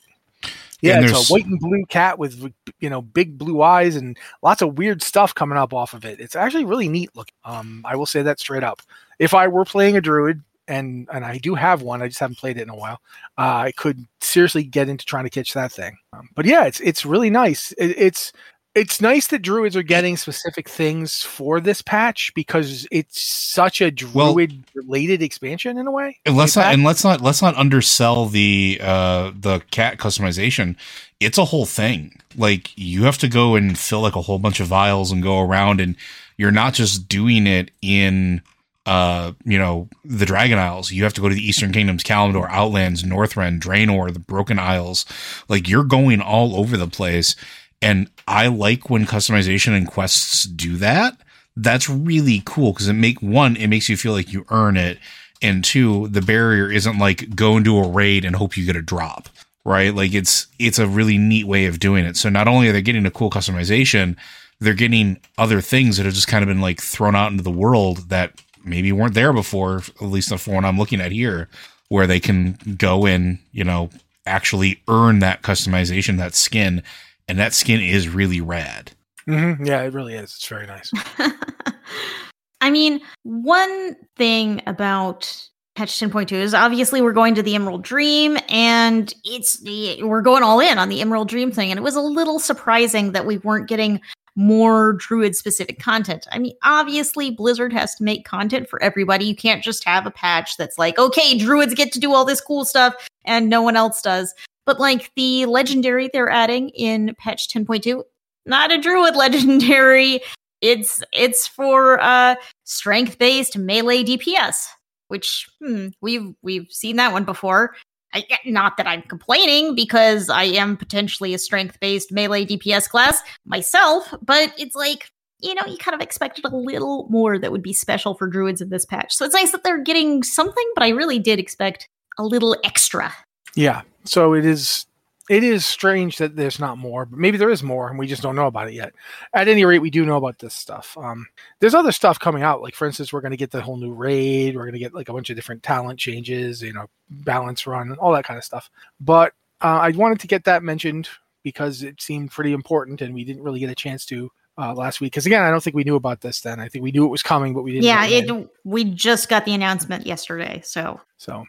Yeah, 0.82 0.97
And 0.97 1.06
it's 1.06 1.30
a 1.30 1.34
white 1.34 1.45
and 1.45 1.58
blue 1.62 1.86
cat 1.88 2.19
with 2.19 2.52
you 2.82 2.89
know 2.89 3.02
big 3.02 3.38
blue 3.38 3.62
eyes 3.62 3.95
and 3.95 4.17
lots 4.41 4.62
of 4.62 4.78
weird 4.78 5.02
stuff 5.02 5.34
coming 5.34 5.58
up 5.58 5.73
off 5.73 5.93
of 5.93 6.04
it. 6.04 6.19
It's 6.19 6.36
actually 6.36 6.65
really 6.65 6.89
neat 6.89 7.15
looking. 7.15 7.36
Um, 7.45 7.84
I 7.86 7.95
will 7.95 8.06
say 8.06 8.21
that 8.21 8.39
straight 8.41 8.63
up. 8.63 8.82
If 9.17 9.34
I 9.34 9.47
were 9.47 9.63
playing 9.63 9.95
a 9.95 10.02
druid, 10.02 10.41
and 10.67 11.08
and 11.12 11.26
I 11.26 11.38
do 11.38 11.56
have 11.56 11.82
one, 11.82 12.02
I 12.02 12.08
just 12.08 12.19
haven't 12.19 12.38
played 12.38 12.58
it 12.58 12.63
in 12.63 12.69
a 12.69 12.76
while. 12.76 12.99
Uh, 13.38 13.67
I 13.67 13.71
could 13.71 14.06
seriously 14.21 14.63
get 14.63 14.89
into 14.89 15.06
trying 15.06 15.26
to 15.26 15.30
catch 15.30 15.54
that 15.54 15.71
thing. 15.71 15.97
Um, 16.13 16.30
but 16.36 16.45
yeah, 16.45 16.65
it's 16.65 16.80
it's 16.80 17.06
really 17.06 17.30
nice. 17.30 17.71
It, 17.73 17.95
it's 17.97 18.34
it's 18.76 18.99
nice 18.99 19.28
that 19.28 19.39
druids 19.39 19.76
are 19.76 19.84
getting 19.84 20.17
specific 20.17 20.67
things 20.67 21.21
for 21.21 21.60
this 21.60 21.82
patch 21.82 22.32
because 22.34 22.88
it's 22.91 23.21
such 23.21 23.82
a 23.82 23.91
druid 23.91 24.63
related 24.73 25.21
expansion 25.21 25.78
in 25.78 25.86
a 25.86 25.91
way. 25.91 26.17
And 26.26 26.36
let's 26.36 26.56
not 26.56 26.73
and 26.73 26.84
let's 26.84 27.04
not 27.04 27.21
let's 27.21 27.41
not 27.41 27.56
undersell 27.56 28.26
the 28.26 28.80
uh 28.82 29.32
the 29.36 29.60
cat 29.71 29.97
customization. 29.97 30.76
It's 31.19 31.38
a 31.38 31.45
whole 31.45 31.67
thing. 31.67 32.19
Like 32.36 32.76
you 32.76 33.04
have 33.04 33.19
to 33.19 33.28
go 33.28 33.56
and 33.56 33.78
fill 33.78 34.02
like 34.02 34.15
a 34.15 34.21
whole 34.21 34.39
bunch 34.39 34.60
of 34.60 34.67
vials 34.67 35.12
and 35.12 35.21
go 35.21 35.39
around 35.39 35.80
and 35.80 35.95
you're 36.38 36.52
not 36.52 36.73
just 36.73 37.08
doing 37.08 37.45
it 37.45 37.69
in 37.82 38.41
uh 38.86 39.32
you 39.46 39.58
know 39.58 39.89
the 40.04 40.26
Dragon 40.26 40.60
Isles. 40.60 40.91
You 40.91 41.04
have 41.04 41.13
to 41.13 41.22
go 41.22 41.30
to 41.30 41.36
the 41.36 41.46
Eastern 41.46 41.72
Kingdoms, 41.72 42.04
Kalimdor, 42.04 42.50
Outlands, 42.50 43.04
Northrend, 43.04 43.60
Draenor, 43.60 44.13
the 44.13 44.19
Broken 44.19 44.60
Isles. 44.60 45.06
Like 45.48 45.69
you're 45.69 45.84
going 45.84 46.22
all 46.22 46.56
over 46.56 46.78
the 46.78 46.88
place. 46.88 47.36
And 47.82 48.10
I 48.28 48.48
like 48.48 48.89
when 48.89 49.06
customization 49.06 49.76
and 49.76 49.86
quests 49.86 50.46
do 50.46 50.78
that. 50.78 51.17
That's 51.56 51.89
really 51.89 52.41
cool 52.46 52.72
because 52.72 52.88
it 52.88 52.93
make 52.93 53.22
one, 53.22 53.58
it 53.58 53.67
makes 53.67 53.89
you 53.89 53.98
feel 53.98 54.13
like 54.13 54.32
you 54.32 54.46
earn 54.50 54.78
it 54.78 55.00
and 55.43 55.63
two 55.63 56.08
the 56.08 56.22
barrier 56.22 56.72
isn't 56.72 56.98
like 56.98 57.36
go 57.36 57.60
do 57.60 57.78
a 57.78 57.88
raid 57.88 58.26
and 58.26 58.38
hope 58.38 58.58
you 58.58 58.65
get 58.65 58.76
a 58.76 58.82
drop 58.82 59.28
right 59.65 59.93
like 59.93 60.13
it's 60.13 60.48
it's 60.58 60.80
a 60.80 60.88
really 60.88 61.17
neat 61.17 61.46
way 61.46 61.65
of 61.65 61.80
doing 61.80 62.06
it 62.06 62.17
so 62.17 62.30
not 62.30 62.48
only 62.48 62.69
are 62.69 62.72
they 62.72 62.82
getting 62.82 63.06
a 63.06 63.12
cool 63.12 63.30
customization 63.30 64.15
they're 64.60 64.74
getting 64.74 65.19
other 65.38 65.60
things 65.60 65.98
that 65.98 66.06
have 66.06 66.13
just 66.13 66.28
kind 66.28 66.41
of 66.41 66.48
been 66.48 66.62
like 66.62 66.82
thrown 66.82 67.15
out 67.15 67.32
into 67.32 67.43
the 67.43 67.52
world 67.52 68.10
that 68.10 68.32
maybe 68.63 68.91
weren't 68.91 69.13
there 69.13 69.34
before 69.34 69.78
at 69.78 70.02
least 70.02 70.30
the 70.30 70.52
what 70.52 70.65
i'm 70.65 70.78
looking 70.78 71.02
at 71.02 71.12
here 71.12 71.47
where 71.89 72.08
they 72.08 72.19
can 72.19 72.58
go 72.78 73.06
and 73.06 73.39
you 73.52 73.63
know 73.63 73.89
actually 74.26 74.82
earn 74.88 75.19
that 75.19 75.41
customization 75.41 76.17
that 76.17 76.34
skin 76.34 76.82
and 77.28 77.38
that 77.39 77.54
skin 77.54 77.82
is 77.82 78.08
really 78.10 78.41
rad 78.41 78.91
hmm 79.26 79.54
Yeah, 79.63 79.82
it 79.84 79.93
really 79.93 80.15
is. 80.15 80.36
It's 80.36 80.47
very 80.47 80.67
nice. 80.67 80.91
I 82.62 82.69
mean, 82.69 83.02
one 83.23 83.95
thing 84.15 84.62
about 84.67 85.49
patch 85.76 85.99
10.2 85.99 86.32
is 86.34 86.54
obviously 86.54 87.02
we're 87.02 87.13
going 87.13 87.36
to 87.36 87.43
the 87.43 87.56
Emerald 87.56 87.84
Dream 87.84 88.38
and 88.47 89.13
it's 89.23 89.62
we're 90.02 90.21
going 90.21 90.43
all 90.43 90.60
in 90.60 90.78
on 90.78 90.89
the 90.89 91.02
Emerald 91.02 91.30
Dream 91.30 91.52
thing 91.52 91.71
and 91.71 91.78
it 91.78 91.84
was 91.84 91.95
a 91.95 92.02
little 92.02 92.39
surprising 92.39 93.13
that 93.13 93.26
we 93.26 93.39
weren't 93.39 93.67
getting 93.67 94.02
more 94.36 94.93
druid 94.93 95.36
specific 95.36 95.80
content. 95.80 96.28
I 96.32 96.39
mean, 96.39 96.56
obviously 96.63 97.32
Blizzard 97.32 97.74
has 97.74 97.93
to 97.96 98.04
make 98.04 98.26
content 98.26 98.69
for 98.69 98.82
everybody. 98.82 99.26
You 99.26 99.36
can't 99.36 99.63
just 99.63 99.84
have 99.84 100.06
a 100.06 100.12
patch 100.12 100.58
that's 100.58 100.78
like, 100.78 100.98
"Okay, 100.98 101.38
druids 101.38 101.74
get 101.74 101.91
to 101.93 102.00
do 102.00 102.13
all 102.13 102.26
this 102.26 102.41
cool 102.41 102.65
stuff 102.65 102.96
and 103.26 103.50
no 103.50 103.62
one 103.62 103.76
else 103.76 104.02
does." 104.02 104.34
But 104.65 104.80
like 104.80 105.12
the 105.15 105.46
legendary 105.46 106.10
they're 106.12 106.30
adding 106.30 106.69
in 106.69 107.15
patch 107.19 107.48
10.2, 107.50 108.04
not 108.46 108.72
a 108.72 108.80
druid 108.80 109.15
legendary. 109.15 110.22
It's 110.62 111.04
it's 111.12 111.48
for 111.48 112.00
uh 112.02 112.36
strength 112.63 113.17
based 113.17 113.58
melee 113.58 114.04
DPS, 114.04 114.65
which 115.10 115.48
hmm, 115.62 115.89
we've 116.02 116.34
we've 116.41 116.67
seen 116.72 116.96
that 116.96 117.12
one 117.12 117.26
before. 117.26 117.76
I, 118.13 118.26
not 118.45 118.78
that 118.78 118.88
I'm 118.88 119.02
complaining 119.04 119.76
because 119.76 120.30
I 120.30 120.43
am 120.43 120.78
potentially 120.78 121.34
a 121.34 121.38
strength 121.38 121.80
based 121.80 122.12
melee 122.12 122.45
DPS 122.45 122.89
class 122.89 123.21
myself, 123.45 124.13
but 124.21 124.54
it's 124.58 124.76
like 124.76 125.10
you 125.39 125.54
know 125.56 125.65
you 125.65 125.78
kind 125.78 125.95
of 125.95 126.02
expected 126.02 126.45
a 126.45 126.56
little 126.56 127.08
more 127.10 127.38
that 127.38 127.52
would 127.52 127.63
be 127.63 127.73
special 127.73 128.15
for 128.15 128.28
druids 128.28 128.62
in 128.62 128.69
this 128.69 128.86
patch. 128.86 129.13
So 129.13 129.26
it's 129.26 129.34
nice 129.34 129.52
that 129.52 129.63
they're 129.63 129.82
getting 129.82 130.23
something, 130.23 130.71
but 130.76 130.84
I 130.84 130.89
really 130.89 131.19
did 131.19 131.39
expect 131.39 131.89
a 132.17 132.23
little 132.23 132.56
extra. 132.63 133.13
Yeah. 133.56 133.82
So 134.06 134.34
it 134.34 134.45
is 134.45 134.86
it 135.30 135.44
is 135.44 135.66
strange 135.66 136.18
that 136.18 136.36
there's 136.36 136.60
not 136.60 136.78
more, 136.78 137.06
but 137.06 137.18
maybe 137.18 137.38
there 137.38 137.50
is 137.50 137.64
more 137.64 137.90
and 137.90 137.98
we 137.98 138.08
just 138.08 138.22
don't 138.22 138.36
know 138.36 138.48
about 138.48 138.68
it 138.68 138.74
yet. 138.74 138.94
At 139.34 139.48
any 139.48 139.64
rate, 139.64 139.80
we 139.80 139.90
do 139.90 140.06
know 140.06 140.18
about 140.18 140.40
this 140.40 140.54
stuff. 140.54 140.98
Um, 140.98 141.28
there's 141.60 141.76
other 141.76 141.94
stuff 141.94 142.20
coming 142.20 142.44
out. 142.44 142.62
Like, 142.62 142.76
for 142.76 142.86
instance, 142.86 143.14
we're 143.14 143.22
going 143.22 143.32
to 143.32 143.38
get 143.38 143.52
the 143.52 143.62
whole 143.62 143.78
new 143.78 143.94
raid. 143.94 144.56
We're 144.56 144.64
going 144.64 144.74
to 144.74 144.80
get 144.80 144.94
like 144.94 145.10
a 145.10 145.14
bunch 145.14 145.30
of 145.30 145.36
different 145.36 145.64
talent 145.64 145.98
changes, 145.98 146.62
you 146.62 146.74
know, 146.74 146.88
balance 147.10 147.66
run, 147.66 147.94
all 147.94 148.12
that 148.14 148.26
kind 148.26 148.38
of 148.38 148.44
stuff. 148.44 148.70
But 149.00 149.34
uh, 149.62 149.80
I 149.82 149.92
wanted 149.92 150.20
to 150.20 150.28
get 150.28 150.44
that 150.44 150.62
mentioned 150.62 151.08
because 151.42 151.84
it 151.84 152.02
seemed 152.02 152.32
pretty 152.32 152.52
important 152.52 153.02
and 153.02 153.14
we 153.14 153.24
didn't 153.24 153.44
really 153.44 153.60
get 153.60 153.70
a 153.70 153.76
chance 153.76 154.06
to 154.08 154.30
uh, 154.58 154.74
last 154.74 155.02
week. 155.02 155.14
Because 155.14 155.26
again, 155.26 155.44
I 155.44 155.50
don't 155.52 155.64
think 155.64 155.76
we 155.76 155.84
knew 155.84 155.96
about 155.96 156.22
this 156.22 156.42
then. 156.42 156.60
I 156.60 156.68
think 156.68 156.84
we 156.84 156.92
knew 156.92 157.06
it 157.06 157.10
was 157.10 157.24
coming, 157.24 157.54
but 157.54 157.64
we 157.64 157.72
didn't. 157.72 157.86
Yeah, 157.86 158.22
know 158.22 158.40
it. 158.40 158.50
We 158.64 158.84
just 158.84 159.30
got 159.30 159.46
the 159.46 159.54
announcement 159.54 160.06
yesterday, 160.06 160.62
so 160.64 161.00
So, 161.18 161.46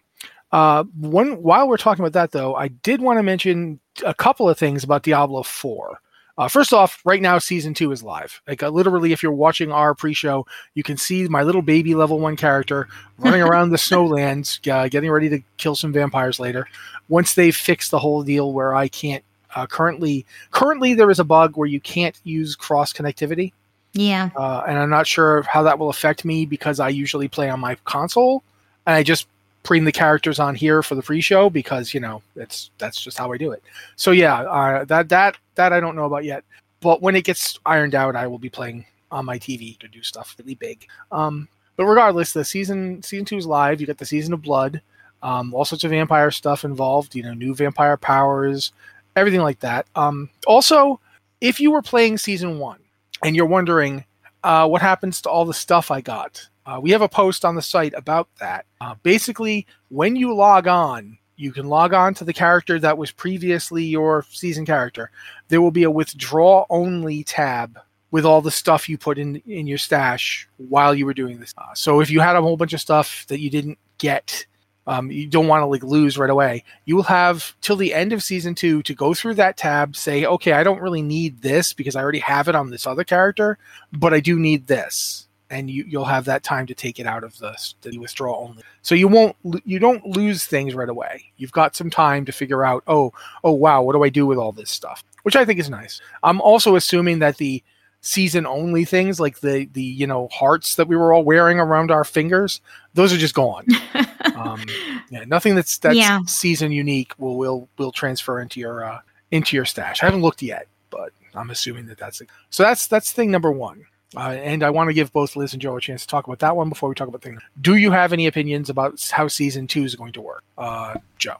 uh, 0.54 0.84
one 0.98 1.42
while 1.42 1.66
we're 1.66 1.76
talking 1.76 2.04
about 2.04 2.12
that 2.12 2.30
though, 2.30 2.54
I 2.54 2.68
did 2.68 3.00
want 3.00 3.18
to 3.18 3.22
mention 3.24 3.80
a 4.06 4.14
couple 4.14 4.48
of 4.48 4.56
things 4.56 4.84
about 4.84 5.02
Diablo 5.02 5.42
Four. 5.42 6.00
Uh, 6.38 6.48
first 6.48 6.72
off, 6.72 7.00
right 7.04 7.20
now 7.20 7.38
season 7.38 7.74
two 7.74 7.90
is 7.90 8.02
live. 8.02 8.40
Like 8.46 8.62
uh, 8.62 8.68
literally, 8.68 9.12
if 9.12 9.22
you're 9.22 9.32
watching 9.32 9.72
our 9.72 9.94
pre-show, 9.94 10.46
you 10.74 10.84
can 10.84 10.96
see 10.96 11.26
my 11.26 11.42
little 11.42 11.62
baby 11.62 11.96
level 11.96 12.20
one 12.20 12.36
character 12.36 12.88
running 13.18 13.42
around 13.48 13.70
the 13.70 13.76
snowlands, 13.76 14.66
uh, 14.70 14.88
getting 14.88 15.10
ready 15.10 15.28
to 15.28 15.40
kill 15.56 15.74
some 15.74 15.92
vampires 15.92 16.38
later. 16.38 16.68
Once 17.08 17.34
they 17.34 17.50
fix 17.50 17.90
the 17.90 17.98
whole 17.98 18.22
deal 18.22 18.52
where 18.52 18.76
I 18.76 18.86
can't 18.88 19.24
uh, 19.56 19.66
currently 19.66 20.24
currently 20.52 20.94
there 20.94 21.10
is 21.10 21.18
a 21.18 21.24
bug 21.24 21.56
where 21.56 21.68
you 21.68 21.80
can't 21.80 22.18
use 22.24 22.56
cross 22.56 22.92
connectivity 22.92 23.52
yeah. 23.94 24.30
uh, 24.36 24.62
and 24.66 24.78
I'm 24.78 24.90
not 24.90 25.06
sure 25.06 25.42
how 25.42 25.62
that 25.62 25.78
will 25.78 25.88
affect 25.88 26.24
me 26.24 26.46
because 26.46 26.80
I 26.80 26.88
usually 26.88 27.28
play 27.28 27.48
on 27.48 27.60
my 27.60 27.76
console, 27.84 28.42
and 28.86 28.96
I 28.96 29.02
just 29.04 29.28
bring 29.64 29.84
the 29.84 29.92
characters 29.92 30.38
on 30.38 30.54
here 30.54 30.82
for 30.82 30.94
the 30.94 31.02
free 31.02 31.20
show 31.20 31.50
because 31.50 31.92
you 31.92 32.00
know 32.00 32.22
it's 32.36 32.70
that's 32.78 33.02
just 33.02 33.18
how 33.18 33.32
I 33.32 33.36
do 33.36 33.50
it. 33.50 33.62
So 33.96 34.12
yeah, 34.12 34.42
uh, 34.42 34.84
that 34.84 35.08
that 35.08 35.36
that 35.56 35.72
I 35.72 35.80
don't 35.80 35.96
know 35.96 36.04
about 36.04 36.24
yet, 36.24 36.44
but 36.80 37.02
when 37.02 37.16
it 37.16 37.24
gets 37.24 37.58
ironed 37.66 37.94
out, 37.94 38.14
I 38.14 38.28
will 38.28 38.38
be 38.38 38.50
playing 38.50 38.86
on 39.10 39.24
my 39.24 39.38
TV 39.38 39.76
to 39.78 39.88
do 39.88 40.02
stuff 40.02 40.36
really 40.38 40.54
big. 40.54 40.86
Um, 41.10 41.48
but 41.76 41.86
regardless, 41.86 42.32
the 42.32 42.44
season 42.44 43.02
season 43.02 43.24
two 43.24 43.38
is 43.38 43.46
live. 43.46 43.80
You 43.80 43.86
got 43.86 43.98
the 43.98 44.06
season 44.06 44.32
of 44.32 44.42
blood, 44.42 44.80
um, 45.22 45.52
all 45.52 45.64
sorts 45.64 45.84
of 45.84 45.90
vampire 45.90 46.30
stuff 46.30 46.64
involved. 46.64 47.14
You 47.14 47.24
know, 47.24 47.34
new 47.34 47.54
vampire 47.54 47.96
powers, 47.96 48.72
everything 49.16 49.40
like 49.40 49.60
that. 49.60 49.86
Um, 49.96 50.30
also, 50.46 51.00
if 51.40 51.58
you 51.58 51.70
were 51.72 51.82
playing 51.82 52.18
season 52.18 52.58
one 52.58 52.78
and 53.24 53.34
you're 53.34 53.46
wondering 53.46 54.04
uh, 54.44 54.68
what 54.68 54.82
happens 54.82 55.22
to 55.22 55.30
all 55.30 55.44
the 55.44 55.54
stuff 55.54 55.90
I 55.90 56.00
got, 56.00 56.48
uh, 56.66 56.80
we 56.82 56.90
have 56.90 57.02
a 57.02 57.08
post 57.08 57.44
on 57.44 57.54
the 57.54 57.62
site 57.62 57.94
about 57.94 58.28
that. 58.40 58.66
Uh, 58.80 58.94
basically, 59.02 59.66
when 59.88 60.16
you 60.16 60.34
log 60.34 60.66
on, 60.66 61.18
you 61.36 61.52
can 61.52 61.66
log 61.66 61.92
on 61.92 62.14
to 62.14 62.24
the 62.24 62.32
character 62.32 62.78
that 62.78 62.98
was 62.98 63.10
previously 63.10 63.84
your 63.84 64.24
season 64.30 64.64
character. 64.64 65.10
There 65.48 65.60
will 65.60 65.70
be 65.70 65.82
a 65.82 65.90
withdraw 65.90 66.64
only 66.70 67.24
tab 67.24 67.78
with 68.10 68.24
all 68.24 68.40
the 68.40 68.50
stuff 68.50 68.88
you 68.88 68.96
put 68.96 69.18
in 69.18 69.42
in 69.44 69.66
your 69.66 69.78
stash 69.78 70.48
while 70.56 70.94
you 70.94 71.04
were 71.04 71.14
doing 71.14 71.40
this. 71.40 71.52
Uh, 71.58 71.74
so 71.74 72.00
if 72.00 72.10
you 72.10 72.20
had 72.20 72.36
a 72.36 72.42
whole 72.42 72.56
bunch 72.56 72.72
of 72.72 72.80
stuff 72.80 73.26
that 73.26 73.40
you 73.40 73.50
didn't 73.50 73.76
get, 73.98 74.46
um, 74.86 75.10
you 75.10 75.26
don't 75.26 75.48
want 75.48 75.62
to 75.62 75.66
like 75.66 75.82
lose 75.82 76.16
right 76.16 76.30
away. 76.30 76.62
You 76.84 76.94
will 76.94 77.02
have 77.04 77.56
till 77.60 77.74
the 77.74 77.92
end 77.92 78.12
of 78.12 78.22
season 78.22 78.54
two 78.54 78.84
to 78.84 78.94
go 78.94 79.14
through 79.14 79.34
that 79.34 79.56
tab, 79.56 79.96
say, 79.96 80.24
okay, 80.26 80.52
I 80.52 80.62
don't 80.62 80.80
really 80.80 81.02
need 81.02 81.42
this 81.42 81.72
because 81.72 81.96
I 81.96 82.02
already 82.02 82.20
have 82.20 82.46
it 82.46 82.54
on 82.54 82.70
this 82.70 82.86
other 82.86 83.02
character, 83.02 83.58
but 83.92 84.14
I 84.14 84.20
do 84.20 84.38
need 84.38 84.68
this, 84.68 85.23
and 85.50 85.70
you 85.70 85.84
you'll 85.86 86.04
have 86.04 86.24
that 86.24 86.42
time 86.42 86.66
to 86.66 86.74
take 86.74 86.98
it 86.98 87.06
out 87.06 87.22
of 87.24 87.36
the, 87.38 87.56
the 87.82 87.98
withdraw 87.98 88.38
only. 88.38 88.62
So 88.82 88.94
you 88.94 89.08
won't 89.08 89.36
you 89.64 89.78
don't 89.78 90.04
lose 90.06 90.46
things 90.46 90.74
right 90.74 90.88
away. 90.88 91.24
You've 91.36 91.52
got 91.52 91.76
some 91.76 91.90
time 91.90 92.24
to 92.24 92.32
figure 92.32 92.64
out, 92.64 92.82
oh 92.86 93.12
oh 93.42 93.52
wow, 93.52 93.82
what 93.82 93.92
do 93.92 94.02
I 94.02 94.08
do 94.08 94.26
with 94.26 94.38
all 94.38 94.52
this 94.52 94.70
stuff? 94.70 95.04
Which 95.22 95.36
I 95.36 95.44
think 95.44 95.58
is 95.60 95.70
nice. 95.70 96.00
I'm 96.22 96.40
also 96.40 96.76
assuming 96.76 97.18
that 97.20 97.36
the 97.36 97.62
season 98.00 98.46
only 98.46 98.84
things 98.84 99.18
like 99.18 99.40
the 99.40 99.66
the 99.72 99.82
you 99.82 100.06
know 100.06 100.28
hearts 100.28 100.74
that 100.76 100.86
we 100.88 100.94
were 100.94 101.14
all 101.14 101.24
wearing 101.24 101.58
around 101.58 101.90
our 101.90 102.04
fingers 102.04 102.60
those 102.92 103.14
are 103.14 103.16
just 103.16 103.34
gone 103.34 103.64
um, 104.34 104.60
yeah 105.08 105.24
nothing 105.26 105.54
that's 105.54 105.78
that's 105.78 105.96
Yeah. 105.96 106.20
season 106.26 106.70
unique 106.70 107.14
will 107.16 107.38
will 107.38 107.66
will 107.78 107.92
transfer 107.92 108.40
into 108.40 108.60
your 108.60 108.84
uh 108.84 108.98
into 109.30 109.56
your 109.56 109.64
stash 109.64 110.02
i 110.02 110.04
haven't 110.04 110.20
looked 110.20 110.42
yet 110.42 110.66
but 110.90 111.12
i'm 111.34 111.48
assuming 111.48 111.86
that 111.86 111.96
that's 111.96 112.20
it 112.20 112.28
so 112.50 112.62
that's 112.62 112.86
that's 112.88 113.10
thing 113.10 113.30
number 113.30 113.50
one 113.50 113.86
uh, 114.16 114.30
and 114.30 114.62
I 114.62 114.70
want 114.70 114.90
to 114.90 114.94
give 114.94 115.12
both 115.12 115.36
Liz 115.36 115.52
and 115.52 115.62
Joe 115.62 115.76
a 115.76 115.80
chance 115.80 116.02
to 116.02 116.08
talk 116.08 116.26
about 116.26 116.38
that 116.40 116.56
one 116.56 116.68
before 116.68 116.88
we 116.88 116.94
talk 116.94 117.08
about 117.08 117.22
things. 117.22 117.40
Do 117.60 117.76
you 117.76 117.90
have 117.90 118.12
any 118.12 118.26
opinions 118.26 118.70
about 118.70 119.08
how 119.10 119.28
season 119.28 119.66
two 119.66 119.84
is 119.84 119.96
going 119.96 120.12
to 120.12 120.20
work, 120.20 120.44
uh, 120.58 120.94
Joe? 121.18 121.36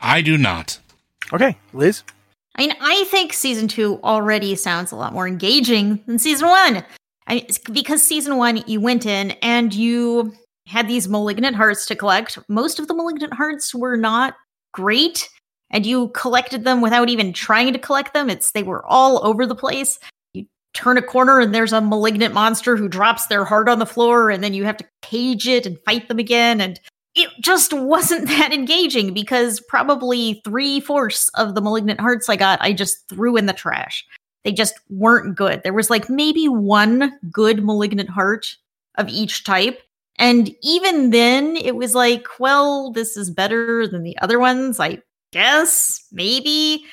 I 0.00 0.20
do 0.20 0.36
not. 0.36 0.78
Okay, 1.32 1.56
Liz. 1.72 2.02
I 2.56 2.62
mean, 2.62 2.76
I 2.80 3.04
think 3.04 3.32
season 3.32 3.68
two 3.68 4.00
already 4.02 4.54
sounds 4.56 4.92
a 4.92 4.96
lot 4.96 5.12
more 5.12 5.26
engaging 5.26 6.02
than 6.06 6.18
season 6.18 6.48
one. 6.48 6.84
I 7.26 7.34
mean, 7.34 7.46
because 7.72 8.02
season 8.02 8.36
one, 8.36 8.62
you 8.66 8.80
went 8.80 9.06
in 9.06 9.30
and 9.42 9.72
you 9.72 10.34
had 10.66 10.88
these 10.88 11.08
malignant 11.08 11.56
hearts 11.56 11.86
to 11.86 11.96
collect. 11.96 12.38
Most 12.48 12.78
of 12.78 12.88
the 12.88 12.94
malignant 12.94 13.32
hearts 13.32 13.74
were 13.74 13.96
not 13.96 14.34
great, 14.72 15.28
and 15.70 15.86
you 15.86 16.08
collected 16.08 16.64
them 16.64 16.80
without 16.80 17.08
even 17.08 17.32
trying 17.32 17.72
to 17.72 17.78
collect 17.78 18.12
them. 18.12 18.28
It's 18.28 18.52
they 18.52 18.62
were 18.62 18.84
all 18.86 19.24
over 19.24 19.46
the 19.46 19.54
place. 19.54 19.98
Turn 20.74 20.96
a 20.96 21.02
corner 21.02 21.38
and 21.38 21.54
there's 21.54 21.72
a 21.72 21.80
malignant 21.80 22.32
monster 22.34 22.76
who 22.76 22.88
drops 22.88 23.26
their 23.26 23.44
heart 23.44 23.68
on 23.68 23.78
the 23.78 23.86
floor, 23.86 24.30
and 24.30 24.42
then 24.42 24.54
you 24.54 24.64
have 24.64 24.76
to 24.78 24.88
cage 25.02 25.46
it 25.46 25.66
and 25.66 25.78
fight 25.80 26.08
them 26.08 26.18
again. 26.18 26.60
And 26.60 26.80
it 27.14 27.28
just 27.40 27.72
wasn't 27.72 28.28
that 28.28 28.52
engaging 28.52 29.12
because 29.12 29.60
probably 29.60 30.40
three 30.44 30.80
fourths 30.80 31.28
of 31.30 31.54
the 31.54 31.60
malignant 31.60 32.00
hearts 32.00 32.28
I 32.28 32.36
got, 32.36 32.60
I 32.62 32.72
just 32.72 33.08
threw 33.08 33.36
in 33.36 33.46
the 33.46 33.52
trash. 33.52 34.04
They 34.44 34.52
just 34.52 34.74
weren't 34.90 35.36
good. 35.36 35.62
There 35.62 35.72
was 35.72 35.90
like 35.90 36.08
maybe 36.08 36.48
one 36.48 37.12
good 37.30 37.64
malignant 37.64 38.10
heart 38.10 38.56
of 38.96 39.08
each 39.08 39.44
type. 39.44 39.80
And 40.18 40.54
even 40.62 41.10
then, 41.10 41.56
it 41.56 41.76
was 41.76 41.94
like, 41.94 42.26
well, 42.38 42.92
this 42.92 43.16
is 43.16 43.30
better 43.30 43.86
than 43.86 44.02
the 44.02 44.18
other 44.18 44.38
ones, 44.38 44.78
I 44.78 44.98
guess, 45.32 46.06
maybe. 46.12 46.84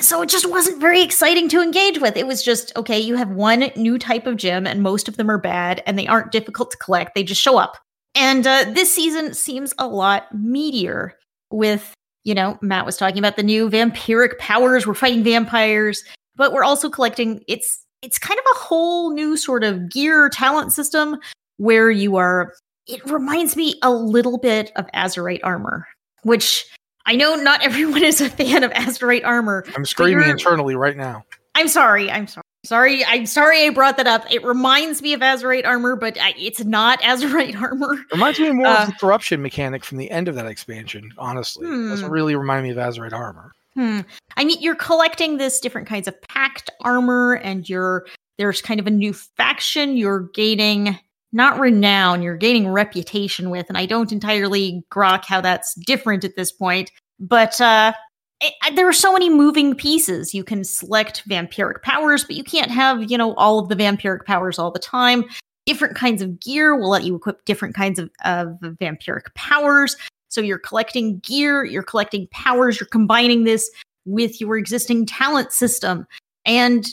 So 0.00 0.22
it 0.22 0.28
just 0.28 0.48
wasn't 0.48 0.80
very 0.80 1.02
exciting 1.02 1.48
to 1.48 1.60
engage 1.60 2.00
with. 2.00 2.16
It 2.16 2.26
was 2.26 2.42
just, 2.42 2.76
okay, 2.76 2.98
you 2.98 3.16
have 3.16 3.30
one 3.30 3.70
new 3.76 3.98
type 3.98 4.26
of 4.26 4.36
gem, 4.36 4.66
and 4.66 4.82
most 4.82 5.08
of 5.08 5.16
them 5.16 5.30
are 5.30 5.38
bad, 5.38 5.82
and 5.86 5.98
they 5.98 6.06
aren't 6.06 6.32
difficult 6.32 6.70
to 6.70 6.76
collect. 6.76 7.14
They 7.14 7.22
just 7.22 7.40
show 7.40 7.58
up. 7.58 7.78
And 8.14 8.46
uh, 8.46 8.64
this 8.72 8.94
season 8.94 9.34
seems 9.34 9.72
a 9.78 9.86
lot 9.86 10.26
meatier 10.34 11.12
with, 11.50 11.94
you 12.24 12.34
know, 12.34 12.58
Matt 12.60 12.84
was 12.86 12.96
talking 12.96 13.18
about 13.18 13.36
the 13.36 13.42
new 13.42 13.70
vampiric 13.70 14.38
powers. 14.38 14.86
We're 14.86 14.94
fighting 14.94 15.24
vampires, 15.24 16.04
but 16.36 16.52
we're 16.52 16.64
also 16.64 16.90
collecting. 16.90 17.42
It's 17.48 17.84
it's 18.02 18.18
kind 18.18 18.38
of 18.38 18.44
a 18.54 18.58
whole 18.58 19.12
new 19.12 19.36
sort 19.36 19.62
of 19.62 19.90
gear 19.90 20.28
talent 20.28 20.72
system 20.72 21.18
where 21.56 21.90
you 21.90 22.16
are. 22.16 22.52
It 22.86 23.04
reminds 23.08 23.56
me 23.56 23.76
a 23.82 23.90
little 23.92 24.38
bit 24.38 24.72
of 24.76 24.86
Azerite 24.94 25.40
armor, 25.44 25.86
which 26.22 26.66
I 27.06 27.16
know 27.16 27.34
not 27.34 27.62
everyone 27.64 28.04
is 28.04 28.20
a 28.20 28.28
fan 28.28 28.62
of 28.64 28.70
Azerite 28.72 29.24
armor. 29.24 29.64
I'm 29.76 29.84
screaming 29.84 30.28
internally 30.28 30.74
right 30.76 30.96
now. 30.96 31.24
I'm 31.54 31.68
sorry. 31.68 32.10
I'm 32.10 32.26
sorry. 32.26 32.44
Sorry, 32.62 33.02
I'm 33.06 33.24
sorry 33.24 33.64
I 33.64 33.70
brought 33.70 33.96
that 33.96 34.06
up. 34.06 34.30
It 34.30 34.44
reminds 34.44 35.00
me 35.00 35.14
of 35.14 35.20
Azerite 35.20 35.64
armor, 35.64 35.96
but 35.96 36.18
I, 36.20 36.34
it's 36.36 36.62
not 36.62 37.00
Azerite 37.02 37.58
armor. 37.58 37.96
Reminds 38.12 38.38
me 38.38 38.50
more 38.52 38.66
Uh, 38.66 38.82
of 38.82 38.86
the 38.88 38.92
corruption 39.00 39.40
mechanic 39.40 39.82
from 39.82 39.96
the 39.96 40.10
end 40.10 40.28
of 40.28 40.34
that 40.34 40.44
expansion. 40.44 41.10
Honestly, 41.16 41.66
it 41.66 41.70
doesn't 41.88 42.06
Hmm. 42.06 42.12
really 42.12 42.36
remind 42.36 42.64
me 42.64 42.70
of 42.70 42.76
Azerite 42.76 43.14
armor. 43.14 43.52
Hmm. 43.74 44.00
I 44.36 44.44
mean, 44.44 44.60
you're 44.60 44.74
collecting 44.74 45.38
this 45.38 45.58
different 45.58 45.88
kinds 45.88 46.06
of 46.06 46.20
packed 46.22 46.68
armor, 46.82 47.34
and 47.36 47.66
you're 47.68 48.04
there's 48.36 48.60
kind 48.60 48.78
of 48.80 48.86
a 48.86 48.90
new 48.90 49.12
faction 49.14 49.96
you're 49.96 50.20
gaining 50.34 50.98
not 51.32 51.58
renown, 51.58 52.22
you're 52.22 52.36
gaining 52.36 52.68
reputation 52.68 53.50
with, 53.50 53.66
and 53.68 53.78
I 53.78 53.86
don't 53.86 54.12
entirely 54.12 54.84
grok 54.90 55.24
how 55.24 55.40
that's 55.40 55.74
different 55.74 56.24
at 56.24 56.36
this 56.36 56.50
point. 56.50 56.90
But 57.18 57.60
uh, 57.60 57.92
it, 58.40 58.54
there 58.74 58.88
are 58.88 58.92
so 58.92 59.12
many 59.12 59.30
moving 59.30 59.74
pieces. 59.74 60.34
You 60.34 60.44
can 60.44 60.64
select 60.64 61.28
vampiric 61.28 61.82
powers, 61.82 62.24
but 62.24 62.36
you 62.36 62.44
can't 62.44 62.70
have 62.70 63.10
you 63.10 63.18
know 63.18 63.34
all 63.34 63.58
of 63.58 63.68
the 63.68 63.76
vampiric 63.76 64.24
powers 64.24 64.58
all 64.58 64.70
the 64.70 64.78
time. 64.78 65.24
Different 65.66 65.96
kinds 65.96 66.22
of 66.22 66.40
gear 66.40 66.76
will 66.76 66.90
let 66.90 67.04
you 67.04 67.16
equip 67.16 67.44
different 67.44 67.74
kinds 67.74 67.98
of, 67.98 68.10
of 68.24 68.48
vampiric 68.80 69.32
powers. 69.34 69.96
So 70.28 70.40
you're 70.40 70.58
collecting 70.58 71.18
gear, 71.18 71.64
you're 71.64 71.82
collecting 71.82 72.28
powers, 72.32 72.80
you're 72.80 72.88
combining 72.88 73.44
this 73.44 73.70
with 74.04 74.40
your 74.40 74.56
existing 74.56 75.06
talent 75.06 75.52
system. 75.52 76.06
And 76.50 76.84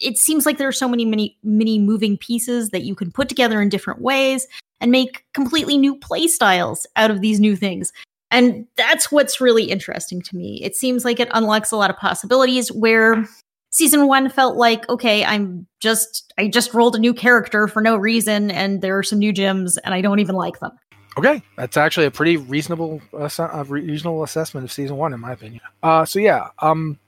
it 0.00 0.16
seems 0.16 0.46
like 0.46 0.56
there 0.56 0.68
are 0.68 0.72
so 0.72 0.88
many, 0.88 1.04
many, 1.04 1.36
many 1.44 1.78
moving 1.78 2.16
pieces 2.16 2.70
that 2.70 2.84
you 2.84 2.94
can 2.94 3.12
put 3.12 3.28
together 3.28 3.60
in 3.60 3.68
different 3.68 4.00
ways 4.00 4.48
and 4.80 4.90
make 4.90 5.26
completely 5.34 5.76
new 5.76 5.94
play 5.94 6.26
styles 6.26 6.86
out 6.96 7.10
of 7.10 7.20
these 7.20 7.38
new 7.38 7.54
things. 7.54 7.92
And 8.30 8.66
that's 8.76 9.12
what's 9.12 9.38
really 9.38 9.64
interesting 9.64 10.22
to 10.22 10.34
me. 10.34 10.62
It 10.64 10.74
seems 10.76 11.04
like 11.04 11.20
it 11.20 11.28
unlocks 11.34 11.70
a 11.70 11.76
lot 11.76 11.90
of 11.90 11.98
possibilities 11.98 12.72
where 12.72 13.28
season 13.68 14.08
one 14.08 14.30
felt 14.30 14.56
like, 14.56 14.88
okay, 14.88 15.26
I'm 15.26 15.66
just, 15.80 16.32
I 16.38 16.48
just 16.48 16.72
rolled 16.72 16.96
a 16.96 16.98
new 16.98 17.12
character 17.12 17.68
for 17.68 17.82
no 17.82 17.96
reason 17.96 18.50
and 18.50 18.80
there 18.80 18.96
are 18.96 19.02
some 19.02 19.18
new 19.18 19.30
gems 19.34 19.76
and 19.76 19.92
I 19.92 20.00
don't 20.00 20.20
even 20.20 20.36
like 20.36 20.58
them. 20.60 20.72
Okay, 21.18 21.42
that's 21.58 21.76
actually 21.76 22.06
a 22.06 22.10
pretty 22.10 22.38
reasonable 22.38 23.02
uh, 23.12 23.64
reasonable 23.68 24.22
assessment 24.22 24.64
of 24.64 24.72
season 24.72 24.96
one, 24.96 25.12
in 25.12 25.20
my 25.20 25.32
opinion. 25.32 25.60
Uh, 25.82 26.06
so 26.06 26.18
yeah, 26.18 26.48
um, 26.60 26.98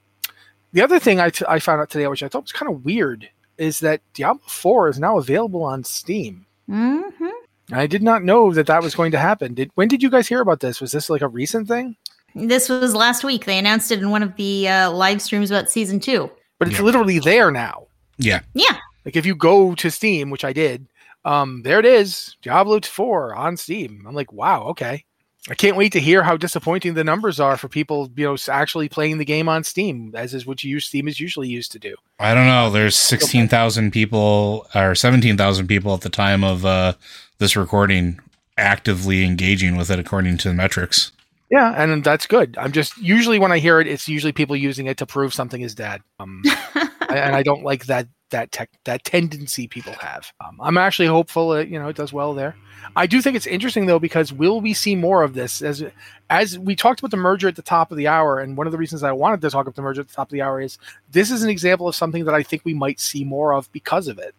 the 0.75 0.81
other 0.81 0.99
thing 0.99 1.21
I, 1.21 1.29
t- 1.29 1.45
I 1.47 1.59
found 1.59 1.79
out 1.79 1.89
today, 1.89 2.05
which 2.07 2.21
I 2.21 2.27
thought 2.27 2.43
was 2.43 2.51
kind 2.51 2.69
of 2.69 2.83
weird, 2.83 3.29
is 3.57 3.79
that 3.79 4.01
Diablo 4.13 4.43
Four 4.45 4.89
is 4.89 4.99
now 4.99 5.17
available 5.17 5.63
on 5.63 5.85
Steam. 5.85 6.45
Mm-hmm. 6.69 7.29
I 7.71 7.87
did 7.87 8.03
not 8.03 8.25
know 8.25 8.51
that 8.51 8.67
that 8.67 8.83
was 8.83 8.93
going 8.93 9.13
to 9.13 9.17
happen. 9.17 9.53
Did 9.53 9.71
when 9.75 9.87
did 9.87 10.03
you 10.03 10.09
guys 10.09 10.27
hear 10.27 10.41
about 10.41 10.59
this? 10.59 10.81
Was 10.81 10.91
this 10.91 11.09
like 11.09 11.21
a 11.21 11.29
recent 11.29 11.69
thing? 11.69 11.95
This 12.35 12.67
was 12.67 12.93
last 12.93 13.23
week. 13.23 13.45
They 13.45 13.57
announced 13.57 13.89
it 13.89 13.99
in 13.99 14.09
one 14.09 14.21
of 14.21 14.35
the 14.35 14.67
uh, 14.67 14.91
live 14.91 15.21
streams 15.21 15.49
about 15.49 15.69
season 15.69 16.01
two. 16.01 16.29
But 16.59 16.67
it's 16.67 16.77
yeah. 16.77 16.83
literally 16.83 17.19
there 17.19 17.51
now. 17.51 17.87
Yeah. 18.17 18.41
Yeah. 18.53 18.77
Like 19.05 19.15
if 19.15 19.25
you 19.25 19.33
go 19.33 19.75
to 19.75 19.89
Steam, 19.89 20.29
which 20.29 20.43
I 20.43 20.51
did, 20.51 20.85
um, 21.23 21.61
there 21.63 21.79
it 21.79 21.85
is, 21.85 22.35
Diablo 22.41 22.81
4 22.81 23.33
on 23.33 23.55
Steam. 23.55 24.03
I'm 24.05 24.13
like, 24.13 24.33
wow, 24.33 24.63
okay. 24.67 25.05
I 25.47 25.53
can't 25.53 25.77
wait 25.77 25.91
to 25.93 25.99
hear 25.99 26.23
how 26.23 26.37
disappointing 26.37 26.95
the 26.95 27.03
numbers 27.03 27.39
are 27.39 27.55
for 27.55 27.67
people, 27.67 28.09
you 28.15 28.25
know, 28.25 28.35
actually 28.49 28.89
playing 28.89 29.19
the 29.19 29.25
game 29.25 29.47
on 29.47 29.63
Steam, 29.63 30.11
as 30.15 30.33
is 30.33 30.45
what 30.45 30.63
you 30.63 30.71
use 30.71 30.85
Steam 30.85 31.07
is 31.07 31.19
usually 31.19 31.47
used 31.47 31.71
to 31.73 31.79
do. 31.79 31.95
I 32.19 32.33
don't 32.33 32.47
know. 32.47 32.71
There's 32.71 32.95
sixteen 32.95 33.47
thousand 33.47 33.91
people 33.91 34.67
or 34.73 34.95
seventeen 34.95 35.37
thousand 35.37 35.67
people 35.67 35.93
at 35.93 36.01
the 36.01 36.09
time 36.09 36.43
of 36.43 36.65
uh, 36.65 36.93
this 37.37 37.55
recording 37.55 38.19
actively 38.57 39.23
engaging 39.23 39.75
with 39.75 39.91
it, 39.91 39.99
according 39.99 40.37
to 40.37 40.47
the 40.47 40.53
metrics. 40.55 41.11
Yeah, 41.51 41.73
and 41.77 42.03
that's 42.03 42.25
good. 42.25 42.57
I'm 42.57 42.71
just 42.71 42.97
usually 42.97 43.37
when 43.37 43.51
I 43.51 43.59
hear 43.59 43.79
it, 43.79 43.87
it's 43.87 44.07
usually 44.07 44.33
people 44.33 44.55
using 44.55 44.87
it 44.87 44.97
to 44.97 45.05
prove 45.05 45.33
something 45.33 45.61
is 45.61 45.75
dead. 45.75 46.01
Um, 46.19 46.41
and 47.09 47.35
I 47.35 47.43
don't 47.43 47.63
like 47.63 47.85
that 47.85 48.07
that 48.31 48.51
tech 48.51 48.69
that 48.85 49.03
tendency 49.03 49.67
people 49.67 49.93
have. 49.93 50.31
Um, 50.43 50.59
I'm 50.61 50.77
actually 50.77 51.07
hopeful 51.07 51.49
that 51.49 51.67
you 51.67 51.79
know 51.79 51.87
it 51.87 51.95
does 51.95 52.11
well 52.11 52.33
there. 52.33 52.55
I 52.95 53.07
do 53.07 53.21
think 53.21 53.35
it's 53.35 53.47
interesting 53.47 53.85
though 53.85 53.99
because 53.99 54.33
will 54.33 54.61
we 54.61 54.73
see 54.73 54.95
more 54.95 55.23
of 55.23 55.33
this 55.33 55.61
as 55.61 55.83
as 56.29 56.57
we 56.57 56.75
talked 56.75 56.99
about 56.99 57.11
the 57.11 57.17
merger 57.17 57.47
at 57.47 57.55
the 57.55 57.61
top 57.61 57.91
of 57.91 57.97
the 57.97 58.07
hour, 58.07 58.39
and 58.39 58.57
one 58.57 58.67
of 58.67 58.71
the 58.71 58.77
reasons 58.77 59.03
I 59.03 59.11
wanted 59.11 59.41
to 59.41 59.49
talk 59.49 59.63
about 59.63 59.75
the 59.75 59.81
merger 59.81 60.01
at 60.01 60.07
the 60.07 60.13
top 60.13 60.27
of 60.27 60.31
the 60.31 60.41
hour 60.41 60.61
is 60.61 60.77
this 61.11 61.31
is 61.31 61.43
an 61.43 61.49
example 61.49 61.87
of 61.87 61.95
something 61.95 62.25
that 62.25 62.33
I 62.33 62.43
think 62.43 62.63
we 62.65 62.73
might 62.73 62.99
see 62.99 63.23
more 63.23 63.53
of 63.53 63.71
because 63.71 64.07
of 64.07 64.19
it. 64.19 64.35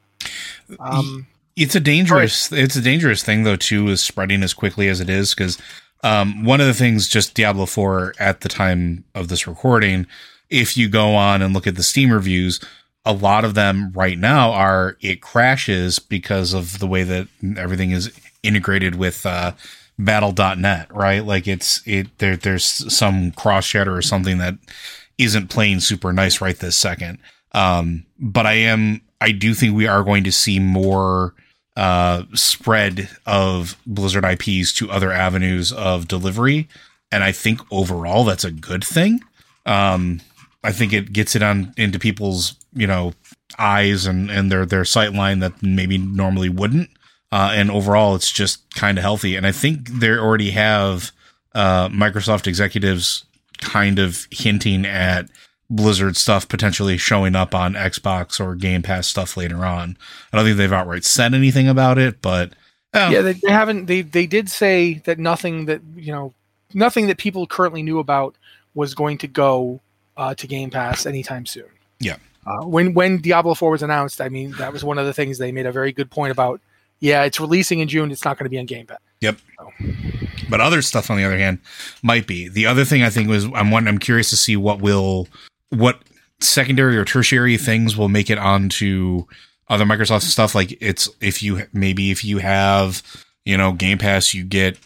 Um, 0.81 1.27
it's 1.55 1.75
a 1.75 1.81
dangerous 1.81 2.51
right. 2.53 2.61
it's 2.61 2.77
a 2.77 2.83
dangerous 2.83 3.23
thing 3.23 3.45
though 3.45 3.57
too 3.57 3.89
is 3.89 4.03
spreading 4.03 4.43
as 4.43 4.53
quickly 4.53 4.89
as 4.89 5.01
it 5.01 5.09
is 5.09 5.35
because 5.35 5.59
um, 6.03 6.45
one 6.45 6.61
of 6.61 6.67
the 6.67 6.75
things 6.75 7.09
just 7.09 7.35
Diablo 7.35 7.67
4 7.67 8.15
at 8.19 8.43
the 8.43 8.49
time 8.49 9.05
of 9.15 9.29
this 9.29 9.47
recording, 9.47 10.07
if 10.51 10.77
you 10.77 10.89
go 10.89 11.15
on 11.15 11.43
and 11.43 11.55
look 11.55 11.67
at 11.67 11.75
the 11.75 11.83
Steam 11.83 12.13
reviews, 12.13 12.61
a 13.07 13.13
lot 13.13 13.45
of 13.45 13.55
them 13.55 13.93
right 13.95 14.19
now 14.19 14.51
are 14.51 14.99
it 15.01 15.23
crashes 15.23 15.99
because 15.99 16.53
of 16.53 16.81
the 16.81 16.87
way 16.87 17.05
that 17.05 17.29
everything 17.57 17.93
is 17.93 18.13
integrated 18.43 18.97
with 18.97 19.25
uh, 19.25 19.53
battle.net, 19.99 20.93
right? 20.95 21.25
Like 21.25 21.47
it's 21.47 21.81
it 21.87 22.19
there 22.19 22.37
there's 22.37 22.65
some 22.65 23.31
cross 23.33 23.67
chatter 23.67 23.97
or 23.97 24.03
something 24.03 24.39
that 24.39 24.57
isn't 25.17 25.49
playing 25.49 25.81
super 25.81 26.13
nice 26.13 26.41
right 26.41 26.59
this 26.59 26.77
second. 26.77 27.19
Um, 27.53 28.05
but 28.19 28.45
I 28.45 28.55
am 28.55 29.01
I 29.21 29.33
do 29.33 29.55
think 29.55 29.75
we 29.75 29.87
are 29.87 30.03
going 30.03 30.25
to 30.25 30.33
see 30.33 30.59
more 30.59 31.35
uh, 31.77 32.25
spread 32.35 33.09
of 33.25 33.77
Blizzard 33.87 34.25
IPs 34.25 34.73
to 34.75 34.91
other 34.91 35.13
avenues 35.13 35.73
of 35.73 36.09
delivery. 36.09 36.69
And 37.13 37.23
I 37.23 37.33
think 37.33 37.61
overall 37.71 38.25
that's 38.25 38.45
a 38.45 38.51
good 38.51 38.83
thing. 38.85 39.21
Um, 39.65 40.21
I 40.65 40.73
think 40.73 40.93
it 40.93 41.13
gets 41.13 41.37
it 41.37 41.43
on 41.43 41.73
into 41.77 41.99
people's, 41.99 42.57
you 42.77 42.87
know, 42.87 43.13
eyes 43.59 44.07
and, 44.07 44.31
and 44.31 44.51
their, 44.53 44.67
their 44.67 44.85
sight 44.85 45.13
line 45.13 45.41
that 45.41 45.63
maybe 45.63 45.99
normally 45.99 46.49
wouldn't. 46.49 46.91
Uh, 47.33 47.53
and 47.55 47.71
overall 47.71 48.15
it's 48.15 48.31
just 48.31 48.73
kind 48.75 48.99
of 48.99 49.03
healthy. 49.03 49.35
And 49.35 49.47
I 49.47 49.53
think 49.53 49.89
they 49.89 50.11
already 50.11 50.53
have, 50.53 51.11
uh, 51.55 51.89
Microsoft 51.89 52.47
executives 52.47 53.25
kind 53.59 53.99
of 53.99 54.27
hinting 54.31 54.85
at 54.85 55.29
Blizzard 55.69 56.17
stuff 56.17 56.49
potentially 56.49 56.97
showing 56.97 57.35
up 57.35 57.55
on 57.55 57.75
Xbox 57.75 58.39
or 58.41 58.55
Game 58.55 58.83
Pass 58.83 59.07
stuff 59.07 59.37
later 59.37 59.65
on. 59.65 59.97
I 60.33 60.37
don't 60.37 60.47
think 60.47 60.59
they've 60.59 60.73
outright 60.73 61.05
said 61.05 61.35
anything 61.35 61.69
about 61.69 61.99
it, 61.99 62.23
but 62.23 62.53
oh. 62.95 63.11
yeah, 63.11 63.21
they, 63.23 63.33
they, 63.33 63.51
haven't. 63.51 63.87
They 63.87 64.03
they 64.03 64.27
did 64.27 64.49
say 64.49 64.95
that 65.07 65.19
nothing 65.19 65.67
that 65.67 65.81
you 65.97 66.13
know, 66.13 66.33
nothing 66.73 67.09
that 67.09 67.19
people 67.19 67.47
currently 67.47 67.83
knew 67.83 67.99
about 67.99 68.37
was 68.75 68.95
going 68.95 69.19
to 69.19 69.27
go 69.27 69.81
uh, 70.17 70.35
to 70.37 70.47
Game 70.47 70.71
Pass 70.71 71.05
anytime 71.05 71.47
soon. 71.47 71.67
Yeah. 71.99 72.17
Uh, 72.47 72.65
when 72.65 72.95
when 72.95 73.19
Diablo 73.19 73.55
Four 73.55 73.73
was 73.73 73.83
announced, 73.83 74.21
I 74.21 74.29
mean 74.29 74.53
that 74.53 74.73
was 74.73 74.85
one 74.85 74.99
of 74.99 75.07
the 75.07 75.13
things 75.13 75.39
they 75.39 75.53
made 75.53 75.67
a 75.67 75.73
very 75.73 75.93
good 75.93 76.11
point 76.11 76.31
about. 76.31 76.61
Yeah, 77.01 77.25
it's 77.25 77.41
releasing 77.41 77.81
in 77.81 77.89
June. 77.89 78.11
It's 78.11 78.25
not 78.25 78.39
going 78.39 78.45
to 78.45 78.51
be 78.51 78.59
on 78.59 78.67
Game 78.67 78.87
Pass. 78.87 78.99
Yep. 79.21 79.39
So. 79.59 79.73
But 80.49 80.61
other 80.61 80.81
stuff, 80.81 81.11
on 81.11 81.17
the 81.17 81.25
other 81.25 81.37
hand, 81.37 81.59
might 82.03 82.27
be. 82.27 82.49
The 82.49 82.67
other 82.67 82.85
thing 82.85 83.03
I 83.03 83.11
think 83.11 83.29
was 83.29 83.47
I'm 83.55 83.71
one, 83.71 83.89
I'm 83.89 83.99
curious 83.99 84.31
to 84.31 84.37
see 84.37 84.57
what 84.57 84.81
will 84.81 85.29
what 85.71 86.01
secondary 86.41 86.97
or 86.97 87.05
tertiary 87.05 87.57
things 87.57 87.97
will 87.97 88.09
make 88.09 88.31
it 88.31 88.39
onto 88.39 89.25
other 89.69 89.85
Microsoft 89.85 90.23
stuff. 90.23 90.55
Like 90.55 90.77
it's 90.81 91.09
if 91.21 91.43
you 91.43 91.67
maybe 91.73 92.11
if 92.11 92.25
you 92.25 92.39
have 92.39 93.03
you 93.45 93.57
know 93.57 93.73
Game 93.73 93.99
Pass, 93.99 94.35
you 94.35 94.45
get 94.45 94.79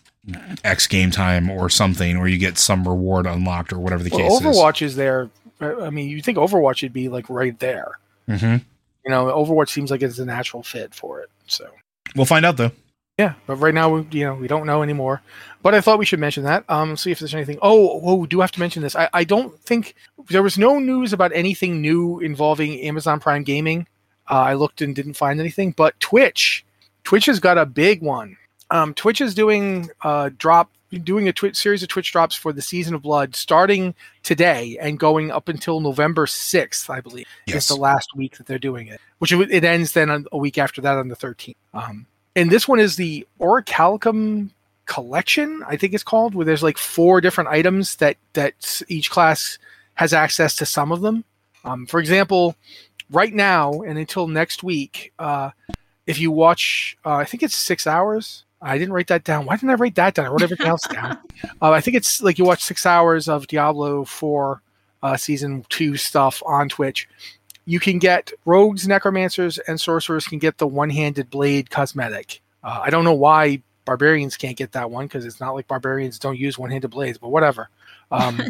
X 0.65 0.87
game 0.87 1.11
time 1.11 1.51
or 1.51 1.69
something, 1.69 2.17
or 2.17 2.29
you 2.29 2.39
get 2.39 2.59
some 2.59 2.87
reward 2.87 3.27
unlocked 3.27 3.73
or 3.73 3.79
whatever 3.79 4.03
the 4.03 4.11
well, 4.11 4.41
case 4.41 4.41
Overwatch 4.41 4.83
is. 4.83 4.93
is 4.93 4.97
there. 4.97 5.31
I 5.61 5.91
mean, 5.91 6.09
you 6.09 6.23
think 6.23 6.39
Overwatch 6.39 6.79
should 6.79 6.93
be 6.93 7.09
like 7.09 7.29
right 7.29 7.59
there. 7.59 7.99
Mm-hmm. 8.29 8.65
You 9.05 9.11
know, 9.11 9.27
Overwatch 9.27 9.69
seems 9.71 9.91
like 9.91 10.03
it's 10.03 10.19
a 10.19 10.25
natural 10.25 10.63
fit 10.63 10.95
for 10.95 11.21
it. 11.21 11.31
So 11.47 11.69
we'll 12.17 12.27
find 12.27 12.47
out 12.47 12.57
though. 12.57 12.73
Yeah, 13.19 13.35
but 13.47 13.57
right 13.57 13.75
now, 13.75 13.91
we, 13.91 14.07
you 14.19 14.25
know, 14.25 14.35
we 14.35 14.49
don't 14.49 14.65
know 14.65 14.83
anymore. 14.83 15.21
But 15.63 15.75
I 15.75 15.83
thought 15.83 15.99
we 15.99 16.07
should 16.07 16.21
mention 16.21 16.45
that. 16.45 16.65
Um, 16.71 16.97
see 16.97 17.11
if 17.11 17.19
there's 17.19 17.35
anything. 17.35 17.59
Oh, 17.61 18.01
oh, 18.03 18.15
we 18.15 18.27
do 18.27 18.41
have 18.41 18.53
to 18.53 18.61
mention 18.61 18.83
this. 18.83 18.97
I, 18.97 19.11
I 19.13 19.25
don't 19.25 19.61
think 19.61 19.95
there 20.31 20.43
was 20.43 20.57
no 20.57 20.79
news 20.79 21.13
about 21.13 21.31
anything 21.35 21.83
new 21.83 22.19
involving 22.21 22.81
Amazon 22.81 23.21
Prime 23.21 23.43
Gaming. 23.43 23.87
Uh, 24.31 24.37
I 24.37 24.55
looked 24.55 24.81
and 24.81 24.97
didn't 24.97 25.15
find 25.15 25.39
anything. 25.39 25.73
But 25.73 26.01
Twitch, 26.01 26.65
Twitch 27.05 27.27
has 27.27 27.41
got 27.41 27.59
a 27.59 27.67
big 27.67 28.01
one. 28.01 28.39
Um, 28.71 28.95
Twitch 28.95 29.21
is 29.21 29.35
doing 29.35 29.91
a 30.03 30.31
drop, 30.31 30.71
doing 30.91 31.29
a 31.29 31.33
Twitch 31.33 31.57
series 31.57 31.83
of 31.83 31.89
Twitch 31.89 32.13
drops 32.13 32.35
for 32.35 32.53
the 32.53 32.63
Season 32.63 32.95
of 32.95 33.03
Blood, 33.03 33.37
starting 33.37 33.95
today 34.23 34.77
and 34.81 34.99
going 34.99 35.31
up 35.31 35.49
until 35.49 35.81
November 35.81 36.27
sixth, 36.27 36.91
I 36.91 37.01
believe. 37.01 37.27
Yes. 37.47 37.57
Is 37.57 37.69
the 37.69 37.81
last 37.81 38.17
week 38.17 38.37
that 38.39 38.47
they're 38.47 38.59
doing 38.59 38.89
it, 38.89 39.01
which 39.19 39.33
it 39.33 39.65
ends 39.65 39.93
then 39.93 40.27
a 40.33 40.39
week 40.39 40.59
after 40.59 40.81
that 40.81 40.97
on 40.99 41.09
the 41.09 41.17
thirteenth. 41.17 41.59
Um, 41.75 42.07
and 42.35 42.51
this 42.51 42.67
one 42.67 42.81
is 42.81 42.97
the 42.97 43.27
Orichalcum 43.41 44.51
collection, 44.87 45.63
I 45.69 45.77
think 45.77 45.95
it's 45.95 46.03
called, 46.03 46.35
where 46.35 46.45
there's 46.45 46.65
like 46.65 46.79
four 46.79 47.21
different 47.21 47.51
items 47.51 47.97
that 47.97 48.17
that 48.33 48.83
each 48.89 49.11
class 49.11 49.59
has 49.95 50.13
access 50.13 50.57
to 50.57 50.67
some 50.67 50.91
of 50.91 51.01
them. 51.01 51.25
Um, 51.65 51.87
for 51.87 52.01
example, 52.01 52.57
right 53.11 53.33
now 53.33 53.83
and 53.83 53.99
until 53.99 54.27
next 54.27 54.63
week, 54.65 55.13
uh, 55.19 55.51
if 56.07 56.19
you 56.19 56.33
watch, 56.33 56.97
uh, 57.05 57.15
I 57.15 57.25
think 57.25 57.43
it's 57.43 57.55
six 57.55 57.87
hours. 57.87 58.45
I 58.63 58.79
didn't 58.79 58.93
write 58.93 59.09
that 59.09 59.25
down. 59.25 59.47
Why 59.47 59.57
didn't 59.57 59.71
I 59.71 59.75
write 59.75 59.95
that 59.95 60.15
down? 60.15 60.27
I 60.27 60.29
wrote 60.29 60.43
everything 60.43 60.67
else 60.67 60.87
down. 60.87 61.19
Uh, 61.63 61.71
I 61.71 61.81
think 61.81 61.97
it's 61.97 62.23
like 62.23 62.39
you 62.39 62.45
watch 62.45 62.63
six 62.63 62.85
hours 62.85 63.27
of 63.27 63.47
Diablo 63.47 64.05
4 64.05 64.63
uh, 65.03 65.17
season 65.17 65.65
two 65.71 65.97
stuff 65.97 66.43
on 66.45 66.69
Twitch 66.69 67.09
you 67.71 67.79
can 67.79 68.01
get 68.01 68.33
rogues, 68.45 68.89
necromancers, 68.89 69.59
and 69.59 69.81
sorcerers 69.81 70.27
can 70.27 70.41
get 70.41 70.59
the 70.59 70.67
one-handed 70.67 71.31
blade 71.31 71.71
cosmetic. 71.71 72.41
Uh, 72.65 72.81
I 72.83 72.91
don't 72.91 73.05
know 73.05 73.15
why 73.15 73.63
barbarians 73.85 74.37
can't 74.37 74.57
get 74.57 74.73
that 74.73 74.91
one 74.91 75.07
because 75.07 75.25
it's 75.25 75.39
not 75.39 75.55
like 75.55 75.69
barbarians 75.69 76.19
don't 76.19 76.37
use 76.37 76.59
one-handed 76.59 76.89
blades, 76.89 77.19
but 77.19 77.29
whatever. 77.29 77.69
Um, 78.11 78.41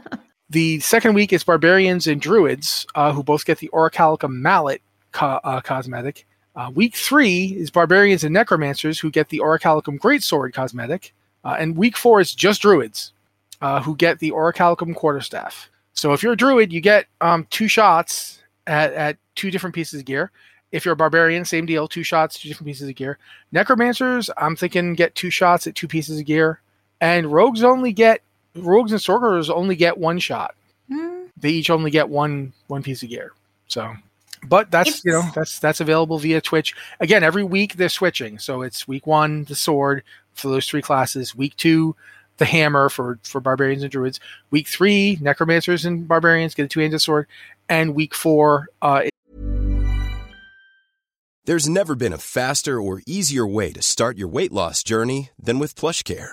the 0.50 0.80
second 0.80 1.14
week 1.14 1.32
is 1.32 1.42
barbarians 1.42 2.06
and 2.06 2.20
druids 2.20 2.86
uh, 2.94 3.12
who 3.12 3.22
both 3.22 3.46
get 3.46 3.58
the 3.58 3.70
orichalcum 3.72 4.32
mallet 4.32 4.82
co- 5.12 5.40
uh, 5.42 5.62
cosmetic. 5.62 6.26
Uh, 6.56 6.70
week 6.74 6.96
three 6.96 7.54
is 7.56 7.70
barbarians 7.70 8.24
and 8.24 8.32
necromancers 8.32 8.98
who 8.98 9.10
get 9.10 9.28
the 9.28 9.38
orichalcum 9.40 9.98
greatsword 9.98 10.54
cosmetic, 10.54 11.12
uh, 11.44 11.56
and 11.58 11.76
week 11.76 11.96
four 11.96 12.18
is 12.18 12.34
just 12.34 12.62
druids 12.62 13.12
uh, 13.60 13.80
who 13.82 13.94
get 13.94 14.18
the 14.18 14.30
orichalcum 14.30 14.94
quarterstaff. 14.94 15.68
So 15.92 16.12
if 16.12 16.22
you're 16.22 16.32
a 16.32 16.36
druid, 16.36 16.72
you 16.72 16.80
get 16.80 17.06
um, 17.20 17.46
two 17.50 17.68
shots 17.68 18.40
at, 18.66 18.92
at 18.94 19.16
two 19.34 19.50
different 19.50 19.74
pieces 19.74 20.00
of 20.00 20.06
gear. 20.06 20.30
If 20.72 20.84
you're 20.84 20.94
a 20.94 20.96
barbarian, 20.96 21.44
same 21.44 21.64
deal, 21.64 21.88
two 21.88 22.02
shots, 22.02 22.38
two 22.38 22.48
different 22.48 22.66
pieces 22.66 22.88
of 22.88 22.94
gear. 22.96 23.18
Necromancers, 23.52 24.30
I'm 24.36 24.56
thinking 24.56 24.94
get 24.94 25.14
two 25.14 25.30
shots 25.30 25.66
at 25.66 25.74
two 25.74 25.88
pieces 25.88 26.18
of 26.18 26.26
gear. 26.26 26.60
And 27.00 27.32
rogues 27.32 27.62
only 27.62 27.92
get 27.92 28.22
rogues 28.54 28.92
and 28.92 29.00
sorcerers 29.00 29.48
only 29.48 29.76
get 29.76 29.96
one 29.96 30.18
shot. 30.18 30.54
Mm. 30.90 31.28
They 31.36 31.50
each 31.50 31.70
only 31.70 31.90
get 31.90 32.08
one 32.08 32.52
one 32.66 32.82
piece 32.82 33.02
of 33.02 33.08
gear. 33.08 33.32
So 33.68 33.94
but 34.48 34.70
that's 34.70 34.90
it's... 34.90 35.04
you 35.04 35.12
know 35.12 35.22
that's 35.34 35.58
that's 35.58 35.80
available 35.80 36.18
via 36.18 36.40
Twitch. 36.40 36.74
Again, 37.00 37.22
every 37.22 37.44
week 37.44 37.76
they're 37.76 37.88
switching. 37.88 38.38
So 38.38 38.62
it's 38.62 38.86
week 38.88 39.06
one 39.06 39.44
the 39.44 39.54
sword 39.54 40.02
for 40.34 40.48
those 40.48 40.66
three 40.66 40.82
classes. 40.82 41.34
Week 41.34 41.56
two 41.56 41.96
the 42.38 42.44
hammer 42.44 42.88
for 42.88 43.18
for 43.22 43.40
barbarians 43.40 43.82
and 43.82 43.90
druids. 43.90 44.20
Week 44.50 44.68
three 44.68 45.18
necromancers 45.20 45.84
and 45.84 46.06
barbarians 46.06 46.54
get 46.54 46.64
a 46.64 46.68
two 46.68 46.80
handed 46.80 47.00
sword, 47.00 47.26
and 47.68 47.94
week 47.94 48.14
four. 48.14 48.68
Uh, 48.82 49.02
There's 51.44 51.68
never 51.68 51.94
been 51.94 52.12
a 52.12 52.18
faster 52.18 52.80
or 52.80 53.02
easier 53.06 53.46
way 53.46 53.70
to 53.72 53.80
start 53.80 54.18
your 54.18 54.26
weight 54.26 54.52
loss 54.52 54.82
journey 54.82 55.30
than 55.40 55.60
with 55.60 55.76
PlushCare. 55.76 56.32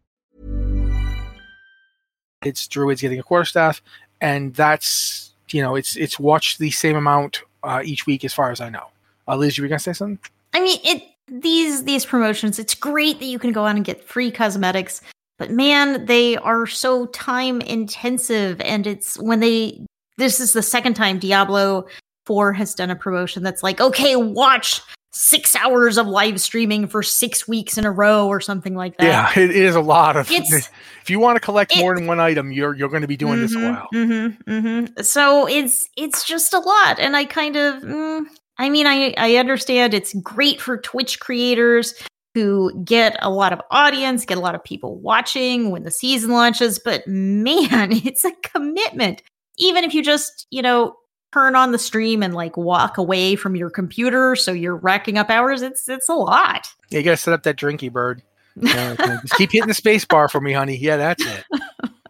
It's 2.43 2.67
druids 2.67 3.01
getting 3.01 3.19
a 3.19 3.23
quarterstaff, 3.23 3.81
and 4.19 4.53
that's 4.55 5.33
you 5.49 5.61
know 5.61 5.75
it's 5.75 5.95
it's 5.95 6.19
watched 6.19 6.59
the 6.59 6.71
same 6.71 6.95
amount 6.95 7.43
uh, 7.63 7.81
each 7.83 8.05
week 8.05 8.23
as 8.23 8.33
far 8.33 8.51
as 8.51 8.61
I 8.61 8.69
know. 8.69 8.87
Uh, 9.27 9.35
Liz, 9.35 9.57
you 9.57 9.63
were 9.63 9.67
gonna 9.67 9.79
say 9.79 9.93
something? 9.93 10.19
I 10.53 10.61
mean, 10.61 10.79
it 10.83 11.03
these 11.27 11.83
these 11.83 12.05
promotions. 12.05 12.59
It's 12.59 12.75
great 12.75 13.19
that 13.19 13.25
you 13.25 13.39
can 13.39 13.51
go 13.51 13.65
on 13.65 13.75
and 13.75 13.85
get 13.85 14.03
free 14.03 14.31
cosmetics, 14.31 15.01
but 15.37 15.51
man, 15.51 16.05
they 16.05 16.37
are 16.37 16.67
so 16.67 17.07
time 17.07 17.61
intensive, 17.61 18.59
and 18.61 18.87
it's 18.87 19.17
when 19.19 19.39
they. 19.39 19.85
This 20.17 20.39
is 20.39 20.53
the 20.53 20.61
second 20.61 20.95
time 20.95 21.17
Diablo 21.19 21.87
Four 22.25 22.53
has 22.53 22.75
done 22.75 22.91
a 22.91 22.95
promotion 22.95 23.41
that's 23.41 23.63
like, 23.63 23.81
okay, 23.81 24.15
watch 24.15 24.81
six 25.13 25.55
hours 25.55 25.97
of 25.97 26.07
live 26.07 26.39
streaming 26.39 26.87
for 26.87 27.03
six 27.03 27.47
weeks 27.47 27.77
in 27.77 27.85
a 27.85 27.91
row 27.91 28.27
or 28.27 28.39
something 28.39 28.75
like 28.75 28.97
that. 28.97 29.05
Yeah, 29.35 29.43
it 29.43 29.51
is 29.51 29.75
a 29.75 29.81
lot 29.81 30.15
of. 30.15 30.31
It's- 30.31 30.69
if 31.01 31.09
you 31.09 31.19
want 31.19 31.35
to 31.35 31.39
collect 31.41 31.75
more 31.77 31.95
than 31.95 32.07
one 32.07 32.19
item, 32.19 32.51
you're 32.51 32.75
you're 32.75 32.89
going 32.89 33.01
to 33.01 33.07
be 33.07 33.17
doing 33.17 33.39
this 33.41 33.53
a 33.53 33.57
Mhm, 33.57 33.71
while. 33.71 33.87
mhm, 33.93 34.43
mhm. 34.45 35.05
So 35.05 35.47
it's 35.47 35.87
it's 35.97 36.23
just 36.23 36.53
a 36.53 36.59
lot, 36.59 36.99
and 36.99 37.15
I 37.15 37.25
kind 37.25 37.55
of, 37.55 37.83
mm, 37.83 38.23
I 38.57 38.69
mean, 38.69 38.87
I 38.87 39.13
I 39.17 39.35
understand 39.35 39.93
it's 39.93 40.13
great 40.21 40.61
for 40.61 40.77
Twitch 40.77 41.19
creators 41.19 41.93
who 42.33 42.71
get 42.85 43.17
a 43.21 43.29
lot 43.29 43.51
of 43.51 43.59
audience, 43.71 44.23
get 44.25 44.37
a 44.37 44.41
lot 44.41 44.55
of 44.55 44.63
people 44.63 44.97
watching 44.99 45.69
when 45.69 45.83
the 45.83 45.91
season 45.91 46.31
launches, 46.31 46.79
but 46.79 47.05
man, 47.05 47.91
it's 48.05 48.23
a 48.23 48.31
commitment. 48.43 49.21
Even 49.57 49.83
if 49.83 49.93
you 49.93 50.01
just, 50.01 50.47
you 50.49 50.61
know, 50.61 50.95
turn 51.33 51.55
on 51.55 51.71
the 51.71 51.79
stream 51.79 52.23
and 52.23 52.33
like 52.33 52.57
walk 52.57 52.97
away 52.97 53.35
from 53.35 53.55
your 53.55 53.69
computer, 53.69 54.35
so 54.35 54.51
you're 54.51 54.75
racking 54.75 55.17
up 55.17 55.29
hours, 55.29 55.61
it's 55.61 55.87
it's 55.87 56.09
a 56.09 56.13
lot. 56.13 56.67
Yeah, 56.89 56.99
you 56.99 57.05
got 57.05 57.11
to 57.11 57.17
set 57.17 57.33
up 57.33 57.43
that 57.43 57.57
drinky 57.57 57.91
bird. 57.91 58.21
Yeah. 58.57 58.95
Just 59.21 59.35
keep 59.35 59.53
hitting 59.53 59.69
the 59.69 59.73
space 59.73 60.03
bar 60.03 60.27
for 60.27 60.41
me, 60.41 60.51
honey. 60.51 60.75
Yeah, 60.75 60.97
that's 60.97 61.25
it. 61.25 61.45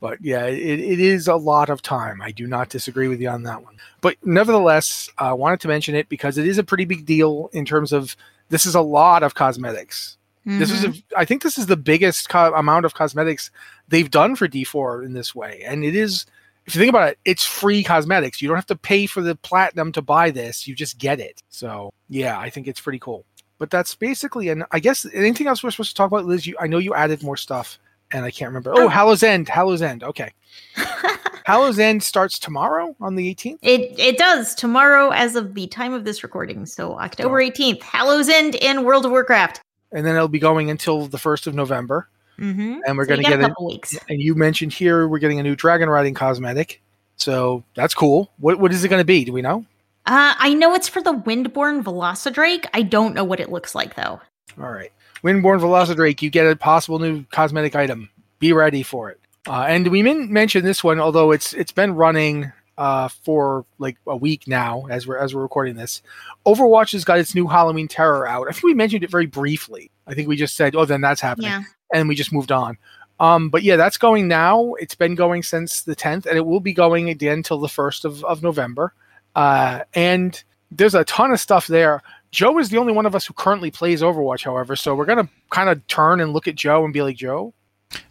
But 0.00 0.18
yeah, 0.22 0.46
it, 0.46 0.80
it 0.80 0.98
is 0.98 1.28
a 1.28 1.36
lot 1.36 1.68
of 1.68 1.82
time. 1.82 2.22
I 2.22 2.32
do 2.32 2.46
not 2.46 2.70
disagree 2.70 3.06
with 3.06 3.20
you 3.20 3.28
on 3.28 3.42
that 3.42 3.62
one. 3.62 3.76
But 4.00 4.16
nevertheless, 4.24 5.10
I 5.18 5.34
wanted 5.34 5.60
to 5.60 5.68
mention 5.68 5.94
it 5.94 6.08
because 6.08 6.38
it 6.38 6.46
is 6.46 6.56
a 6.56 6.64
pretty 6.64 6.86
big 6.86 7.04
deal 7.04 7.50
in 7.52 7.66
terms 7.66 7.92
of 7.92 8.16
this 8.48 8.64
is 8.64 8.74
a 8.74 8.80
lot 8.80 9.22
of 9.22 9.34
cosmetics. 9.34 10.16
This 10.46 10.70
is, 10.70 10.84
a, 10.84 10.88
mm-hmm. 10.88 11.18
I 11.18 11.26
think, 11.26 11.42
this 11.42 11.58
is 11.58 11.66
the 11.66 11.76
biggest 11.76 12.30
co- 12.30 12.54
amount 12.54 12.86
of 12.86 12.94
cosmetics 12.94 13.50
they've 13.88 14.10
done 14.10 14.36
for 14.36 14.48
D4 14.48 15.04
in 15.04 15.12
this 15.12 15.34
way, 15.34 15.62
and 15.66 15.84
it 15.84 15.94
is. 15.94 16.24
If 16.70 16.76
you 16.76 16.80
think 16.82 16.90
about 16.90 17.08
it, 17.08 17.18
it's 17.24 17.44
free 17.44 17.82
cosmetics. 17.82 18.40
You 18.40 18.46
don't 18.46 18.56
have 18.56 18.66
to 18.66 18.76
pay 18.76 19.06
for 19.06 19.22
the 19.22 19.34
platinum 19.34 19.90
to 19.90 20.02
buy 20.02 20.30
this. 20.30 20.68
You 20.68 20.74
just 20.76 20.98
get 20.98 21.18
it. 21.18 21.42
So 21.48 21.92
yeah, 22.08 22.38
I 22.38 22.48
think 22.48 22.68
it's 22.68 22.80
pretty 22.80 23.00
cool. 23.00 23.24
But 23.58 23.70
that's 23.70 23.96
basically, 23.96 24.50
and 24.50 24.62
I 24.70 24.78
guess 24.78 25.04
anything 25.12 25.48
else 25.48 25.64
we're 25.64 25.72
supposed 25.72 25.90
to 25.90 25.96
talk 25.96 26.06
about, 26.06 26.26
Liz? 26.26 26.46
You, 26.46 26.54
I 26.60 26.68
know 26.68 26.78
you 26.78 26.94
added 26.94 27.24
more 27.24 27.36
stuff, 27.36 27.76
and 28.12 28.24
I 28.24 28.30
can't 28.30 28.50
remember. 28.50 28.72
Oh, 28.72 28.84
um, 28.84 28.90
Hallows 28.92 29.24
End, 29.24 29.48
Hallows 29.48 29.82
End. 29.82 30.04
Okay, 30.04 30.30
Hallows 31.44 31.80
End 31.80 32.04
starts 32.04 32.38
tomorrow 32.38 32.94
on 33.00 33.16
the 33.16 33.34
18th. 33.34 33.58
It 33.62 33.98
it 33.98 34.16
does 34.16 34.54
tomorrow 34.54 35.10
as 35.10 35.34
of 35.34 35.54
the 35.54 35.66
time 35.66 35.92
of 35.92 36.04
this 36.04 36.22
recording. 36.22 36.66
So 36.66 37.00
October 37.00 37.42
18th, 37.42 37.82
Hallows 37.82 38.28
End 38.28 38.54
in 38.54 38.84
World 38.84 39.04
of 39.06 39.10
Warcraft. 39.10 39.60
and 39.90 40.06
then 40.06 40.14
it'll 40.14 40.28
be 40.28 40.38
going 40.38 40.70
until 40.70 41.06
the 41.08 41.18
first 41.18 41.48
of 41.48 41.54
November. 41.56 42.08
Mm-hmm. 42.40 42.80
And 42.86 42.96
we're 42.96 43.04
so 43.04 43.08
going 43.08 43.22
to 43.22 43.28
get 43.28 43.40
a 43.40 43.44
it. 43.44 43.48
couple 43.48 43.66
weeks. 43.66 43.96
And 44.08 44.20
you 44.20 44.34
mentioned 44.34 44.72
here 44.72 45.06
we're 45.06 45.18
getting 45.18 45.38
a 45.38 45.42
new 45.42 45.54
dragon 45.54 45.88
riding 45.88 46.14
cosmetic, 46.14 46.80
so 47.16 47.62
that's 47.74 47.94
cool. 47.94 48.30
What 48.38 48.58
what 48.58 48.72
is 48.72 48.82
it 48.82 48.88
going 48.88 49.00
to 49.00 49.04
be? 49.06 49.24
Do 49.24 49.32
we 49.32 49.42
know? 49.42 49.64
Uh, 50.06 50.34
I 50.38 50.54
know 50.54 50.74
it's 50.74 50.88
for 50.88 51.02
the 51.02 51.12
Windborne 51.12 51.84
Velocidrake. 51.84 52.66
I 52.72 52.82
don't 52.82 53.14
know 53.14 53.24
what 53.24 53.40
it 53.40 53.50
looks 53.50 53.74
like 53.74 53.94
though. 53.94 54.20
All 54.58 54.72
right, 54.72 54.92
Windborne 55.22 55.60
Velocidrake. 55.60 56.22
You 56.22 56.30
get 56.30 56.46
a 56.46 56.56
possible 56.56 56.98
new 56.98 57.24
cosmetic 57.30 57.76
item. 57.76 58.08
Be 58.38 58.52
ready 58.52 58.82
for 58.82 59.10
it. 59.10 59.20
Uh, 59.46 59.66
and 59.68 59.88
we 59.88 60.02
min- 60.02 60.32
mentioned 60.32 60.66
this 60.66 60.82
one, 60.82 60.98
although 60.98 61.30
it's 61.30 61.52
it's 61.52 61.72
been 61.72 61.94
running 61.94 62.52
uh, 62.78 63.08
for 63.08 63.66
like 63.78 63.98
a 64.06 64.16
week 64.16 64.48
now 64.48 64.86
as 64.90 65.06
we're 65.06 65.18
as 65.18 65.34
we're 65.34 65.42
recording 65.42 65.76
this. 65.76 66.00
Overwatch 66.46 66.92
has 66.92 67.04
got 67.04 67.18
its 67.18 67.34
new 67.34 67.46
Halloween 67.46 67.88
Terror 67.88 68.26
out. 68.26 68.48
I 68.48 68.52
think 68.52 68.64
we 68.64 68.74
mentioned 68.74 69.04
it 69.04 69.10
very 69.10 69.26
briefly. 69.26 69.90
I 70.06 70.14
think 70.14 70.28
we 70.28 70.36
just 70.36 70.56
said, 70.56 70.74
"Oh, 70.74 70.86
then 70.86 71.02
that's 71.02 71.20
happening." 71.20 71.50
Yeah. 71.50 71.62
And 71.92 72.08
we 72.08 72.14
just 72.14 72.32
moved 72.32 72.52
on. 72.52 72.78
Um, 73.18 73.50
but 73.50 73.62
yeah, 73.62 73.76
that's 73.76 73.98
going 73.98 74.28
now. 74.28 74.74
It's 74.74 74.94
been 74.94 75.14
going 75.14 75.42
since 75.42 75.82
the 75.82 75.94
10th, 75.94 76.24
and 76.26 76.36
it 76.36 76.46
will 76.46 76.60
be 76.60 76.72
going 76.72 77.10
again 77.10 77.38
until 77.38 77.58
the 77.58 77.68
1st 77.68 78.04
of, 78.06 78.24
of 78.24 78.42
November. 78.42 78.94
Uh, 79.36 79.80
and 79.94 80.42
there's 80.70 80.94
a 80.94 81.04
ton 81.04 81.30
of 81.30 81.38
stuff 81.38 81.66
there. 81.66 82.02
Joe 82.30 82.58
is 82.58 82.70
the 82.70 82.78
only 82.78 82.92
one 82.92 83.06
of 83.06 83.14
us 83.14 83.26
who 83.26 83.34
currently 83.34 83.70
plays 83.70 84.02
Overwatch, 84.02 84.44
however, 84.44 84.74
so 84.76 84.94
we're 84.94 85.04
going 85.04 85.26
to 85.26 85.28
kind 85.50 85.68
of 85.68 85.86
turn 85.88 86.20
and 86.20 86.32
look 86.32 86.48
at 86.48 86.54
Joe 86.54 86.84
and 86.84 86.94
be 86.94 87.02
like, 87.02 87.16
Joe, 87.16 87.52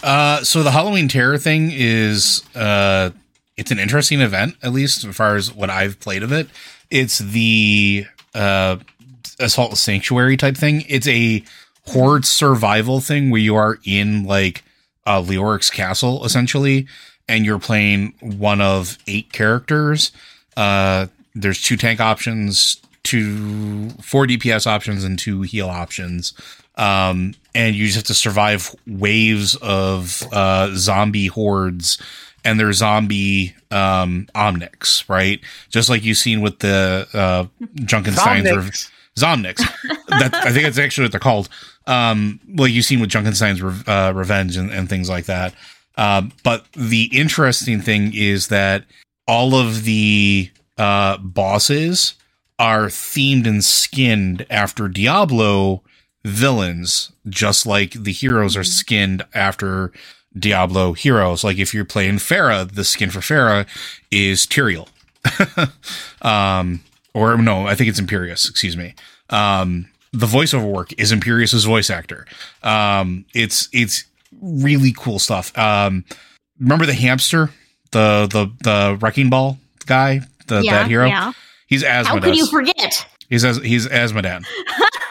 Uh, 0.03 0.43
so 0.43 0.61
the 0.61 0.71
Halloween 0.71 1.07
Terror 1.07 1.37
thing 1.37 1.71
is 1.73 2.43
uh, 2.53 3.11
it's 3.57 3.71
an 3.71 3.79
interesting 3.79 4.19
event, 4.21 4.55
at 4.61 4.73
least 4.73 5.05
as 5.05 5.15
far 5.15 5.35
as 5.35 5.53
what 5.53 5.69
I've 5.69 5.99
played 5.99 6.21
of 6.21 6.31
it. 6.31 6.49
It's 6.91 7.19
the 7.19 8.05
uh, 8.35 8.77
Assault 9.39 9.77
Sanctuary 9.77 10.37
type 10.37 10.57
thing. 10.57 10.83
It's 10.87 11.07
a 11.07 11.43
horde 11.87 12.25
survival 12.25 12.99
thing 12.99 13.29
where 13.29 13.41
you 13.41 13.55
are 13.55 13.79
in 13.83 14.25
like 14.25 14.63
uh, 15.05 15.21
Leoric's 15.21 15.69
castle 15.69 16.23
essentially, 16.25 16.87
and 17.27 17.45
you're 17.45 17.59
playing 17.59 18.13
one 18.19 18.61
of 18.61 18.97
eight 19.07 19.31
characters. 19.31 20.11
Uh, 20.57 21.07
there's 21.35 21.61
two 21.61 21.77
tank 21.77 21.99
options, 21.99 22.81
two 23.03 23.89
four 24.01 24.25
DPS 24.25 24.67
options, 24.67 25.03
and 25.03 25.17
two 25.17 25.41
heal 25.41 25.69
options. 25.69 26.33
Um, 26.75 27.33
and 27.53 27.75
you 27.75 27.85
just 27.85 27.95
have 27.97 28.05
to 28.05 28.13
survive 28.13 28.73
waves 28.87 29.55
of 29.55 30.23
uh, 30.31 30.69
zombie 30.75 31.27
hordes 31.27 31.97
and 32.45 32.59
their 32.59 32.71
zombie 32.71 33.53
um, 33.69 34.27
omnics, 34.33 35.07
right? 35.09 35.41
Just 35.69 35.89
like 35.89 36.03
you've 36.03 36.17
seen 36.17 36.41
with 36.41 36.59
the 36.59 37.07
uh, 37.13 37.45
Junkenstein's 37.75 38.47
Zomnics. 38.47 38.91
Zomnics. 39.17 39.57
that, 40.07 40.33
I 40.33 40.51
think 40.51 40.63
that's 40.63 40.77
actually 40.77 41.05
what 41.05 41.11
they're 41.11 41.19
called. 41.19 41.49
Um, 41.87 42.39
like 42.55 42.71
you've 42.71 42.85
seen 42.85 42.99
with 42.99 43.09
Junkenstein's 43.09 43.61
Re- 43.61 43.93
uh, 43.93 44.13
Revenge 44.13 44.57
and, 44.57 44.71
and 44.71 44.87
things 44.87 45.09
like 45.09 45.25
that. 45.25 45.53
Um, 45.97 46.31
but 46.43 46.65
the 46.73 47.09
interesting 47.11 47.81
thing 47.81 48.13
is 48.13 48.47
that 48.47 48.85
all 49.27 49.55
of 49.55 49.83
the 49.83 50.49
uh, 50.77 51.17
bosses 51.17 52.13
are 52.57 52.85
themed 52.85 53.47
and 53.47 53.63
skinned 53.63 54.45
after 54.49 54.87
Diablo 54.87 55.83
villains, 56.23 57.11
just 57.27 57.65
like 57.65 57.91
the 57.91 58.11
heroes 58.11 58.55
are 58.55 58.63
skinned 58.63 59.23
after 59.33 59.91
Diablo 60.37 60.93
heroes. 60.93 61.43
Like 61.43 61.57
if 61.57 61.73
you're 61.73 61.85
playing 61.85 62.15
Pharah, 62.15 62.71
the 62.71 62.83
skin 62.83 63.09
for 63.09 63.19
Pharah 63.19 63.65
is 64.11 64.45
Tyrael. 64.45 64.87
um, 66.21 66.81
or 67.13 67.37
no, 67.37 67.67
I 67.67 67.75
think 67.75 67.89
it's 67.89 67.99
Imperius. 67.99 68.49
Excuse 68.49 68.77
me. 68.77 68.95
Um, 69.29 69.87
the 70.11 70.25
voiceover 70.25 70.71
work 70.71 70.91
is 70.99 71.11
Imperius's 71.11 71.65
voice 71.65 71.89
actor. 71.89 72.25
Um, 72.63 73.25
it's 73.33 73.69
it's 73.71 74.05
really 74.41 74.93
cool 74.97 75.19
stuff. 75.19 75.55
Um, 75.57 76.05
remember 76.59 76.85
the 76.85 76.93
hamster, 76.93 77.51
the 77.91 78.27
the 78.31 78.51
the 78.63 78.97
wrecking 79.01 79.29
ball 79.29 79.57
guy, 79.85 80.21
the 80.47 80.61
yeah, 80.61 80.79
that 80.79 80.87
hero. 80.87 81.07
yeah. 81.07 81.33
He's 81.67 81.83
How 81.83 82.19
could 82.19 82.35
you 82.35 82.47
forget? 82.47 83.05
He's 83.29 83.45
as 83.45 83.57
he's 83.57 83.87
Azmodan. 83.87 84.43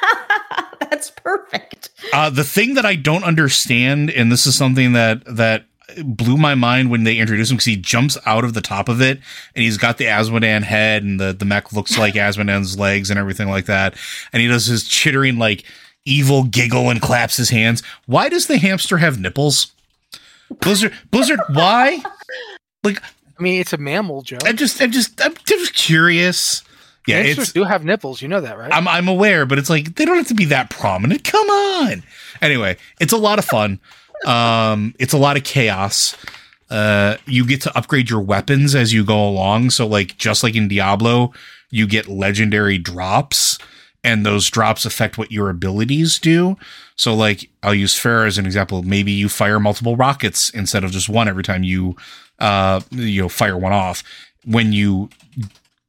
That's 0.80 1.10
perfect. 1.10 1.90
Uh, 2.12 2.30
the 2.30 2.42
thing 2.42 2.74
that 2.74 2.84
I 2.84 2.96
don't 2.96 3.22
understand, 3.22 4.10
and 4.10 4.32
this 4.32 4.44
is 4.44 4.56
something 4.56 4.92
that 4.94 5.24
that 5.36 5.66
blew 6.04 6.36
my 6.36 6.54
mind 6.54 6.90
when 6.90 7.04
they 7.04 7.16
introduced 7.18 7.50
him 7.50 7.56
because 7.56 7.66
he 7.66 7.76
jumps 7.76 8.18
out 8.26 8.44
of 8.44 8.54
the 8.54 8.60
top 8.60 8.88
of 8.88 9.00
it 9.00 9.18
and 9.54 9.64
he's 9.64 9.78
got 9.78 9.98
the 9.98 10.04
Azmodan 10.04 10.62
head 10.62 11.02
and 11.02 11.18
the 11.18 11.32
the 11.32 11.44
mech 11.44 11.72
looks 11.72 11.98
like 11.98 12.14
Azmodan's 12.16 12.78
legs 12.78 13.10
and 13.10 13.18
everything 13.18 13.48
like 13.48 13.66
that, 13.66 13.94
and 14.32 14.42
he 14.42 14.48
does 14.48 14.66
his 14.66 14.86
chittering 14.86 15.38
like 15.38 15.64
evil 16.04 16.44
giggle 16.44 16.90
and 16.90 17.00
claps 17.02 17.36
his 17.36 17.50
hands. 17.50 17.82
Why 18.06 18.28
does 18.28 18.46
the 18.46 18.58
hamster 18.58 18.98
have 18.98 19.18
nipples? 19.18 19.72
Blizzard, 20.60 20.94
Blizzard, 21.10 21.40
why? 21.50 22.02
Like, 22.84 23.02
I 23.02 23.42
mean, 23.42 23.60
it's 23.60 23.72
a 23.72 23.76
mammal, 23.76 24.22
Joe. 24.22 24.38
I'm 24.44 24.56
just, 24.56 24.80
I'm 24.80 24.92
just, 24.92 25.20
I'm 25.20 25.34
just 25.44 25.74
curious. 25.74 26.62
Yeah, 27.08 27.22
Hamsters 27.22 27.52
do 27.52 27.64
have 27.64 27.84
nipples. 27.84 28.22
You 28.22 28.28
know 28.28 28.40
that, 28.40 28.56
right? 28.56 28.72
I'm, 28.72 28.86
I'm 28.86 29.08
aware, 29.08 29.46
but 29.46 29.58
it's 29.58 29.68
like 29.68 29.96
they 29.96 30.04
don't 30.04 30.16
have 30.16 30.28
to 30.28 30.34
be 30.34 30.44
that 30.46 30.70
prominent. 30.70 31.24
Come 31.24 31.48
on. 31.50 32.04
Anyway, 32.40 32.76
it's 33.00 33.12
a 33.12 33.16
lot 33.16 33.40
of 33.40 33.44
fun. 33.44 33.80
Um, 34.26 34.94
it's 34.98 35.12
a 35.12 35.18
lot 35.18 35.36
of 35.36 35.44
chaos. 35.44 36.16
Uh, 36.70 37.16
you 37.26 37.46
get 37.46 37.62
to 37.62 37.78
upgrade 37.78 38.10
your 38.10 38.20
weapons 38.20 38.74
as 38.74 38.92
you 38.92 39.04
go 39.04 39.28
along. 39.28 39.70
So, 39.70 39.86
like, 39.86 40.16
just 40.18 40.42
like 40.42 40.54
in 40.54 40.68
Diablo, 40.68 41.32
you 41.70 41.86
get 41.86 42.08
legendary 42.08 42.78
drops, 42.78 43.58
and 44.04 44.24
those 44.24 44.48
drops 44.50 44.84
affect 44.84 45.18
what 45.18 45.32
your 45.32 45.50
abilities 45.50 46.18
do. 46.18 46.56
So, 46.96 47.14
like, 47.14 47.48
I'll 47.62 47.74
use 47.74 47.94
Pharah 47.94 48.26
as 48.26 48.38
an 48.38 48.46
example. 48.46 48.82
Maybe 48.82 49.12
you 49.12 49.28
fire 49.28 49.60
multiple 49.60 49.96
rockets 49.96 50.50
instead 50.50 50.84
of 50.84 50.90
just 50.90 51.08
one 51.08 51.28
every 51.28 51.42
time 51.42 51.62
you, 51.62 51.96
uh, 52.38 52.80
you 52.90 53.22
know, 53.22 53.28
fire 53.28 53.56
one 53.56 53.72
off. 53.72 54.02
When 54.44 54.72
you 54.72 55.10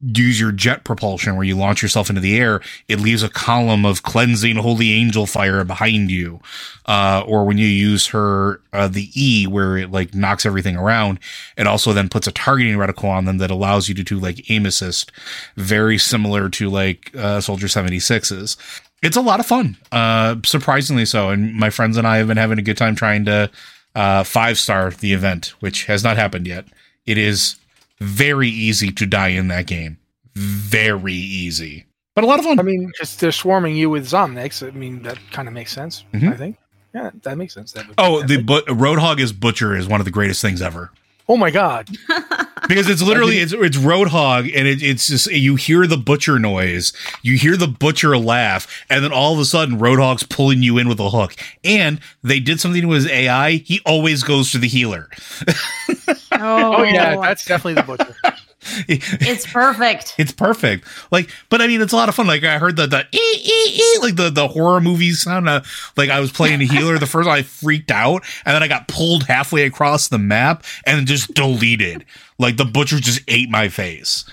use 0.01 0.39
your 0.39 0.51
jet 0.53 0.85
propulsion 0.85 1.35
where 1.35 1.43
you 1.43 1.57
launch 1.57 1.81
yourself 1.81 2.09
into 2.09 2.21
the 2.21 2.37
air, 2.37 2.61
it 2.87 2.99
leaves 2.99 3.21
a 3.21 3.29
column 3.29 3.85
of 3.85 4.01
cleansing 4.01 4.55
holy 4.55 4.93
angel 4.93 5.25
fire 5.25 5.63
behind 5.65 6.09
you. 6.09 6.39
Uh, 6.85 7.21
or 7.27 7.43
when 7.43 7.57
you 7.57 7.67
use 7.67 8.07
her, 8.07 8.61
uh, 8.71 8.87
the 8.87 9.09
E 9.13 9.45
where 9.45 9.77
it 9.77 9.91
like 9.91 10.15
knocks 10.15 10.45
everything 10.45 10.77
around, 10.77 11.19
it 11.57 11.67
also 11.67 11.91
then 11.91 12.07
puts 12.07 12.27
a 12.27 12.31
targeting 12.31 12.75
reticle 12.75 13.09
on 13.09 13.25
them 13.25 13.39
that 13.39 13.51
allows 13.51 13.89
you 13.89 13.95
to 13.95 14.03
do 14.03 14.17
like 14.17 14.49
aim 14.49 14.65
assist, 14.65 15.11
very 15.57 15.97
similar 15.97 16.49
to 16.49 16.69
like, 16.69 17.11
uh, 17.15 17.41
Soldier 17.41 17.67
76s. 17.67 18.55
It's 19.01 19.17
a 19.17 19.21
lot 19.21 19.39
of 19.39 19.45
fun, 19.45 19.77
uh, 19.91 20.37
surprisingly 20.45 21.05
so. 21.05 21.29
And 21.29 21.55
my 21.55 21.69
friends 21.69 21.97
and 21.97 22.07
I 22.07 22.17
have 22.17 22.27
been 22.27 22.37
having 22.37 22.59
a 22.59 22.63
good 22.63 22.77
time 22.77 22.95
trying 22.95 23.25
to, 23.25 23.51
uh, 23.95 24.23
five 24.23 24.57
star 24.57 24.91
the 24.91 25.13
event, 25.13 25.53
which 25.59 25.85
has 25.85 26.03
not 26.03 26.15
happened 26.15 26.47
yet. 26.47 26.65
It 27.05 27.17
is 27.17 27.58
very 28.01 28.49
easy 28.49 28.91
to 28.91 29.05
die 29.05 29.29
in 29.29 29.47
that 29.49 29.67
game. 29.67 29.97
Very 30.35 31.13
easy. 31.13 31.85
But 32.15 32.23
a 32.23 32.27
lot 32.27 32.39
of 32.39 32.45
fun. 32.45 32.59
I 32.59 32.63
mean, 32.63 32.91
just 32.97 33.19
they're 33.19 33.31
swarming 33.31 33.75
you 33.75 33.89
with 33.89 34.05
Zomnics. 34.05 34.65
I 34.67 34.71
mean, 34.71 35.01
that 35.03 35.17
kind 35.31 35.47
of 35.47 35.53
makes 35.53 35.71
sense. 35.71 36.03
Mhm. 36.13 36.33
I 36.33 36.35
think. 36.37 36.57
Yeah, 36.93 37.11
that 37.23 37.37
makes 37.37 37.53
sense. 37.53 37.71
That 37.73 37.85
oh, 37.97 38.23
the 38.23 38.37
would- 38.37 38.45
but 38.45 38.65
Roadhog 38.65 39.19
is 39.19 39.31
Butcher 39.31 39.75
is 39.75 39.87
one 39.87 40.01
of 40.01 40.05
the 40.05 40.11
greatest 40.11 40.41
things 40.41 40.61
ever. 40.61 40.91
oh 41.27 41.37
my 41.37 41.51
god! 41.51 41.89
Because 42.67 42.87
it's 42.87 43.01
literally 43.01 43.39
it's 43.39 43.51
it's 43.53 43.77
Roadhog 43.77 44.41
and 44.55 44.67
it, 44.67 44.83
it's 44.83 45.07
just 45.07 45.31
you 45.31 45.55
hear 45.55 45.87
the 45.87 45.97
butcher 45.97 46.37
noise, 46.37 46.93
you 47.23 47.35
hear 47.35 47.57
the 47.57 47.67
butcher 47.67 48.15
laugh, 48.15 48.85
and 48.91 49.03
then 49.03 49.11
all 49.11 49.33
of 49.33 49.39
a 49.39 49.45
sudden 49.45 49.79
Roadhog's 49.79 50.21
pulling 50.23 50.61
you 50.61 50.77
in 50.77 50.87
with 50.87 50.99
a 50.99 51.09
hook. 51.09 51.33
And 51.63 51.99
they 52.21 52.39
did 52.39 52.59
something 52.59 52.81
to 52.83 52.91
his 52.91 53.07
AI. 53.07 53.51
He 53.53 53.81
always 53.87 54.21
goes 54.23 54.51
to 54.51 54.59
the 54.59 54.67
healer. 54.67 55.09
Oh, 56.39 56.77
Oh 56.77 56.83
yeah, 56.83 57.17
that's 57.17 57.45
definitely 57.45 57.75
the 57.75 57.83
butcher. 57.83 58.15
it's 58.87 59.45
perfect. 59.51 60.15
It's 60.17 60.31
perfect. 60.31 60.85
Like, 61.11 61.29
but 61.49 61.61
I 61.61 61.67
mean, 61.67 61.81
it's 61.81 61.93
a 61.93 61.95
lot 61.95 62.09
of 62.09 62.15
fun. 62.15 62.27
Like, 62.27 62.43
I 62.43 62.57
heard 62.59 62.75
the 62.75 62.87
the 62.87 63.05
ee, 63.11 63.17
ee, 63.17 63.81
ee, 63.81 63.99
like 64.01 64.15
the 64.15 64.29
the 64.29 64.47
horror 64.47 64.81
movie 64.81 65.11
sound. 65.11 65.47
Uh, 65.47 65.61
like, 65.95 66.09
I 66.09 66.19
was 66.19 66.31
playing 66.31 66.61
a 66.61 66.65
healer 66.65 66.97
the 66.97 67.05
first 67.05 67.27
time, 67.27 67.37
I 67.37 67.43
freaked 67.43 67.91
out, 67.91 68.23
and 68.45 68.53
then 68.53 68.61
I 68.63 68.67
got 68.67 68.87
pulled 68.87 69.23
halfway 69.23 69.63
across 69.63 70.07
the 70.09 70.17
map 70.17 70.63
and 70.85 71.07
just 71.07 71.33
deleted. 71.33 72.05
Like 72.37 72.57
the 72.57 72.65
butcher 72.65 72.99
just 72.99 73.21
ate 73.27 73.49
my 73.49 73.67
face, 73.69 74.25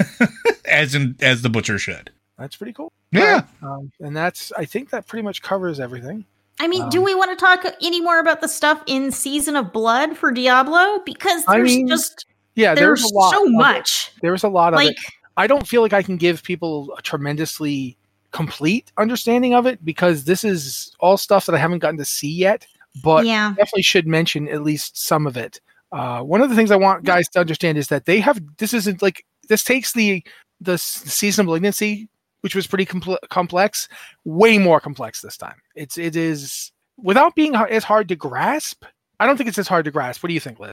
as 0.64 0.94
in 0.94 1.16
as 1.20 1.42
the 1.42 1.48
butcher 1.48 1.78
should. 1.78 2.10
That's 2.36 2.56
pretty 2.56 2.72
cool. 2.72 2.92
Yeah. 3.10 3.42
Um, 3.62 3.90
and 4.00 4.16
that's 4.16 4.52
I 4.52 4.64
think 4.64 4.90
that 4.90 5.06
pretty 5.06 5.22
much 5.22 5.42
covers 5.42 5.80
everything. 5.80 6.24
I 6.60 6.68
mean, 6.68 6.82
Um, 6.82 6.90
do 6.90 7.02
we 7.02 7.14
want 7.14 7.30
to 7.30 7.36
talk 7.36 7.64
any 7.82 8.00
more 8.00 8.18
about 8.18 8.40
the 8.40 8.48
stuff 8.48 8.82
in 8.86 9.12
Season 9.12 9.56
of 9.56 9.72
Blood 9.72 10.16
for 10.16 10.32
Diablo? 10.32 11.00
Because 11.04 11.44
I 11.46 11.56
there's 11.58 11.76
mean, 11.76 11.88
just 11.88 12.26
Yeah, 12.54 12.74
there's, 12.74 13.00
there's, 13.00 13.12
a 13.12 13.14
lot. 13.14 13.30
so 13.30 13.46
it. 13.46 13.52
much. 13.52 14.12
There's 14.22 14.42
a 14.44 14.48
lot 14.48 14.74
of 14.74 14.80
it. 14.80 14.96
I 15.36 15.46
don't 15.46 15.66
feel 15.66 15.82
like 15.82 15.92
I 15.92 16.02
can 16.02 16.16
give 16.16 16.42
people 16.42 16.92
a 16.98 17.02
tremendously 17.02 17.96
complete 18.32 18.92
understanding 18.98 19.54
of 19.54 19.66
it 19.66 19.84
because 19.84 20.24
this 20.24 20.44
is 20.44 20.94
all 21.00 21.16
stuff 21.16 21.46
that 21.46 21.54
I 21.54 21.58
haven't 21.58 21.78
gotten 21.78 21.98
to 21.98 22.04
see 22.04 22.30
yet. 22.30 22.66
But 23.02 23.26
yeah, 23.26 23.50
definitely 23.50 23.82
should 23.82 24.06
mention 24.06 24.48
at 24.48 24.62
least 24.62 24.98
some 24.98 25.26
of 25.26 25.36
it. 25.36 25.60
Uh, 25.92 26.20
one 26.22 26.40
of 26.42 26.50
the 26.50 26.56
things 26.56 26.70
I 26.70 26.76
want 26.76 27.04
guys 27.04 27.28
to 27.30 27.40
understand 27.40 27.78
is 27.78 27.88
that 27.88 28.06
they 28.06 28.18
have 28.20 28.40
this 28.58 28.74
isn't 28.74 29.00
like 29.00 29.24
this 29.48 29.62
takes 29.62 29.92
the 29.92 30.24
the 30.60 30.76
season 30.76 31.42
of 31.42 31.46
malignancy, 31.46 32.08
which 32.40 32.54
was 32.54 32.66
pretty 32.66 32.86
compl- 32.86 33.18
complex, 33.30 33.88
way 34.24 34.58
more 34.58 34.80
complex 34.80 35.20
this 35.20 35.36
time. 35.36 35.56
It's 35.74 35.98
it 35.98 36.16
is 36.16 36.72
without 36.96 37.34
being 37.34 37.54
as 37.54 37.84
hard 37.84 38.08
to 38.08 38.16
grasp. 38.16 38.84
I 39.20 39.26
don't 39.26 39.36
think 39.36 39.48
it's 39.48 39.58
as 39.58 39.68
hard 39.68 39.84
to 39.86 39.90
grasp. 39.90 40.22
What 40.22 40.28
do 40.28 40.34
you 40.34 40.40
think, 40.40 40.60
Liz? 40.60 40.72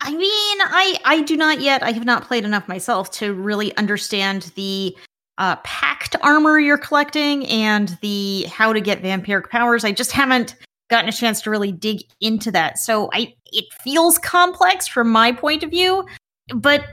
I 0.00 0.10
mean, 0.10 0.58
I 0.60 0.98
I 1.04 1.22
do 1.22 1.36
not 1.36 1.60
yet. 1.60 1.82
I 1.82 1.92
have 1.92 2.04
not 2.04 2.24
played 2.24 2.44
enough 2.44 2.68
myself 2.68 3.10
to 3.12 3.34
really 3.34 3.74
understand 3.76 4.52
the 4.56 4.96
uh, 5.38 5.56
pact 5.64 6.16
armor 6.22 6.58
you're 6.58 6.78
collecting 6.78 7.46
and 7.46 7.96
the 8.02 8.44
how 8.44 8.72
to 8.72 8.80
get 8.80 9.02
vampiric 9.02 9.48
powers. 9.48 9.84
I 9.84 9.92
just 9.92 10.12
haven't 10.12 10.56
gotten 10.90 11.08
a 11.08 11.12
chance 11.12 11.40
to 11.42 11.50
really 11.50 11.72
dig 11.72 12.02
into 12.20 12.50
that. 12.50 12.78
So 12.78 13.10
I 13.12 13.34
it 13.46 13.64
feels 13.82 14.18
complex 14.18 14.86
from 14.86 15.10
my 15.10 15.32
point 15.32 15.62
of 15.62 15.70
view, 15.70 16.04
but 16.54 16.84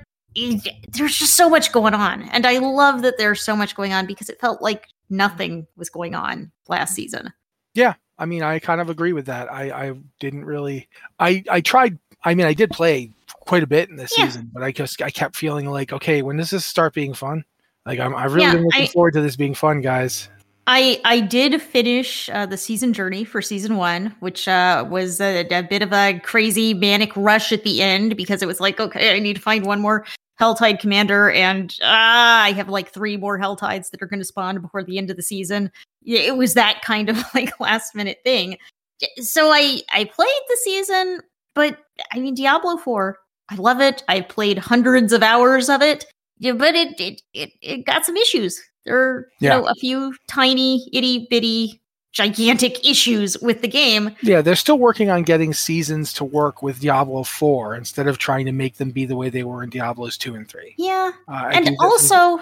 there's 0.90 1.18
just 1.18 1.36
so 1.36 1.50
much 1.50 1.72
going 1.72 1.94
on, 1.94 2.24
and 2.30 2.46
I 2.46 2.58
love 2.60 3.02
that 3.04 3.18
there's 3.18 3.42
so 3.42 3.56
much 3.56 3.76
going 3.76 3.94
on 3.94 4.06
because 4.06 4.30
it 4.30 4.40
felt 4.40 4.62
like 4.62 4.88
nothing 5.10 5.68
was 5.76 5.90
going 5.90 6.16
on 6.16 6.52
last 6.68 6.96
season. 6.96 7.34
Yeah, 7.74 7.96
I 8.18 8.26
mean, 8.26 8.44
I 8.44 8.60
kind 8.60 8.82
of 8.82 8.90
agree 8.90 9.14
with 9.14 9.26
that. 9.28 9.52
I 9.52 9.88
I 9.90 9.94
didn't 10.20 10.46
really. 10.46 10.88
I 11.20 11.44
I 11.50 11.62
tried. 11.62 11.98
I 12.24 12.36
mean, 12.36 12.46
I 12.48 12.54
did 12.54 12.72
play 12.72 13.12
quite 13.42 13.64
a 13.64 13.68
bit 13.68 13.90
in 13.90 13.96
this 13.96 14.14
Yeah. 14.18 14.26
season, 14.26 14.50
but 14.54 14.64
I 14.64 14.72
just 14.72 15.02
I 15.02 15.10
kept 15.10 15.36
feeling 15.36 15.66
like, 15.66 15.94
okay, 15.94 16.22
when 16.22 16.38
does 16.38 16.50
this 16.50 16.66
start 16.66 16.94
being 16.94 17.14
fun? 17.14 17.46
Like 17.86 18.00
I'm 18.00 18.16
I 18.16 18.26
really 18.26 18.42
Yeah, 18.42 18.54
been 18.54 18.66
looking 18.66 18.84
I- 18.84 18.88
forward 18.88 19.14
to 19.14 19.22
this 19.22 19.36
being 19.36 19.56
fun, 19.56 19.82
guys. 19.82 20.30
I 20.68 21.02
I 21.04 21.22
did 21.22 21.60
finish 21.62 22.30
uh, 22.30 22.46
the 22.46 22.58
season 22.58 22.94
journey 22.94 23.24
for 23.24 23.42
season 23.42 23.76
one, 23.76 24.16
which 24.20 24.48
uh, 24.48 24.86
was 24.88 25.20
a, 25.20 25.48
a 25.50 25.64
bit 25.64 25.82
of 25.82 25.92
a 25.92 26.20
crazy 26.20 26.76
manic 26.76 27.12
rush 27.16 27.52
at 27.52 27.64
the 27.64 27.82
end 27.82 28.16
because 28.16 28.44
it 28.44 28.46
was 28.46 28.60
like, 28.60 28.80
okay, 28.80 29.16
I 29.16 29.20
need 29.20 29.38
to 29.38 29.42
find 29.42 29.66
one 29.66 29.82
more 29.82 30.06
Helltide 30.40 30.80
commander, 30.80 31.30
and 31.32 31.76
ah, 31.84 32.44
I 32.44 32.52
have 32.54 32.70
like 32.70 32.92
three 32.92 33.18
more 33.18 33.38
Helltides 33.38 33.92
that 33.92 34.02
are 34.02 34.08
going 34.08 34.20
to 34.22 34.26
spawn 34.26 34.60
before 34.62 34.84
the 34.84 34.98
end 34.98 35.10
of 35.10 35.18
the 35.18 35.24
season. 35.24 35.72
It 36.06 36.38
was 36.38 36.54
that 36.54 36.82
kind 36.82 37.10
of 37.10 37.18
like 37.36 37.60
last 37.60 37.94
minute 37.96 38.20
thing. 38.24 38.58
So 39.20 39.52
I 39.52 39.82
I 39.92 40.06
played 40.06 40.42
the 40.48 40.58
season, 40.64 41.22
but 41.56 41.78
I 42.14 42.20
mean 42.20 42.36
Diablo 42.36 42.78
four, 42.78 43.18
I 43.50 43.56
love 43.56 43.82
it. 43.82 44.04
I 44.08 44.22
played 44.22 44.58
hundreds 44.58 45.14
of 45.14 45.24
hours 45.24 45.70
of 45.70 45.82
it. 45.82 46.06
Yeah, 46.38 46.54
but 46.54 46.74
it 46.76 47.00
it 47.00 47.22
it, 47.34 47.50
it 47.62 47.86
got 47.86 48.06
some 48.06 48.16
issues. 48.18 48.62
There 48.86 48.98
are 48.98 49.28
you 49.40 49.50
Yeah. 49.50 49.58
know 49.60 49.68
a 49.68 49.76
few 49.76 50.16
tiny 50.28 50.90
itty 50.94 51.28
bitty 51.30 51.82
gigantic 52.12 52.86
issues 52.88 53.38
with 53.40 53.62
the 53.62 53.68
game. 53.68 54.16
Yeah, 54.22 54.42
they're 54.42 54.56
still 54.56 54.80
working 54.80 55.10
on 55.10 55.24
getting 55.24 55.54
seasons 55.54 56.12
to 56.14 56.24
work 56.24 56.64
with 56.64 56.80
Diablo 56.80 57.24
4 57.24 57.76
instead 57.76 58.08
of 58.08 58.18
trying 58.18 58.46
to 58.46 58.52
make 58.52 58.78
them 58.78 58.92
be 58.92 59.06
the 59.06 59.16
way 59.16 59.30
they 59.30 59.44
were 59.44 59.64
in 59.64 59.70
Diablos 59.70 60.18
2 60.18 60.36
and 60.36 60.48
3. 60.48 60.74
Yeah, 60.78 61.12
Uh, 61.28 61.50
and 61.54 61.76
also 61.80 62.40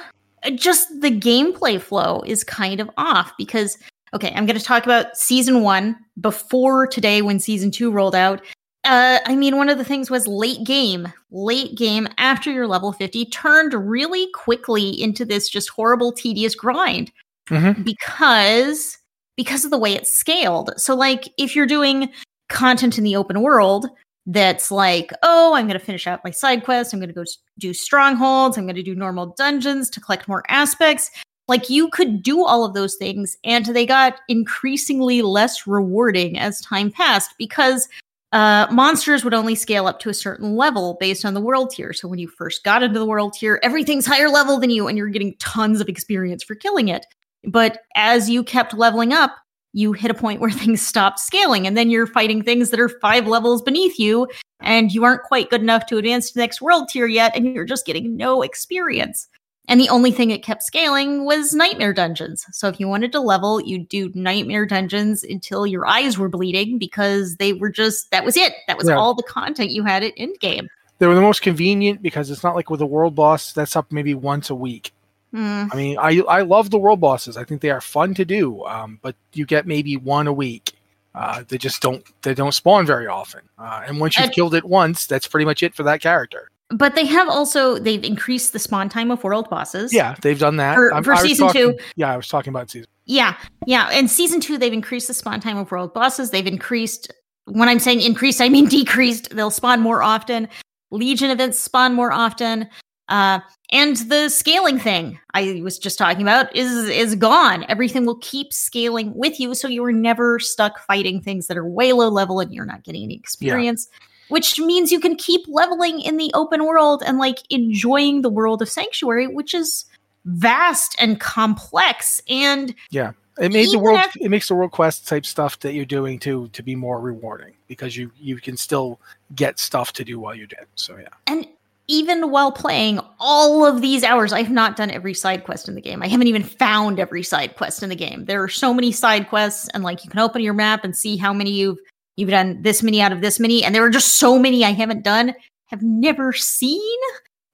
just 0.55 0.88
the 1.01 1.09
gameplay 1.11 1.82
flow 1.82 2.22
is 2.26 2.43
kind 2.43 2.80
of 2.80 2.89
off 2.95 3.34
because 3.38 3.78
okay 4.13 4.32
i'm 4.36 4.45
going 4.45 4.57
to 4.57 4.63
talk 4.63 4.84
about 4.86 5.18
season 5.18 5.61
one 5.61 5.95
before 6.22 6.86
today 6.88 7.22
when 7.24 7.39
season 7.39 7.72
two 7.72 7.91
rolled 7.91 8.13
out 8.15 8.39
uh, 8.86 9.18
i 9.26 9.36
mean 9.36 9.57
one 9.57 9.68
of 9.68 9.80
the 9.80 9.84
things 9.84 10.11
was 10.11 10.28
late 10.28 10.63
game 10.63 11.11
late 11.32 11.76
game 11.76 12.07
after 12.20 12.51
your 12.51 12.68
level 12.68 12.93
50 12.93 13.26
turned 13.26 13.74
really 13.74 14.28
quickly 14.34 14.89
into 15.01 15.26
this 15.26 15.49
just 15.49 15.70
horrible 15.70 16.11
tedious 16.13 16.53
grind 16.55 17.11
Mhm. 17.49 17.84
because 17.84 18.97
because 19.38 19.63
of 19.63 19.71
the 19.71 19.77
way 19.77 19.93
it's 19.93 20.11
scaled 20.11 20.71
so 20.75 20.93
like 20.93 21.29
if 21.38 21.55
you're 21.55 21.65
doing 21.65 22.09
content 22.49 22.97
in 22.97 23.03
the 23.03 23.15
open 23.15 23.41
world 23.41 23.88
that's 24.27 24.71
like, 24.71 25.11
oh, 25.23 25.55
I'm 25.55 25.67
going 25.67 25.79
to 25.79 25.85
finish 25.85 26.05
out 26.05 26.23
my 26.23 26.31
side 26.31 26.65
quest. 26.65 26.93
I'm 26.93 26.99
going 26.99 27.07
to 27.07 27.15
go 27.15 27.23
do 27.57 27.73
strongholds. 27.73 28.57
I'm 28.57 28.65
going 28.65 28.75
to 28.75 28.83
do 28.83 28.93
normal 28.93 29.27
dungeons 29.38 29.89
to 29.91 30.01
collect 30.01 30.27
more 30.27 30.43
aspects. 30.49 31.09
Like 31.47 31.69
you 31.69 31.89
could 31.89 32.21
do 32.21 32.45
all 32.45 32.65
of 32.65 32.73
those 32.73 32.95
things, 32.95 33.38
and 33.45 33.65
they 33.67 33.85
got 33.85 34.19
increasingly 34.27 35.21
less 35.21 35.65
rewarding 35.65 36.38
as 36.38 36.59
time 36.59 36.91
passed 36.91 37.33
because 37.38 37.88
uh, 38.33 38.67
monsters 38.69 39.23
would 39.23 39.33
only 39.33 39.55
scale 39.55 39.88
up 39.88 39.99
to 40.01 40.09
a 40.09 40.13
certain 40.13 40.57
level 40.57 40.97
based 40.99 41.23
on 41.23 41.33
the 41.33 41.39
world 41.39 41.69
tier. 41.69 41.93
So 41.93 42.09
when 42.09 42.19
you 42.19 42.27
first 42.27 42.65
got 42.65 42.83
into 42.83 42.99
the 42.99 43.05
world 43.05 43.31
tier, 43.31 43.61
everything's 43.63 44.05
higher 44.05 44.27
level 44.27 44.59
than 44.59 44.71
you, 44.71 44.89
and 44.89 44.97
you're 44.97 45.07
getting 45.07 45.38
tons 45.39 45.79
of 45.79 45.88
experience 45.88 46.43
for 46.43 46.55
killing 46.55 46.89
it. 46.89 47.05
But 47.48 47.80
as 47.95 48.30
you 48.30 48.43
kept 48.43 48.74
leveling 48.74 49.14
up, 49.14 49.36
you 49.74 49.93
hit 49.93 50.12
a 50.12 50.16
point 50.16 50.41
where 50.41 50.50
things 50.52 50.82
stopped 50.82 51.20
scaling, 51.20 51.66
and 51.66 51.76
then 51.78 51.89
you're 51.89 52.08
fighting 52.08 52.43
things 52.43 52.70
that 52.70 52.80
are 52.80 52.89
five 52.89 53.26
levels 53.28 53.62
beneath 53.62 53.98
you, 53.98 54.28
and 54.60 54.91
you 54.91 55.04
aren't 55.04 55.24
quite 55.24 55.50
good 55.50 55.62
enough 55.62 55.86
to 55.88 55.98
advance 55.98 56.28
to 56.28 56.34
the 56.36 56.41
next 56.41 56.62
world 56.62 56.89
tier 56.89 57.08
yet, 57.08 57.36
and 57.36 57.45
you're 57.54 57.66
just 57.66 57.86
getting 57.86 58.16
no 58.16 58.41
experience. 58.41 59.28
And 59.70 59.82
the 59.82 59.89
only 59.89 60.12
thing 60.12 60.32
it 60.32 60.43
kept 60.43 60.64
scaling 60.64 61.26
was 61.26 61.54
nightmare 61.54 61.93
dungeons. 61.93 62.45
So 62.54 62.70
if 62.70 62.80
you 62.80 62.88
wanted 62.88 63.12
to 63.12 63.20
level, 63.20 63.62
you'd 63.62 63.89
do 63.89 64.10
nightmare 64.16 64.66
dungeons 64.66 65.24
until 65.24 65.68
your 65.68 65.86
eyes 65.86 66.18
were 66.18 66.30
bleeding 66.30 66.78
because 66.78 67.36
they 67.36 67.52
were 67.52 67.70
just 67.70 68.10
that 68.12 68.24
was 68.24 68.38
it. 68.38 68.54
That 68.68 68.78
was 68.78 68.88
Yeah. 68.88 68.95
all 68.95 69.14
the 69.14 69.24
content 69.24 69.72
you 69.72 69.84
had 69.84 70.04
at 70.04 70.14
end 70.16 70.39
game. 70.39 70.70
They 71.00 71.08
were 71.08 71.16
the 71.16 71.22
most 71.22 71.41
convenient 71.41 72.02
because 72.02 72.32
it's 72.32 72.43
not 72.43 72.56
like 72.56 72.70
with 72.70 72.80
a 72.82 72.86
world 72.86 73.14
boss 73.14 73.52
that's 73.52 73.76
up 73.76 73.91
maybe 73.91 74.14
once 74.16 74.50
a 74.50 74.56
week. 74.56 74.93
Hmm. 75.34 75.65
I 75.71 75.75
mean, 75.75 75.97
I 75.99 76.21
I 76.28 76.41
love 76.41 76.69
the 76.69 76.78
world 76.78 76.99
bosses. 77.01 77.36
I 77.38 77.43
think 77.43 77.61
they 77.61 77.69
are 77.69 77.82
fun 77.82 78.13
to 78.15 78.25
do. 78.25 78.63
Um, 78.65 78.99
but 79.01 79.15
you 79.34 79.45
get 79.45 79.67
maybe 79.67 79.97
one 79.97 80.28
a 80.28 80.34
week. 80.34 80.73
Uh, 81.13 81.43
they 81.47 81.57
just 81.57 81.82
don't 81.82 82.03
they 82.21 82.34
don't 82.34 82.53
spawn 82.53 82.86
very 82.86 83.07
often. 83.07 83.41
Uh, 83.57 83.84
and 83.88 83.99
once 83.99 84.15
you've 84.17 84.25
And- 84.25 84.34
killed 84.34 84.53
it 84.53 84.65
once, 84.65 85.05
that's 85.07 85.28
pretty 85.28 85.45
much 85.45 85.63
it 85.63 85.73
for 85.75 85.84
that 85.84 85.99
character. 86.01 86.49
But 86.69 86.95
they 86.95 87.05
have 87.05 87.28
also 87.30 87.78
they've 87.80 88.03
increased 88.03 88.53
the 88.53 88.59
spawn 88.59 88.89
time 88.89 89.09
of 89.11 89.23
world 89.23 89.49
bosses. 89.49 89.93
Yeah, 89.93 90.15
they've 90.21 90.38
done 90.39 90.57
that. 90.57 90.75
For- 90.75 90.91
for 91.03 91.15
season 91.17 91.47
talking- 91.47 91.61
two. 91.78 91.84
Yeah, 91.95 92.13
I 92.13 92.17
was 92.17 92.28
talking 92.28 92.51
about 92.51 92.69
season. 92.69 92.88
Yeah, 93.05 93.36
yeah. 93.65 93.89
And 93.91 94.11
season 94.11 94.39
two, 94.41 94.57
they've 94.57 94.73
increased 94.73 95.07
the 95.07 95.13
spawn 95.13 95.39
time 95.39 95.57
of 95.57 95.71
world 95.71 95.93
bosses. 95.93 96.32
They've 96.32 96.45
increased. 96.47 97.11
When 97.45 97.69
I'm 97.69 97.80
saying 97.80 98.01
increased, 98.01 98.41
I 98.41 98.49
mean 98.49 98.67
decreased. 98.67 99.30
They'll 99.36 99.49
spawn 99.51 99.80
more 99.82 100.03
often. 100.03 100.49
Legion 100.91 101.32
events 101.32 101.57
spawn 101.59 101.93
more 101.93 102.11
often. 102.11 102.67
Uh, 103.10 103.39
and 103.72 103.97
the 103.97 104.30
scaling 104.30 104.80
thing 104.80 105.20
I 105.34 105.62
was 105.64 105.78
just 105.78 105.97
talking 105.97 106.22
about 106.22 106.53
is 106.55 106.89
is 106.89 107.16
gone. 107.16 107.66
Everything 107.70 108.05
will 108.05 108.20
keep 108.20 108.53
scaling 108.53 109.14
with 109.14 109.39
you, 109.39 109.55
so 109.55 109.68
you 109.68 109.84
are 109.84 109.91
never 109.91 110.39
stuck 110.39 110.80
fighting 110.80 111.22
things 111.22 111.47
that 111.47 111.58
are 111.58 111.68
way 111.68 111.93
low 111.93 112.10
level 112.10 112.39
and 112.39 112.53
you're 112.53 112.66
not 112.66 112.84
getting 112.84 113.03
any 113.03 113.16
experience. 113.16 113.88
Which 114.30 114.60
means 114.60 114.91
you 114.91 114.99
can 114.99 115.16
keep 115.16 115.41
leveling 115.47 116.01
in 116.01 116.18
the 116.18 116.32
open 116.34 116.66
world 116.66 117.01
and 117.05 117.18
like 117.18 117.39
enjoying 117.49 118.22
the 118.22 118.30
world 118.30 118.62
of 118.62 118.70
Sanctuary, 118.70 119.28
which 119.28 119.53
is 119.53 119.86
vast 120.26 120.95
and 120.99 121.20
complex 121.20 122.22
and 122.28 122.76
Yeah, 122.89 123.14
it 123.39 123.51
made 123.51 123.72
the 123.72 123.80
world. 123.80 124.01
It 124.20 124.30
makes 124.30 124.47
the 124.47 124.55
world 124.55 124.72
quest 124.72 125.08
type 125.08 125.26
stuff 125.26 125.60
that 125.60 125.74
you're 125.74 125.86
doing 125.86 126.20
to 126.20 126.47
to 126.49 126.64
be 126.64 126.76
more 126.76 126.99
rewarding 126.99 127.53
because 127.68 127.95
you 127.95 128.12
you 128.20 128.38
can 128.38 128.58
still 128.58 128.99
get 129.36 129.60
stuff 129.60 129.93
to 129.93 130.03
do 130.03 130.20
while 130.20 130.36
you're 130.36 130.47
dead. 130.47 130.66
So 130.76 130.97
yeah. 130.97 131.10
And 131.28 131.47
even 131.88 132.31
while 132.31 132.51
playing 132.51 132.99
all 133.19 133.65
of 133.65 133.81
these 133.81 134.03
hours, 134.03 134.33
I 134.33 134.41
have 134.41 134.51
not 134.51 134.75
done 134.75 134.91
every 134.91 135.13
side 135.13 135.43
quest 135.45 135.69
in 135.69 135.75
the 135.75 135.81
game. 135.81 136.03
I 136.03 136.07
haven't 136.07 136.27
even 136.27 136.43
found 136.43 136.99
every 136.99 137.23
side 137.23 137.55
quest 137.55 137.81
in 137.81 137.89
the 137.89 137.95
game. 137.95 138.25
There 138.25 138.43
are 138.43 138.49
so 138.49 138.73
many 138.73 138.91
side 138.91 139.29
quests, 139.29 139.69
and 139.73 139.83
like 139.83 140.03
you 140.03 140.09
can 140.09 140.19
open 140.19 140.41
your 140.41 140.53
map 140.53 140.83
and 140.83 140.95
see 140.95 141.15
how 141.17 141.31
many 141.33 141.51
you've 141.51 141.77
you've 142.17 142.29
done 142.29 142.61
this 142.61 142.83
many 142.83 143.01
out 143.01 143.11
of 143.11 143.21
this 143.21 143.39
many, 143.39 143.63
and 143.63 143.73
there 143.73 143.83
are 143.85 143.89
just 143.89 144.15
so 144.15 144.38
many 144.38 144.65
I 144.65 144.71
haven't 144.71 145.03
done, 145.03 145.33
have 145.67 145.81
never 145.81 146.33
seen. 146.33 146.99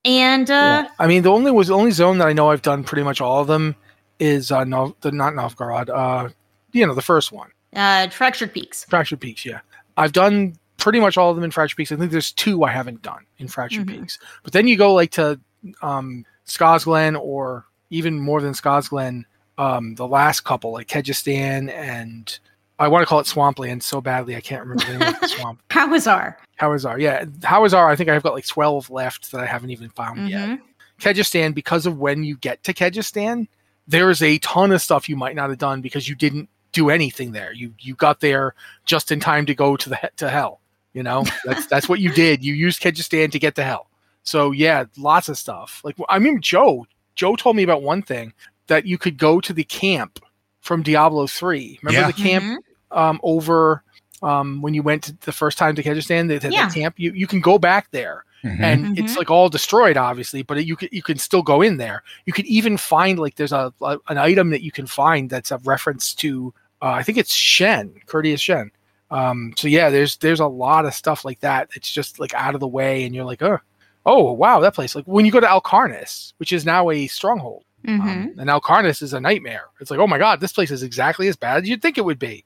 And 0.06 0.50
uh 0.50 0.84
Yeah. 0.84 0.90
I 1.00 1.08
mean, 1.08 1.22
the 1.24 1.32
only 1.32 1.52
was 1.52 1.68
the 1.68 1.76
only 1.76 1.92
zone 1.92 2.18
that 2.18 2.28
I 2.28 2.34
know 2.34 2.50
I've 2.50 2.62
done 2.62 2.84
pretty 2.84 3.04
much 3.04 3.22
all 3.22 3.42
of 3.42 3.48
them 3.48 3.76
is 4.20 4.52
uh 4.52 4.64
no 4.64 4.96
the 5.02 5.12
not 5.12 5.36
Novgorod, 5.36 5.90
uh 5.90 6.30
you 6.72 6.86
know, 6.88 6.96
the 6.96 7.02
first 7.02 7.32
one. 7.32 7.50
uh 7.76 8.10
Fractured 8.10 8.52
Peaks. 8.54 8.86
Fractured 8.86 9.22
Peaks, 9.22 9.46
yeah. 9.46 9.60
I've 9.96 10.12
done 10.12 10.56
pretty 10.84 11.00
much 11.00 11.18
all 11.18 11.30
of 11.30 11.36
them 11.38 11.46
in 11.46 11.52
Fractured 11.52 11.78
Peaks. 11.78 11.92
I 11.92 11.96
think 11.96 12.12
there's 12.12 12.32
two 12.34 12.64
I 12.64 12.72
haven't 12.72 13.02
done 13.02 13.26
in 13.40 13.48
Fractured 13.48 13.88
Mhm. 13.88 14.02
Peaks. 14.02 14.20
But 14.44 14.52
then 14.54 14.68
you 14.68 14.76
go 14.78 14.94
like 14.94 15.12
to 15.12 15.40
um 15.82 16.26
Scosglen 16.46 17.18
or 17.20 17.66
even 17.90 18.20
more 18.20 18.42
than 18.42 18.52
Scosglen, 18.54 19.24
um, 19.58 19.96
the 19.96 20.08
last 20.08 20.42
couple, 20.42 20.74
like 20.74 20.88
Kehjistan 20.88 21.72
and 21.72 22.38
I 22.80 22.88
want 22.90 23.02
to 23.04 23.06
call 23.06 23.20
it 23.20 23.28
Swampland 23.28 23.82
so 23.82 24.02
badly 24.02 24.36
I 24.36 24.42
can't 24.42 24.62
remember 24.62 24.84
the 24.86 25.00
name 25.00 25.14
of 25.14 25.20
the 25.22 25.28
swamp. 25.38 25.62
Hawezar. 25.70 26.36
Hawezar, 26.60 27.00
yeah. 27.00 27.24
I 27.88 27.96
think 27.96 28.10
I've 28.10 28.24
got 28.24 28.34
like 28.34 28.46
12 28.48 28.90
left 28.90 29.32
that 29.32 29.40
I 29.42 29.46
haven't 29.46 29.70
even 29.70 29.90
found 29.90 30.28
yet. 30.28 30.50
Mhm. 30.50 30.60
Kehjistan, 31.00 31.54
because 31.54 31.86
of 31.86 31.98
when 31.98 32.24
you 32.26 32.36
get 32.38 32.64
to 32.66 32.74
Kehjistan, 32.74 33.48
there 33.88 34.10
is 34.10 34.22
a 34.22 34.38
ton 34.40 34.72
of 34.72 34.82
stuff 34.82 35.08
you 35.08 35.16
might 35.16 35.36
not 35.36 35.50
have 35.50 35.60
done 35.60 35.82
because 35.82 36.10
you 36.10 36.16
didn't 36.16 36.50
do 36.74 36.90
anything 36.90 37.32
there. 37.32 37.54
You 37.54 37.74
you 37.80 37.94
got 37.96 38.20
there 38.20 38.54
just 38.86 39.12
in 39.12 39.20
time 39.20 39.46
to 39.46 39.54
go 39.56 39.78
to 39.78 39.90
the 39.90 40.12
to 40.18 40.30
hell. 40.30 40.60
You 40.94 41.04
know, 41.04 41.26
that's 41.46 41.66
that's 41.68 41.90
what 41.90 42.00
you 42.00 42.12
did. 42.12 42.44
You 42.44 42.54
used 42.54 42.82
Kehjistan 42.82 43.32
to 43.32 43.40
get 43.40 43.56
to 43.56 43.64
hell. 43.64 43.90
So 44.24 44.52
yeah, 44.52 44.86
lots 44.98 45.28
of 45.30 45.38
stuff. 45.38 45.82
Like 45.84 45.96
I 46.10 46.20
mean, 46.20 46.40
Joe. 46.42 46.86
Joe 47.16 47.36
told 47.36 47.56
me 47.56 47.64
about 47.64 47.84
one 47.84 48.02
thing 48.02 48.34
that 48.68 48.86
you 48.88 48.98
could 48.98 49.18
go 49.18 49.40
to 49.42 49.54
the 49.54 49.64
camp 49.66 50.20
from 50.62 50.82
Diablo 50.84 51.28
three. 51.28 51.80
Remember 51.84 52.02
Yeah. 52.08 52.12
the 52.12 52.22
camp 52.24 52.44
Mhm. 52.46 52.98
um, 52.98 53.20
over 53.24 53.84
um, 54.24 54.62
when 54.62 54.74
you 54.74 54.82
went 54.82 55.04
to 55.04 55.14
the 55.22 55.32
first 55.32 55.58
time 55.58 55.76
to 55.76 55.84
Kehjistan? 55.84 56.28
They 56.28 56.36
had 56.40 56.52
Yeah. 56.54 56.68
the 56.70 56.74
camp. 56.74 56.96
You 56.98 57.12
you 57.14 57.28
can 57.28 57.42
go 57.42 57.60
back 57.60 57.92
there 57.92 58.24
Mhm. 58.44 58.60
and 58.62 58.98
it's 59.00 59.14
Mhm. 59.14 59.18
like 59.18 59.30
all 59.32 59.48
destroyed 59.50 59.96
obviously 59.98 60.42
but 60.44 60.66
you 60.66 60.76
can 60.76 60.90
you 60.92 61.02
can 61.02 61.18
still 61.18 61.42
go 61.42 61.62
in 61.62 61.78
there 61.78 62.04
you 62.26 62.34
could 62.34 62.46
even 62.46 62.76
find 62.78 63.18
like 63.18 63.36
there's 63.36 63.54
a, 63.54 63.74
a- 63.82 64.00
an 64.10 64.18
item 64.18 64.50
that 64.50 64.62
you 64.62 64.72
can 64.72 64.86
find 64.86 65.30
that's 65.30 65.50
a 65.52 65.58
reference 65.60 66.14
to 66.16 66.54
uh, 66.82 66.88
i 67.00 67.02
think 67.04 67.18
it's 67.18 67.34
shen 67.34 67.94
covetous 68.06 68.42
shen 68.42 68.70
um 69.14 69.54
so 69.56 69.68
yeah 69.68 69.90
there's 69.90 70.18
there's 70.18 70.40
a 70.42 70.46
lot 70.48 70.86
of 70.86 70.94
stuff 70.94 71.24
like 71.24 71.40
that 71.40 71.70
it's 71.76 71.90
just 71.90 72.20
like 72.20 72.34
out 72.34 72.54
of 72.56 72.60
the 72.60 72.68
way 72.68 73.06
and 73.06 73.14
you're 73.16 73.24
like 73.26 73.42
oh 73.42 73.58
oh 74.06 74.32
wow 74.34 74.60
that 74.60 74.74
place 74.76 74.96
like 74.96 75.06
when 75.06 75.26
you 75.26 75.32
go 75.32 75.40
to 75.40 75.48
alcarnus 75.48 76.34
which 76.38 76.52
is 76.52 76.66
now 76.66 76.90
a 76.90 77.08
stronghold 77.08 77.64
Mhm. 77.86 78.00
um, 78.02 78.36
and 78.40 78.50
alcarnus 78.50 79.02
is 79.02 79.14
a 79.14 79.20
nightmare 79.20 79.66
it's 79.82 79.92
like 79.92 80.00
oh 80.00 80.08
my 80.08 80.18
god 80.18 80.40
this 80.40 80.54
place 80.54 80.72
is 80.72 80.84
exactly 80.84 81.28
as 81.28 81.36
bad 81.36 81.64
as 81.64 81.70
you'd 81.70 81.82
think 81.82 81.98
it 81.98 82.06
would 82.06 82.20
be 82.20 82.44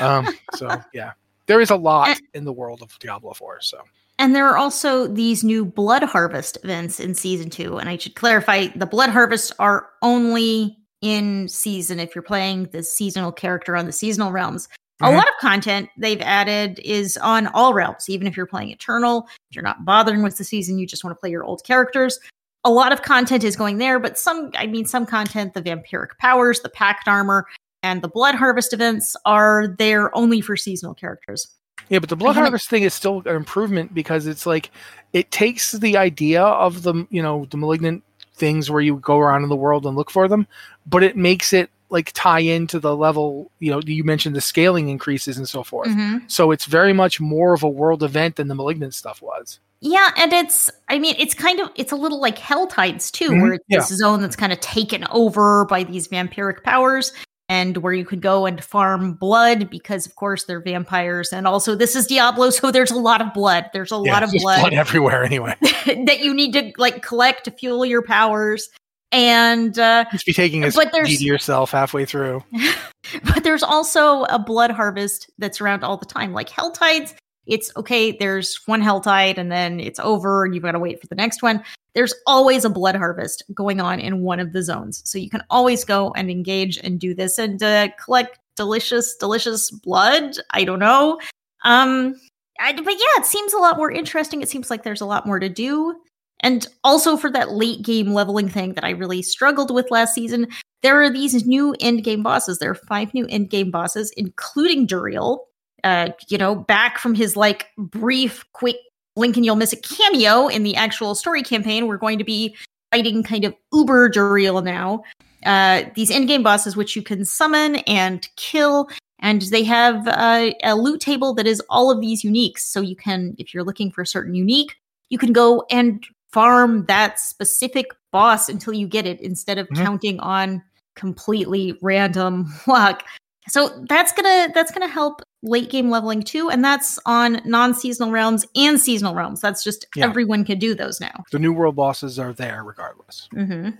um 0.00 0.26
so 0.54 0.68
yeah 0.94 1.12
there 1.46 1.60
is 1.60 1.70
a 1.70 1.76
lot 1.76 2.20
in 2.34 2.44
the 2.44 2.52
world 2.52 2.82
of 2.82 2.96
diablo 3.00 3.32
4 3.32 3.60
so 3.62 3.78
And 4.18 4.34
there 4.34 4.46
are 4.46 4.56
also 4.56 5.06
these 5.08 5.42
new 5.44 5.64
blood 5.64 6.02
harvest 6.04 6.56
events 6.64 6.98
in 7.00 7.14
season 7.14 7.50
two. 7.50 7.76
And 7.78 7.86
I 7.88 7.98
should 7.98 8.14
clarify 8.14 8.68
the 8.74 8.86
blood 8.86 9.10
harvests 9.10 9.52
are 9.58 9.88
only 10.02 10.78
in 11.02 11.48
season 11.48 12.00
if 12.00 12.14
you're 12.14 12.22
playing 12.22 12.64
the 12.72 12.82
seasonal 12.82 13.30
character 13.32 13.76
on 13.76 13.84
the 13.84 13.92
seasonal 13.92 14.32
realms. 14.32 14.68
A 15.02 15.06
Mhm. 15.08 15.14
lot 15.14 15.28
of 15.28 15.34
content 15.40 15.90
they've 15.98 16.20
added 16.22 16.80
is 16.82 17.16
on 17.18 17.48
all 17.48 17.74
realms, 17.74 18.08
even 18.08 18.26
if 18.26 18.36
you're 18.36 18.46
playing 18.46 18.70
Eternal, 18.70 19.28
if 19.50 19.56
you're 19.56 19.62
not 19.62 19.84
bothering 19.84 20.22
with 20.22 20.38
the 20.38 20.44
season, 20.44 20.78
you 20.78 20.86
just 20.86 21.04
want 21.04 21.14
to 21.14 21.20
play 21.20 21.30
your 21.30 21.44
old 21.44 21.62
characters. 21.64 22.18
A 22.64 22.70
lot 22.70 22.92
of 22.92 23.02
content 23.02 23.44
is 23.44 23.56
going 23.56 23.78
there, 23.78 23.98
but 23.98 24.18
some, 24.18 24.50
I 24.56 24.66
mean, 24.66 24.86
some 24.86 25.06
content, 25.06 25.54
the 25.54 25.62
vampiric 25.62 26.16
powers, 26.18 26.60
the 26.60 26.68
pact 26.68 27.08
armor, 27.08 27.46
and 27.82 28.02
the 28.02 28.08
blood 28.08 28.34
harvest 28.34 28.72
events 28.72 29.14
are 29.24 29.68
there 29.78 30.14
only 30.16 30.40
for 30.40 30.56
seasonal 30.56 30.94
characters. 30.94 31.46
Yeah, 31.88 32.00
but 32.00 32.08
the 32.08 32.16
blood 32.16 32.34
harvest 32.34 32.68
thing 32.68 32.82
is 32.82 32.94
still 32.94 33.22
an 33.26 33.36
improvement 33.36 33.94
because 33.94 34.26
it's 34.26 34.46
like 34.46 34.70
it 35.12 35.30
takes 35.30 35.72
the 35.72 35.96
idea 35.96 36.42
of 36.42 36.82
the 36.82 37.06
you 37.10 37.22
know 37.22 37.46
the 37.50 37.56
malignant 37.56 38.02
things 38.34 38.70
where 38.70 38.80
you 38.80 38.96
go 38.96 39.18
around 39.18 39.44
in 39.44 39.48
the 39.48 39.56
world 39.56 39.86
and 39.86 39.94
look 39.94 40.10
for 40.10 40.26
them, 40.26 40.46
but 40.86 41.02
it 41.04 41.16
makes 41.16 41.52
it 41.52 41.70
like 41.90 42.10
tie 42.14 42.40
into 42.40 42.78
the 42.80 42.96
level 42.96 43.50
you 43.60 43.70
know 43.70 43.80
you 43.86 44.02
mentioned 44.04 44.34
the 44.34 44.40
scaling 44.40 44.88
increases 44.88 45.36
and 45.38 45.48
so 45.48 45.62
forth. 45.62 45.88
Mhm. 45.88 46.30
So 46.30 46.50
it's 46.50 46.64
very 46.64 46.92
much 46.92 47.20
more 47.20 47.54
of 47.54 47.62
a 47.62 47.68
world 47.68 48.02
event 48.02 48.36
than 48.36 48.48
the 48.48 48.54
malignant 48.54 48.94
stuff 48.94 49.22
was. 49.22 49.60
Yeah, 49.80 50.10
and 50.16 50.32
it's 50.32 50.70
I 50.88 50.98
mean, 50.98 51.14
it's 51.18 51.34
kind 51.34 51.60
of 51.60 51.70
it's 51.76 51.92
a 51.92 51.96
little 51.96 52.20
like 52.20 52.38
Hell 52.38 52.66
Tides 52.66 53.10
too, 53.10 53.30
Mhm, 53.30 53.42
where 53.42 53.52
it's 53.54 53.64
yeah. 53.68 53.78
this 53.78 53.88
zone 53.88 54.20
that's 54.22 54.36
kind 54.36 54.52
of 54.52 54.60
taken 54.60 55.04
over 55.10 55.64
by 55.66 55.84
these 55.84 56.08
vampiric 56.08 56.62
powers 56.62 57.12
and 57.48 57.76
where 57.76 57.92
you 57.92 58.04
could 58.04 58.20
go 58.22 58.44
and 58.46 58.64
farm 58.64 59.12
blood 59.12 59.70
because 59.70 60.04
of 60.06 60.16
course 60.16 60.44
they're 60.46 60.60
vampires 60.60 61.32
and 61.32 61.46
also 61.46 61.76
this 61.76 61.94
is 61.94 62.06
Diablo, 62.06 62.50
so 62.50 62.72
there's 62.72 62.90
a 62.90 62.98
lot 62.98 63.20
of 63.20 63.32
blood. 63.34 63.66
There's 63.72 63.92
a 63.92 63.96
lot 63.96 64.22
of 64.24 64.30
there's 64.32 64.42
blood, 64.42 64.72
everywhere 64.72 65.22
anyway. 65.22 65.54
that 65.60 66.20
you 66.20 66.34
need 66.34 66.52
to 66.54 66.72
like 66.78 67.02
collect 67.02 67.44
to 67.44 67.50
fuel 67.52 67.84
your 67.86 68.02
powers. 68.02 68.68
And 69.16 69.78
uh 69.78 70.04
should 70.10 70.20
be 70.26 70.32
taking 70.34 70.62
a 70.62 70.70
But 70.70 70.92
there's- 70.92 71.18
to 71.18 71.24
yourself 71.24 71.70
halfway 71.70 72.04
through. 72.04 72.44
but 73.24 73.44
there's 73.44 73.62
also 73.62 74.24
a 74.24 74.38
blood 74.38 74.70
harvest 74.70 75.30
that's 75.38 75.60
around 75.60 75.82
all 75.84 75.96
the 75.96 76.04
time. 76.04 76.32
Like 76.34 76.50
hell 76.50 76.70
tides, 76.70 77.14
it's 77.46 77.72
okay, 77.76 78.12
there's 78.12 78.58
one 78.66 78.82
hell 78.82 79.00
tide 79.00 79.38
and 79.38 79.50
then 79.50 79.80
it's 79.80 79.98
over 80.00 80.44
and 80.44 80.54
you've 80.54 80.64
got 80.64 80.72
to 80.72 80.78
wait 80.78 81.00
for 81.00 81.06
the 81.06 81.14
next 81.14 81.42
one. 81.42 81.64
There's 81.94 82.12
always 82.26 82.66
a 82.66 82.70
blood 82.70 82.94
harvest 82.96 83.42
going 83.54 83.80
on 83.80 84.00
in 84.00 84.20
one 84.20 84.38
of 84.38 84.52
the 84.52 84.62
zones. 84.62 85.00
So 85.08 85.16
you 85.16 85.30
can 85.30 85.42
always 85.48 85.82
go 85.82 86.12
and 86.14 86.30
engage 86.30 86.76
and 86.76 87.00
do 87.00 87.14
this 87.14 87.38
and 87.38 87.62
uh, 87.62 87.88
collect 88.04 88.38
delicious, 88.56 89.16
delicious 89.16 89.70
blood. 89.70 90.36
I 90.50 90.64
don't 90.64 90.78
know. 90.78 91.18
Um, 91.64 92.14
I, 92.60 92.72
but 92.74 92.84
yeah, 92.92 93.20
it 93.20 93.24
seems 93.26 93.54
a 93.54 93.58
lot 93.58 93.78
more 93.78 93.90
interesting. 93.90 94.42
It 94.42 94.48
seems 94.50 94.68
like 94.68 94.82
there's 94.82 95.00
a 95.00 95.06
lot 95.06 95.26
more 95.26 95.38
to 95.38 95.48
do. 95.48 95.94
And 96.40 96.66
also 96.84 97.16
for 97.16 97.30
that 97.30 97.52
late 97.52 97.82
game 97.82 98.12
leveling 98.12 98.48
thing 98.48 98.74
that 98.74 98.84
I 98.84 98.90
really 98.90 99.22
struggled 99.22 99.70
with 99.70 99.90
last 99.90 100.14
season, 100.14 100.46
there 100.82 101.00
are 101.02 101.10
these 101.10 101.46
new 101.46 101.74
end 101.80 102.04
game 102.04 102.22
bosses. 102.22 102.58
There 102.58 102.70
are 102.70 102.74
five 102.74 103.14
new 103.14 103.26
end 103.28 103.50
game 103.50 103.70
bosses, 103.70 104.12
including 104.16 104.86
Duriel. 104.86 105.40
Uh, 105.84 106.08
you 106.28 106.36
know, 106.38 106.54
back 106.54 106.98
from 106.98 107.14
his 107.14 107.36
like 107.36 107.68
brief, 107.78 108.44
quick 108.52 108.76
blink 109.14 109.36
and 109.36 109.46
you'll 109.46 109.56
miss 109.56 109.72
it 109.72 109.82
cameo 109.82 110.46
in 110.48 110.62
the 110.62 110.76
actual 110.76 111.14
story 111.14 111.42
campaign. 111.42 111.86
We're 111.86 111.96
going 111.96 112.18
to 112.18 112.24
be 112.24 112.54
fighting 112.92 113.22
kind 113.22 113.44
of 113.44 113.54
uber 113.72 114.10
Duriel 114.10 114.62
now. 114.62 115.02
uh, 115.46 115.84
these 115.94 116.10
end 116.10 116.28
game 116.28 116.42
bosses, 116.42 116.76
which 116.76 116.96
you 116.96 117.02
can 117.02 117.24
summon 117.24 117.76
and 117.86 118.28
kill, 118.36 118.88
and 119.20 119.42
they 119.42 119.62
have 119.62 120.06
uh, 120.08 120.50
a 120.62 120.74
loot 120.74 121.00
table 121.00 121.32
that 121.34 121.46
is 121.46 121.62
all 121.70 121.90
of 121.90 122.00
these 122.00 122.22
uniques. 122.22 122.60
So 122.60 122.80
you 122.80 122.96
can, 122.96 123.34
if 123.38 123.54
you're 123.54 123.64
looking 123.64 123.90
for 123.90 124.02
a 124.02 124.06
certain 124.06 124.34
unique, 124.34 124.74
you 125.08 125.18
can 125.18 125.32
go 125.32 125.64
and 125.70 126.04
farm 126.36 126.84
that 126.84 127.18
specific 127.18 127.86
boss 128.12 128.50
until 128.50 128.74
you 128.74 128.86
get 128.86 129.06
it, 129.06 129.18
instead 129.22 129.56
of 129.56 129.66
Mhm. 129.68 129.76
counting 129.84 130.20
on 130.20 130.62
completely 130.94 131.78
random 131.80 132.52
luck. 132.66 133.04
So 133.48 133.84
that's 133.88 134.12
gonna 134.12 134.48
that's 134.54 134.70
gonna 134.70 134.86
help 134.86 135.22
late 135.42 135.70
game 135.70 135.88
leveling 135.88 136.22
too, 136.22 136.50
and 136.50 136.62
that's 136.62 136.98
on 137.06 137.40
non-seasonal 137.46 138.10
realms 138.10 138.44
and 138.54 138.78
seasonal 138.78 139.14
realms. 139.14 139.40
That's 139.40 139.64
just 139.64 139.86
Yeah. 139.96 140.04
everyone 140.04 140.44
can 140.44 140.58
do 140.58 140.74
those 140.74 141.00
now. 141.00 141.24
The 141.32 141.38
new 141.38 141.54
world 141.54 141.74
bosses 141.76 142.18
are 142.18 142.34
there 142.34 142.62
regardless. 142.62 143.28
hmm 143.32 143.70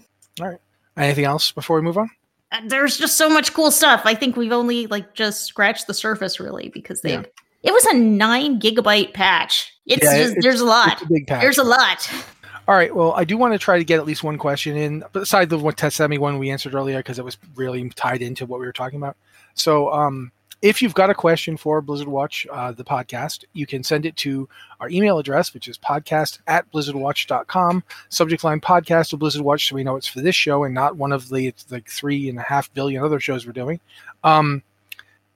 All 0.40 0.48
right. 0.48 0.58
Anything 0.96 1.24
else 1.26 1.52
before 1.52 1.76
we 1.76 1.82
move 1.82 1.98
on? 1.98 2.08
Uh, 2.52 2.60
There's 2.66 2.96
just 2.96 3.18
so 3.18 3.28
much 3.28 3.52
cool 3.52 3.70
stuff. 3.70 4.02
I 4.04 4.14
think 4.14 4.34
we've 4.36 4.52
only 4.52 4.86
like 4.86 5.12
just 5.14 5.44
scratched 5.44 5.88
the 5.88 5.94
surface 5.94 6.40
really 6.40 6.70
because 6.72 7.02
they 7.02 7.12
Yeah. 7.12 7.24
it 7.62 7.72
was 7.72 7.84
a 7.86 7.94
nine 7.94 8.60
gigabyte 8.60 9.12
patch. 9.12 9.72
It's 9.84 10.04
Yeah, 10.04 10.16
just 10.18 10.36
there's 10.40 10.60
a 10.60 10.64
lot. 10.64 11.02
A 11.02 11.24
patch. 11.26 11.40
There's 11.42 11.58
a 11.58 11.64
lot. 11.64 12.08
All 12.68 12.74
right. 12.74 12.94
Well, 12.94 13.12
I 13.12 13.24
do 13.24 13.36
want 13.36 13.54
to 13.54 13.58
try 13.58 13.78
to 13.78 13.84
get 13.84 14.00
at 14.00 14.06
least 14.06 14.24
one 14.24 14.38
question 14.38 14.76
in, 14.76 15.04
beside 15.12 15.50
the 15.50 15.58
one 15.58 15.74
Tetsemi 15.74 16.18
one 16.18 16.38
we 16.38 16.50
answered 16.50 16.74
earlier, 16.74 16.98
because 16.98 17.18
it 17.18 17.24
was 17.24 17.38
really 17.54 17.88
tied 17.90 18.22
into 18.22 18.44
what 18.44 18.58
we 18.58 18.66
were 18.66 18.72
talking 18.72 18.98
about. 18.98 19.16
So, 19.54 19.92
um, 19.92 20.32
if 20.62 20.80
you've 20.80 20.94
got 20.94 21.10
a 21.10 21.14
question 21.14 21.56
for 21.56 21.80
Blizzard 21.80 22.08
Watch, 22.08 22.46
uh, 22.50 22.72
the 22.72 22.82
podcast, 22.82 23.44
you 23.52 23.66
can 23.66 23.84
send 23.84 24.06
it 24.06 24.16
to 24.16 24.48
our 24.80 24.88
email 24.88 25.18
address, 25.18 25.52
which 25.52 25.68
is 25.68 25.78
podcast 25.78 26.38
at 26.46 26.70
blizzardwatch.com. 26.72 27.84
Subject 28.08 28.42
line 28.42 28.60
podcast 28.60 29.10
to 29.10 29.16
Blizzard 29.16 29.42
Watch, 29.42 29.68
so 29.68 29.74
we 29.74 29.84
know 29.84 29.96
it's 29.96 30.08
for 30.08 30.22
this 30.22 30.34
show 30.34 30.64
and 30.64 30.74
not 30.74 30.96
one 30.96 31.12
of 31.12 31.28
the 31.28 31.54
like 31.70 31.88
three 31.88 32.28
and 32.28 32.38
a 32.38 32.42
half 32.42 32.72
billion 32.72 33.04
other 33.04 33.20
shows 33.20 33.46
we're 33.46 33.52
doing. 33.52 33.80
Um, 34.24 34.62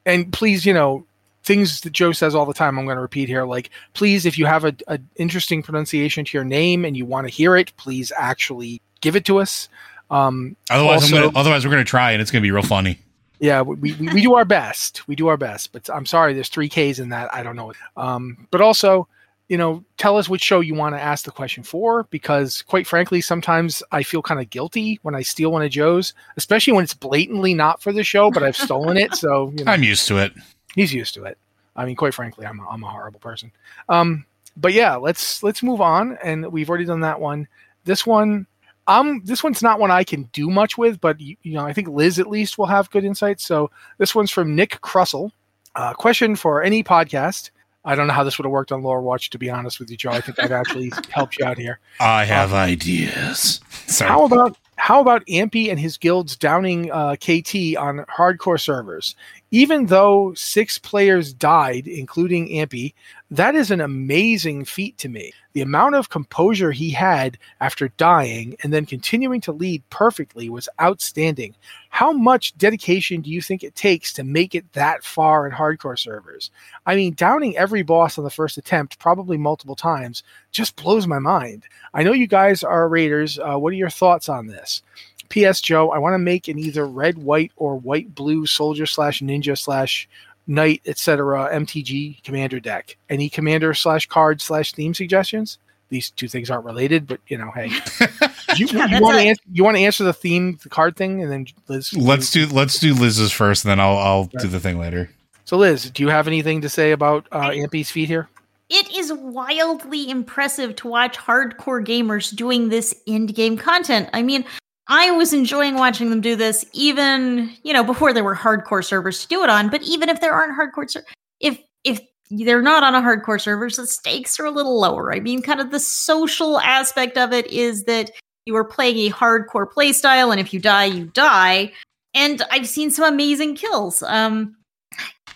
and 0.07 0.33
please, 0.33 0.65
you 0.65 0.73
know, 0.73 1.05
things 1.43 1.81
that 1.83 1.93
Joe 1.93 2.13
says 2.13 2.35
all 2.35 2.47
the 2.47 2.55
time, 2.55 2.79
I'm 2.79 2.85
going 2.85 2.97
to 2.97 3.03
repeat 3.03 3.29
here. 3.29 3.45
Like, 3.45 3.71
please, 3.95 4.27
if 4.27 4.39
you 4.39 4.47
have 4.47 4.65
a, 4.65 4.75
a 4.89 4.99
interesting 5.17 5.63
pronunciation 5.63 6.25
to 6.25 6.37
your 6.37 6.45
name 6.45 6.85
and 6.85 6.97
you 6.97 7.07
want 7.07 7.27
to 7.27 7.33
hear 7.33 7.57
it, 7.57 7.73
please 7.77 8.13
actually 8.17 8.81
give 9.01 9.17
it 9.17 9.25
to 9.27 9.39
us. 9.39 9.69
Um, 10.11 10.57
Otherwise, 10.71 11.11
I'm 11.11 11.15
also- 11.19 11.27
gonna, 11.31 11.39
otherwise 11.39 11.65
we're 11.65 11.71
gonna 11.73 11.85
try, 11.85 12.13
and 12.13 12.21
it's 12.21 12.31
gonna 12.31 12.43
be 12.43 12.51
real 12.51 12.63
funny. 12.63 12.99
yeah, 13.39 13.63
we, 13.63 13.93
we, 13.95 14.09
we 14.13 14.23
do 14.23 14.35
our 14.35 14.45
best. 14.45 15.07
We 15.09 15.15
do 15.17 15.29
our 15.29 15.37
best, 15.37 15.73
but 15.73 15.89
I'm 15.89 16.05
sorry, 16.05 16.35
there's 16.35 16.49
three 16.49 16.69
Ks 16.69 16.99
in 16.99 17.11
that. 17.11 17.33
I 17.33 17.43
don't 17.43 17.57
know. 17.57 17.73
Um, 17.97 18.47
but 18.51 18.61
also, 18.61 19.09
you 19.49 19.57
know, 19.57 19.83
tell 19.97 20.17
us 20.19 20.29
which 20.29 20.43
show 20.43 20.61
you 20.61 20.75
want 20.75 20.95
to 20.95 21.01
ask 21.01 21.25
the 21.25 21.31
question 21.31 21.63
for, 21.63 22.05
because 22.11 22.63
quite 22.63 22.87
frankly, 22.87 23.21
sometimes 23.21 23.83
I 23.93 24.03
feel 24.03 24.21
kind 24.21 24.41
of 24.41 24.51
guilty 24.51 24.99
when 25.03 25.15
I 25.15 25.23
steal 25.23 25.51
one 25.53 25.63
of 25.63 25.71
Joe's, 25.71 26.13
especially 26.37 26.73
when 26.75 26.85
it's 26.85 26.95
blatantly 26.95 27.55
not 27.55 27.81
for 27.83 27.93
the 27.93 28.05
show, 28.05 28.31
but 28.31 28.43
I've 28.43 28.57
stolen 28.57 28.97
it. 28.97 29.15
So 29.15 29.53
you 29.57 29.65
know, 29.65 29.73
I'm 29.73 29.83
used 29.83 30.07
to 30.09 30.19
it. 30.19 30.33
He's 30.75 30.93
used 30.93 31.15
to 31.15 31.25
it. 31.25 31.39
I 31.77 31.85
mean, 31.85 31.97
quite 31.97 32.15
frankly, 32.15 32.47
I'm 32.47 32.61
a, 32.61 32.69
I'm 32.69 32.83
a 32.83 32.89
horrible 32.89 33.21
person. 33.21 33.53
Um, 33.89 34.25
but 34.57 34.73
yeah, 34.73 34.97
let's 34.97 35.43
let's 35.43 35.63
move 35.63 35.81
on, 35.81 36.19
and 36.23 36.51
we've 36.53 36.69
already 36.69 36.85
done 36.85 37.01
that 37.01 37.21
one. 37.21 37.49
This 37.85 38.07
one, 38.07 38.47
um, 38.87 39.23
this 39.25 39.43
one's 39.43 39.63
not 39.63 39.79
one 39.81 39.91
I 39.91 40.05
can 40.05 40.25
do 40.33 40.51
much 40.51 40.77
with, 40.77 41.01
but 41.01 41.21
you, 41.21 41.37
you 41.43 41.55
know, 41.55 41.65
I 41.65 41.73
think 41.73 41.89
Liz 41.89 42.19
at 42.19 42.27
least 42.27 42.59
will 42.59 42.67
have 42.67 42.91
good 42.91 43.05
insights. 43.05 43.45
So 43.45 43.71
this 43.99 44.15
one's 44.15 44.31
from 44.31 44.55
Nick 44.55 44.81
Crussell. 44.81 45.31
Uh, 45.75 45.95
question 45.95 46.35
for 46.35 46.63
any 46.63 46.83
podcast. 46.83 47.51
I 47.85 47.95
don't 47.95 48.07
know 48.07 48.13
how 48.13 48.25
this 48.25 48.37
would 48.39 48.45
have 48.45 48.53
worked 48.53 48.73
on 48.73 48.83
Lore 48.83 49.01
Watch, 49.01 49.31
to 49.31 49.39
be 49.39 49.49
honest 49.49 49.81
with 49.81 49.91
you, 49.91 49.97
Joe. 49.97 50.11
I 50.11 50.21
think 50.21 50.39
I've 50.39 50.53
actually 50.53 50.93
helped 51.11 51.39
you 51.39 51.47
out 51.47 51.57
here. 51.57 51.79
I 51.99 52.25
have 52.25 52.53
ideas. 52.53 53.61
Sorry. 53.87 54.11
How 54.11 54.25
about 54.25 54.57
how 54.77 55.01
about 55.01 55.27
Ampy 55.27 55.71
and 55.71 55.79
his 55.79 55.99
guilds 55.99 56.37
downing 56.37 56.91
uh, 56.91 57.15
KT 57.17 57.77
on 57.77 58.05
hardcore 58.09 58.61
servers? 58.61 59.15
Even 59.51 59.87
though 59.87 60.33
six 60.35 60.79
players 60.79 61.35
died, 61.35 61.87
including 61.87 62.49
Ampy, 62.49 62.95
that 63.33 63.55
is 63.55 63.71
an 63.71 63.81
amazing 63.81 64.65
feat 64.65 64.99
to 64.99 65.09
me. 65.09 65.33
The 65.53 65.61
amount 65.61 65.95
of 65.95 66.09
composure 66.09 66.73
he 66.73 66.91
had 66.91 67.39
after 67.61 67.89
dying 67.91 68.57
and 68.63 68.73
then 68.73 68.87
continuing 68.87 69.41
to 69.43 69.53
lead 69.53 69.89
perfectly 69.89 70.49
was 70.49 70.69
outstanding. 70.81 71.55
How 71.91 72.13
much 72.13 72.57
dedication 72.59 73.21
do 73.21 73.31
you 73.31 73.41
think 73.41 73.63
it 73.63 73.77
takes 73.77 74.13
to 74.15 74.25
make 74.25 74.57
it 74.57 74.73
that 74.73 75.05
far 75.05 75.47
in 75.47 75.53
hardcore 75.53 75.99
servers? 75.99 76.51
I 76.87 76.97
mean, 76.97 77.15
downing 77.15 77.57
every 77.57 77.83
boss 77.83 78.19
on 78.19 78.25
the 78.25 78.31
first 78.31 78.59
attempt, 78.59 78.99
probably 78.99 79.37
multiple 79.37 79.77
times, 79.77 80.25
just 80.51 80.75
blows 80.75 81.07
my 81.07 81.21
mind. 81.21 81.65
I 81.95 82.03
know 82.03 82.13
you 82.13 82.27
guys 82.27 82.65
are 82.65 82.89
raiders. 82.89 83.39
Uh, 83.39 83.57
what 83.57 83.73
are 83.73 83.77
your 83.77 83.91
thoughts 83.91 84.29
on 84.29 84.49
this? 84.49 84.83
P.S. 85.31 85.61
Joe, 85.61 85.91
I 85.91 85.99
want 85.99 86.15
to 86.15 86.19
make 86.19 86.49
an 86.49 86.59
either 86.59 86.85
red, 86.85 87.17
white, 87.17 87.53
or 87.55 87.77
white, 87.77 88.17
blue 88.17 88.47
soldier 88.47 88.85
slash 88.85 89.21
ninja 89.21 89.57
slash 89.57 90.09
knight, 90.51 90.83
etc. 90.85 91.49
MTG 91.53 92.23
commander 92.23 92.61
deck. 92.61 92.97
Any 93.09 93.31
commander 93.31 93.73
slash 93.73 94.07
card 94.07 94.43
slash 94.43 94.73
theme 94.73 94.93
suggestions? 94.93 95.59
These 95.89 96.11
two 96.11 96.29
things 96.29 96.51
aren't 96.51 96.65
related, 96.65 97.07
but 97.07 97.21
you 97.29 97.39
know, 97.39 97.51
hey, 97.53 97.67
you, 98.57 98.67
Yeah, 98.67 98.87
you 98.87 99.01
want 99.01 99.19
to 99.19 99.25
answer, 99.25 99.43
you 99.53 99.65
want 99.65 99.77
to 99.77 99.83
answer 99.83 100.05
the 100.05 100.13
theme, 100.13 100.59
the 100.63 100.69
card 100.69 100.97
thing, 100.97 101.23
and 101.23 101.33
then 101.33 101.47
Liz. 101.69 101.93
Let's 101.95 102.31
do 102.31 102.47
let's 102.47 102.79
do 102.79 102.95
Liz's 102.95 103.33
first, 103.33 103.65
and 103.65 103.71
then 103.71 103.81
I'll 103.81 103.99
I'll 103.99 104.25
do 104.25 104.49
the 104.49 104.61
thing 104.61 104.79
later. 104.79 105.11
So, 105.45 105.57
Liz, 105.57 105.91
do 105.91 106.03
you 106.03 106.11
have 106.11 106.29
anything 106.29 106.61
to 106.61 106.69
say 106.69 106.93
about 106.93 107.27
uh, 107.33 107.51
Ampy's 107.51 107.91
feet 107.91 108.09
here? 108.09 108.29
It 108.69 108.97
is 108.97 109.13
wildly 109.13 110.09
impressive 110.09 110.77
to 110.77 110.89
watch 110.89 111.19
hardcore 111.19 111.85
gamers 111.85 112.35
doing 112.35 112.69
this 112.69 112.95
end 113.09 113.35
game 113.35 113.57
content. 113.57 114.09
I 114.13 114.23
mean, 114.23 114.45
I 114.91 115.13
was 115.13 115.33
enjoying 115.33 115.77
watching 115.77 116.11
them 116.11 116.21
do 116.21 116.35
this 116.35 116.65
even, 116.73 117.57
you 117.63 117.73
know, 117.73 117.85
before 117.85 118.13
there 118.13 118.25
were 118.25 118.35
hardcore 118.35 118.85
servers 118.85 119.23
to 119.23 119.29
do 119.29 119.45
it 119.45 119.49
on, 119.49 119.71
but 119.71 119.83
even 119.83 120.09
if 120.09 120.21
there 120.21 120.33
aren't 120.33 120.59
hardcore 120.59 120.91
ser- 120.91 121.05
if 121.39 121.59
if 121.85 122.01
they're 122.31 122.61
not 122.61 122.83
on 122.83 122.97
a 122.97 123.01
hardcore 123.01 123.41
servers, 123.41 123.77
the 123.77 123.87
stakes 123.87 124.39
are 124.41 124.47
a 124.47 124.51
little 124.51 124.81
lower. 124.81 125.15
I 125.15 125.21
mean, 125.21 125.43
kind 125.43 125.61
of 125.61 125.71
the 125.71 125.79
social 125.79 126.59
aspect 126.61 127.17
of 127.17 127.33
it 127.33 127.47
is 127.47 127.85
that 127.85 128.11
you 128.47 128.57
are 128.57 128.65
playing 128.65 128.99
a 128.99 129.15
hardcore 129.15 129.71
playstyle 129.71 130.33
and 130.33 130.41
if 130.41 130.53
you 130.53 130.59
die, 130.59 130.87
you 130.87 131.07
die. 131.07 131.73
And 132.15 132.43
I've 132.51 132.67
seen 132.67 132.91
some 132.91 133.05
amazing 133.05 133.55
kills. 133.55 134.03
Um 134.03 134.57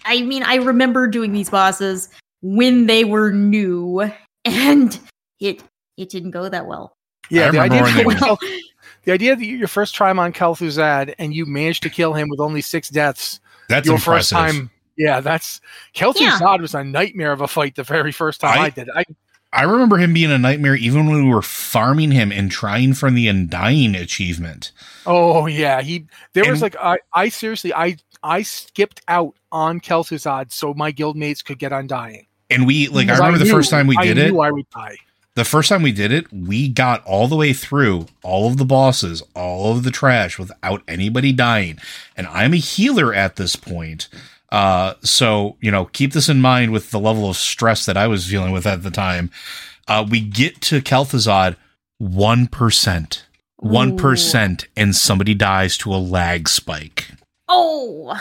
I 0.05 0.23
mean, 0.23 0.43
I 0.43 0.57
remember 0.57 1.07
doing 1.07 1.33
these 1.33 1.49
bosses 1.49 2.09
when 2.43 2.87
they 2.87 3.05
were 3.05 3.31
new, 3.31 4.11
and 4.45 4.99
it 5.39 5.63
it 5.97 6.11
didn't 6.11 6.33
go 6.33 6.49
that 6.49 6.67
well. 6.67 6.93
Yeah, 7.31 7.47
I 7.47 7.51
the 7.53 7.61
remember 7.61 7.87
idea, 7.87 8.05
when 8.05 8.17
they 8.17 8.21
that 8.21 8.39
the 9.05 9.13
idea 9.13 9.37
that 9.37 9.45
you, 9.45 9.57
your 9.57 9.69
first 9.69 9.95
time 9.95 10.19
on 10.19 10.33
Kel'Thuzad 10.33 11.15
and 11.19 11.35
you 11.35 11.47
managed 11.47 11.83
to 11.85 11.91
kill 11.91 12.13
him 12.15 12.29
with 12.29 12.41
only 12.41 12.61
six 12.61 12.89
deaths 12.89 13.41
That's 13.69 13.87
your 13.87 13.97
impressive. 13.97 14.39
first 14.39 14.57
time. 14.57 14.71
Yeah, 14.97 15.21
that's 15.21 15.61
Kel'Thuzad 15.95 16.61
was 16.61 16.75
a 16.75 16.85
nightmare 16.85 17.33
of 17.33 17.41
a 17.41 17.49
fight 17.49 17.75
the 17.77 17.83
very 17.83 18.13
first 18.13 18.41
time 18.41 18.59
I, 18.59 18.63
I- 18.65 18.71
did. 18.71 18.89
it. 18.89 18.95
I 18.97 19.05
I 19.57 19.63
remember 19.63 19.99
him 19.99 20.13
being 20.13 20.33
a 20.33 20.39
nightmare 20.39 20.75
even 20.75 21.07
when 21.07 21.25
we 21.25 21.31
were 21.33 21.41
farming 21.41 22.11
him 22.11 22.33
and 22.33 22.51
trying 22.51 22.93
for 22.93 23.09
the 23.09 23.29
Undying 23.29 23.95
achievement. 23.95 24.73
oh 25.07 25.47
yeah, 25.47 25.81
he 25.81 26.07
there 26.33 26.51
was 26.51 26.61
like 26.61 26.75
I 26.77 26.99
I 27.13 27.29
seriously 27.29 27.73
I 27.73 27.97
I 28.23 28.43
skipped 28.43 29.01
out 29.07 29.35
on 29.53 29.79
Kel'Thuzad 29.81 30.51
so 30.51 30.75
my 30.75 30.91
guildmates 30.93 31.45
could 31.45 31.61
get 31.61 31.73
undying. 31.73 32.27
And 32.51 32.67
we 32.67 32.89
like 32.89 33.09
I 33.09 33.17
remember 33.17 33.39
the 33.39 33.45
knew- 33.45 33.51
first 33.53 33.71
time 33.71 33.87
we 33.87 33.97
I 33.97 34.05
did 34.07 34.19
it. 34.19 34.35
I 34.37 34.51
would 34.51 34.69
die. 34.71 34.97
The 35.35 35.45
first 35.45 35.68
time 35.68 35.82
we 35.82 35.93
did 35.93 36.12
it, 36.12 36.32
we 36.32 36.68
got 36.68 37.05
all 37.05 37.28
the 37.28 37.37
way 37.37 37.53
through 37.53 38.07
all 38.22 38.47
of 38.47 38.57
the 38.57 38.64
bosses, 38.64 39.22
all 39.35 39.72
of 39.72 39.82
the 39.82 39.91
trash 39.91 40.39
without 40.39 40.82
anybody 40.87 41.32
dying. 41.32 41.78
And 42.16 42.26
I'm 42.28 42.55
a 42.55 42.59
healer 42.59 43.12
at 43.12 43.37
this 43.37 43.57
point. 43.57 44.09
Uh, 44.51 44.95
so, 45.01 45.57
you 45.61 45.70
know, 45.70 45.87
keep 45.87 46.12
this 46.12 46.28
in 46.28 46.41
mind 46.41 46.72
with 46.72 46.91
the 46.91 47.01
level 47.01 47.28
of 47.28 47.37
stress 47.37 47.85
that 47.87 47.97
I 47.97 48.07
was 48.07 48.28
dealing 48.28 48.53
with 48.53 48.66
at 48.66 48.82
the 48.82 48.91
time. 48.91 49.30
Uh, 49.89 50.07
we 50.09 50.20
get 50.20 50.61
to 50.62 50.80
Kel'Thuzad 50.80 51.57
1%. 52.01 53.22
1% 53.62 54.66
and 54.76 54.95
somebody 54.95 55.35
dies 55.35 55.78
to 55.78 55.95
a 55.95 55.97
lag 55.97 56.49
spike 56.49 57.07
Oh, 57.49 58.20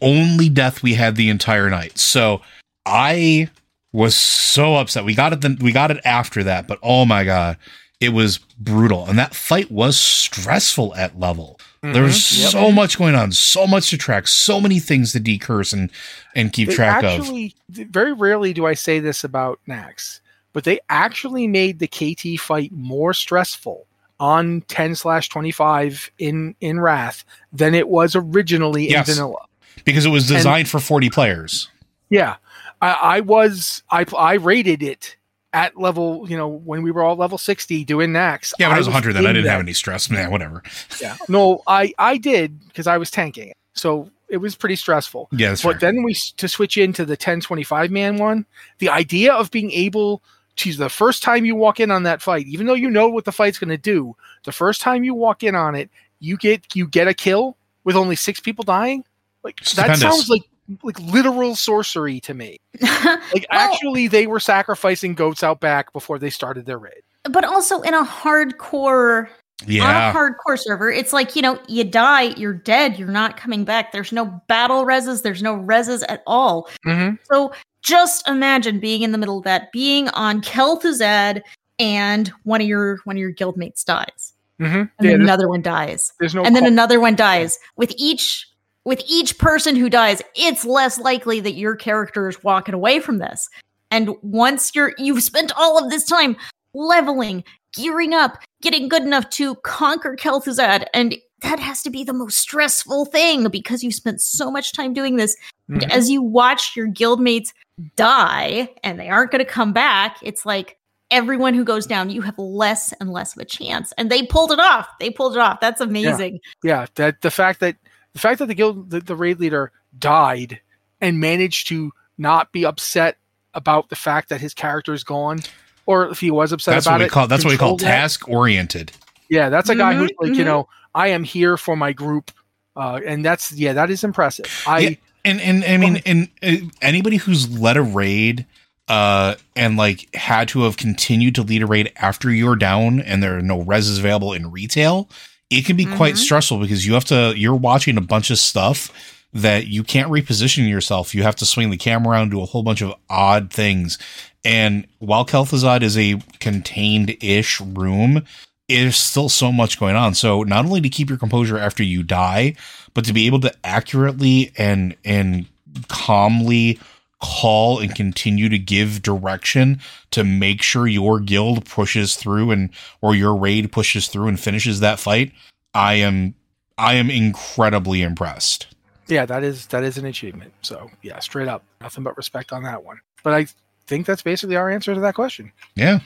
only 0.00 0.48
death 0.48 0.82
we 0.82 0.94
had 0.94 1.16
the 1.16 1.28
entire 1.28 1.68
night. 1.70 1.98
So 1.98 2.40
I 2.86 3.50
was 3.94 4.14
so 4.16 4.74
upset. 4.74 5.04
We 5.04 5.14
got 5.14 5.32
it 5.32 5.40
then 5.40 5.56
we 5.60 5.70
got 5.72 5.90
it 5.92 6.00
after 6.04 6.42
that, 6.42 6.66
but 6.66 6.78
oh 6.82 7.04
my 7.06 7.22
god, 7.24 7.56
it 8.00 8.08
was 8.10 8.38
brutal. 8.58 9.06
And 9.06 9.18
that 9.20 9.34
fight 9.34 9.70
was 9.70 9.96
stressful 9.98 10.94
at 10.96 11.18
level. 11.18 11.58
There 11.82 12.02
was 12.02 12.16
Mhm. 12.16 12.40
Yep. 12.42 12.50
so 12.50 12.72
much 12.72 12.98
going 12.98 13.14
on, 13.14 13.30
so 13.32 13.66
much 13.66 13.90
to 13.90 13.98
track, 13.98 14.26
so 14.26 14.58
many 14.60 14.80
things 14.80 15.12
to 15.12 15.20
decurse 15.20 15.72
and 15.72 15.90
and 16.34 16.52
keep 16.52 16.68
They 16.68 16.74
track 16.74 17.04
of. 17.04 17.20
actually, 17.20 17.54
Very 17.70 18.12
rarely 18.12 18.52
do 18.52 18.66
I 18.66 18.74
say 18.74 18.98
this 18.98 19.22
about 19.22 19.60
Naxx, 19.68 20.20
but 20.52 20.64
they 20.64 20.80
actually 20.90 21.46
made 21.46 21.78
the 21.78 21.86
KT 21.86 22.36
fight 22.40 22.72
more 22.72 23.14
stressful 23.14 23.86
on 24.18 24.62
10 24.68 24.94
slash 24.96 25.28
25 25.28 26.10
in 26.18 26.54
in 26.60 26.80
Wrath 26.80 27.24
than 27.52 27.74
it 27.74 27.88
was 27.88 28.16
originally 28.16 28.90
Yes. 28.90 29.08
in 29.08 29.14
Vanilla. 29.16 29.44
Because 29.84 30.04
it 30.06 30.10
was 30.10 30.26
designed 30.26 30.68
for 30.68 30.80
40 30.80 31.10
players. 31.10 31.68
Yeah, 32.10 32.36
I, 32.84 33.16
I 33.16 33.20
was 33.20 33.82
I 33.90 34.04
I 34.16 34.34
rated 34.34 34.82
it 34.82 35.16
at 35.52 35.76
level, 35.78 36.28
you 36.28 36.36
know, 36.36 36.48
when 36.48 36.82
we 36.82 36.90
were 36.90 37.02
all 37.02 37.14
level 37.16 37.38
60 37.38 37.84
doing 37.84 38.10
Naxx. 38.10 38.52
Yeah, 38.58 38.68
but 38.68 38.74
I 38.74 38.78
was 38.78 38.88
a 38.88 38.90
hunter 38.90 39.12
then. 39.12 39.24
I 39.26 39.32
didn't 39.32 39.48
have 39.50 39.60
any 39.60 39.72
stress. 39.72 40.10
Man, 40.10 40.30
whatever. 40.30 40.62
Yeah. 41.00 41.16
No, 41.28 41.62
I 41.66 41.94
I 41.98 42.18
did 42.18 42.60
because 42.68 42.86
I 42.86 42.98
was 42.98 43.10
tanking 43.10 43.48
it. 43.48 43.56
So 43.72 44.10
it 44.28 44.38
was 44.38 44.54
pretty 44.54 44.76
stressful. 44.76 45.28
Yeah, 45.32 45.52
But 45.52 45.58
fair. 45.62 45.74
then 45.92 46.02
we 46.02 46.14
to 46.36 46.48
switch 46.48 46.76
into 46.76 47.04
the 47.04 47.12
1025 47.12 47.90
man 47.90 48.16
one, 48.16 48.46
the 48.78 48.88
idea 48.88 49.32
of 49.32 49.50
being 49.50 49.70
able 49.70 50.22
to 50.56 50.72
the 50.74 50.88
first 50.88 51.22
time 51.22 51.44
you 51.44 51.54
walk 51.56 51.80
in 51.80 51.90
on 51.90 52.02
that 52.04 52.20
fight, 52.22 52.46
even 52.46 52.66
though 52.66 52.74
you 52.74 52.90
know 52.90 53.08
what 53.08 53.24
the 53.24 53.32
fight's 53.32 53.58
going 53.58 53.70
to 53.70 53.78
do, 53.78 54.14
the 54.44 54.52
first 54.52 54.80
time 54.80 55.04
you 55.04 55.14
walk 55.14 55.42
in 55.42 55.54
on 55.54 55.74
it, 55.74 55.90
you 56.20 56.36
get 56.36 56.74
you 56.74 56.86
get 56.86 57.08
a 57.08 57.14
kill 57.14 57.56
with 57.84 57.96
only 57.96 58.16
six 58.16 58.40
people 58.40 58.64
dying. 58.64 59.04
Like 59.42 59.60
that 59.76 59.98
sounds 59.98 60.28
like 60.28 60.42
like 60.82 60.98
literal 61.00 61.54
sorcery 61.56 62.20
to 62.20 62.34
me. 62.34 62.58
Like 62.82 63.46
Well- 63.50 63.60
actually, 63.72 64.08
they 64.08 64.26
were 64.26 64.40
sacrificing 64.40 65.14
goats 65.14 65.42
out 65.42 65.60
back 65.60 65.92
before 65.92 66.18
they 66.18 66.30
started 66.30 66.66
their 66.66 66.78
raid. 66.78 67.02
but 67.24 67.44
also 67.44 67.80
in 67.82 67.94
a 67.94 68.04
hardcore 68.04 69.28
Yeah. 69.66 69.84
on 69.84 69.94
a 69.94 70.18
hardcore 70.18 70.58
server, 70.58 70.90
it's 70.90 71.12
like, 71.12 71.36
you 71.36 71.42
know, 71.42 71.58
you 71.68 71.84
die, 71.84 72.34
you're 72.36 72.52
dead, 72.54 72.98
you're 72.98 73.08
not 73.08 73.36
coming 73.36 73.64
back. 73.64 73.92
There's 73.92 74.12
no 74.12 74.26
battle 74.48 74.84
reses, 74.84 75.22
there's 75.22 75.42
no 75.42 75.56
reses 75.56 76.02
at 76.08 76.22
all. 76.26 76.68
Mm-hmm. 76.86 77.16
So 77.30 77.52
just 77.82 78.26
imagine 78.28 78.80
being 78.80 79.02
in 79.02 79.12
the 79.12 79.18
middle 79.18 79.38
of 79.38 79.44
that, 79.44 79.70
being 79.72 80.08
on 80.10 80.40
Kel'Thuzad 80.40 81.42
and 81.78 82.28
one 82.44 82.60
of 82.60 82.66
your 82.66 82.98
one 83.04 83.16
of 83.16 83.20
your 83.20 83.32
guildmates 83.34 83.84
dies. 83.84 84.32
Mm-hmm. 84.60 84.76
And 84.76 84.88
Yeah, 85.00 85.10
then 85.12 85.20
another 85.20 85.48
one 85.48 85.62
dies. 85.62 86.12
there's 86.20 86.34
no 86.34 86.42
and 86.44 86.54
then 86.56 86.62
call- 86.62 86.72
another 86.72 87.00
one 87.00 87.14
dies. 87.16 87.58
With 87.76 87.92
each 87.98 88.46
with 88.84 89.02
each 89.08 89.38
person 89.38 89.76
who 89.76 89.88
dies, 89.88 90.20
it's 90.34 90.64
less 90.64 90.98
likely 90.98 91.40
that 91.40 91.54
your 91.54 91.76
character 91.76 92.28
is 92.28 92.42
walking 92.44 92.74
away 92.74 93.00
from 93.00 93.18
this. 93.18 93.48
And 93.90 94.10
once 94.22 94.72
you're 94.74 94.92
you've 94.98 95.22
spent 95.22 95.52
all 95.56 95.82
of 95.82 95.90
this 95.90 96.04
time 96.04 96.36
leveling, 96.74 97.44
gearing 97.74 98.12
up, 98.12 98.38
getting 98.62 98.88
good 98.88 99.02
enough 99.02 99.30
to 99.30 99.54
conquer 99.56 100.16
Kel'Thuzad, 100.16 100.86
and 100.92 101.16
that 101.42 101.58
has 101.58 101.82
to 101.82 101.90
be 101.90 102.04
the 102.04 102.12
most 102.12 102.38
stressful 102.38 103.04
thing 103.06 103.48
because 103.48 103.84
you 103.84 103.92
spent 103.92 104.20
so 104.20 104.50
much 104.50 104.72
time 104.72 104.92
doing 104.94 105.16
this. 105.16 105.36
And 105.68 105.82
Mhm. 105.82 105.90
as 105.90 106.10
you 106.10 106.22
watch 106.22 106.74
your 106.74 106.88
guildmates 106.88 107.52
die 107.96 108.70
and 108.82 108.98
they 108.98 109.08
aren't 109.08 109.30
going 109.30 109.44
to 109.44 109.50
come 109.50 109.72
back, 109.72 110.16
it's 110.22 110.46
like 110.46 110.78
everyone 111.10 111.54
who 111.54 111.64
goes 111.64 111.86
down, 111.86 112.10
you 112.10 112.22
have 112.22 112.38
less 112.38 112.92
and 112.94 113.12
less 113.12 113.36
of 113.36 113.42
a 113.42 113.44
chance. 113.44 113.92
And 113.98 114.10
they 114.10 114.24
pulled 114.24 114.52
it 114.52 114.58
off. 114.58 114.88
They 115.00 115.10
pulled 115.10 115.36
it 115.36 115.40
off. 115.40 115.60
That's 115.60 115.80
amazing. 115.80 116.40
yeah 116.62 116.86
that 116.96 117.20
the 117.20 117.30
fact 117.30 117.60
that 117.60 117.76
the 118.14 118.18
fact 118.20 118.38
that 118.40 118.46
the 118.46 118.54
guild 118.54 118.90
the, 118.90 119.00
the 119.00 119.16
raid 119.16 119.38
leader 119.40 119.72
died 119.98 120.60
and 121.00 121.20
managed 121.20 121.68
to 121.68 121.92
not 122.18 122.52
be 122.52 122.64
upset 122.64 123.18
about 123.54 123.88
the 123.90 123.96
fact 123.96 124.30
that 124.30 124.40
his 124.40 124.54
character 124.54 124.92
is 124.94 125.04
gone 125.04 125.40
or 125.86 126.08
if 126.08 126.20
he 126.20 126.30
was 126.30 126.52
upset 126.52 126.74
That's 126.74 126.86
about 126.86 126.94
what 126.94 127.00
we 127.00 127.04
it 127.06 127.10
call. 127.12 127.26
That's 127.28 127.44
what 127.44 127.50
we 127.50 127.58
call 127.58 127.76
task 127.76 128.28
oriented. 128.28 128.92
yeah 129.28 129.48
that's 129.50 129.68
a 129.68 129.76
guy 129.76 129.94
who's 129.94 130.10
Mhm, 130.12 130.14
like 130.20 130.34
you 130.34 130.42
mhm. 130.42 130.46
know 130.46 130.68
i 130.94 131.08
am 131.08 131.24
here 131.24 131.56
for 131.56 131.76
my 131.76 131.92
group 131.92 132.30
uh, 132.76 133.00
and 133.06 133.24
that's 133.24 133.52
yeah 133.52 133.74
that 133.74 133.90
is 133.90 134.04
impressive 134.04 134.46
i 134.66 134.78
Yeah. 134.80 134.90
And 135.26 135.40
and 135.40 135.64
I 135.64 135.78
mean, 135.78 136.02
and 136.04 136.28
uh, 136.42 136.66
anybody 136.82 137.16
who's 137.16 137.48
led 137.58 137.78
a 137.78 137.82
raid 137.82 138.44
uh 138.88 139.36
and 139.56 139.78
like 139.78 140.14
had 140.14 140.48
to 140.48 140.64
have 140.64 140.76
continued 140.76 141.34
to 141.36 141.42
lead 141.42 141.62
a 141.62 141.66
raid 141.66 141.90
after 141.96 142.30
you're 142.30 142.56
down 142.56 143.00
and 143.00 143.22
there 143.22 143.38
are 143.38 143.42
no 143.42 143.64
reses 143.64 143.98
available 143.98 144.34
in 144.34 144.50
retail, 144.50 145.08
it 145.50 145.64
can 145.64 145.76
be 145.76 145.84
quite 145.84 146.14
Mhm. 146.14 146.18
stressful 146.18 146.58
because 146.58 146.86
you 146.86 146.94
have 146.94 147.04
to 147.06 147.34
you're 147.36 147.54
watching 147.54 147.96
a 147.96 148.00
bunch 148.02 148.30
of 148.30 148.38
stuff 148.38 148.90
that 149.32 149.66
you 149.66 149.82
can't 149.82 150.10
reposition 150.10 150.68
yourself. 150.68 151.14
You 151.14 151.22
have 151.24 151.36
to 151.36 151.46
swing 151.46 151.70
the 151.70 151.76
camera 151.76 152.12
around, 152.12 152.30
do 152.30 152.40
a 152.40 152.46
whole 152.46 152.62
bunch 152.62 152.82
of 152.82 152.94
odd 153.10 153.50
things. 153.52 153.98
And 154.44 154.86
while 154.98 155.24
Kel'Thuzad 155.24 155.82
is 155.82 155.96
a 155.98 156.18
contained-ish 156.38 157.60
room, 157.60 158.24
there's 158.68 158.96
still 158.96 159.28
so 159.28 159.50
much 159.50 159.80
going 159.80 159.96
on. 159.96 160.14
So 160.14 160.42
not 160.42 160.64
only 160.66 160.80
to 160.82 160.88
keep 160.88 161.08
your 161.08 161.18
composure 161.18 161.58
after 161.58 161.82
you 161.82 162.02
die, 162.02 162.54
but 162.94 163.04
to 163.06 163.12
be 163.12 163.26
able 163.26 163.40
to 163.40 163.52
accurately 163.64 164.52
and 164.56 164.94
and 165.04 165.46
calmly 165.88 166.78
call 167.24 167.78
and 167.80 167.94
continue 167.94 168.48
to 168.50 168.58
give 168.58 169.02
direction 169.02 169.80
to 170.10 170.22
make 170.22 170.60
sure 170.62 170.86
your 170.86 171.18
guild 171.20 171.64
pushes 171.64 172.14
through 172.16 172.50
and 172.50 172.70
or 173.00 173.14
your 173.14 173.34
raid 173.34 173.72
pushes 173.72 174.08
through 174.08 174.28
and 174.28 174.38
finishes 174.38 174.80
that 174.80 175.00
fight, 175.00 175.32
I 175.74 175.94
am 175.94 176.34
I 176.78 176.94
am 176.94 177.10
incredibly 177.10 178.02
impressed. 178.02 178.66
yeah 179.08 179.24
that 179.26 179.42
is 179.44 179.66
that 179.66 179.82
is 179.84 179.96
an 179.98 180.06
achievement 180.06 180.52
so 180.62 180.90
yeah 181.02 181.18
straight 181.20 181.48
up 181.48 181.62
nothing 181.80 182.02
but 182.04 182.16
respect 182.16 182.52
on 182.52 182.62
that 182.64 182.82
one 182.84 182.98
but 183.22 183.32
i 183.34 183.46
think 183.86 184.06
that's 184.06 184.22
basically 184.22 184.56
our 184.56 184.70
answer 184.70 184.94
to 184.94 185.00
that 185.00 185.14
question 185.14 185.52
Yeah. 185.76 185.98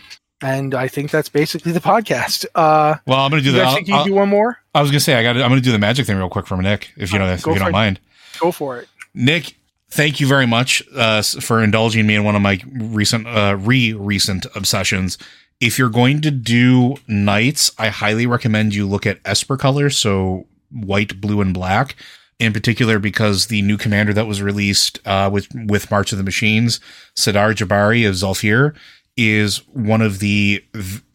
and 0.42 0.74
i 0.74 0.88
think 0.88 1.10
that's 1.12 1.28
basically 1.28 1.70
the 1.72 1.80
podcast 1.80 2.44
uh 2.56 2.96
Well, 3.06 3.18
I'm 3.20 3.30
gonna 3.30 3.42
do 3.42 3.52
that. 3.52 3.74
Think 3.74 3.88
you 3.88 3.94
I'll- 3.94 4.04
do 4.04 4.14
one 4.14 4.28
more 4.28 4.58
I 4.74 4.82
was 4.82 4.90
gonna 4.90 5.00
say 5.00 5.14
I 5.14 5.22
got. 5.22 5.36
I'm 5.36 5.48
gonna 5.48 5.60
do 5.60 5.72
the 5.72 5.78
magic 5.78 6.06
thing 6.06 6.16
real 6.16 6.28
quick 6.28 6.46
from 6.46 6.60
Nick, 6.60 6.92
if 6.96 7.12
you 7.12 7.18
know, 7.18 7.26
that 7.26 7.38
if 7.38 7.42
Go 7.44 7.52
you 7.52 7.58
don't 7.60 7.68
it. 7.68 7.72
mind. 7.72 8.00
go 8.40 8.50
for 8.52 8.78
it 8.78 8.88
Nick, 9.14 9.56
thank 9.90 10.20
you 10.20 10.26
very 10.26 10.46
much 10.46 10.82
uh, 10.94 11.22
for 11.22 11.62
indulging 11.62 12.06
me 12.06 12.14
in 12.14 12.24
one 12.24 12.36
of 12.36 12.42
my 12.42 12.60
recent, 12.72 13.26
uh, 13.26 13.56
re 13.58 13.92
recent 13.92 14.46
obsessions. 14.54 15.18
If 15.60 15.78
you're 15.78 15.88
going 15.88 16.20
to 16.20 16.30
do 16.30 16.96
knights, 17.08 17.72
I 17.78 17.88
highly 17.88 18.26
recommend 18.26 18.74
you 18.74 18.86
look 18.86 19.06
at 19.06 19.18
Esper 19.24 19.56
colors, 19.56 19.96
so 19.96 20.46
white, 20.70 21.20
blue, 21.20 21.40
and 21.40 21.52
black. 21.52 21.96
In 22.38 22.52
particular, 22.52 23.00
because 23.00 23.48
the 23.48 23.62
new 23.62 23.76
commander 23.76 24.12
that 24.12 24.28
was 24.28 24.40
released 24.40 25.00
uh, 25.04 25.28
with 25.32 25.48
with 25.66 25.90
March 25.90 26.12
of 26.12 26.18
the 26.18 26.24
Machines, 26.24 26.78
Sidar 27.16 27.52
Jabari 27.52 28.08
of 28.08 28.14
Zhalfir, 28.14 28.76
is 29.16 29.66
one 29.72 30.00
of 30.00 30.20
the 30.20 30.64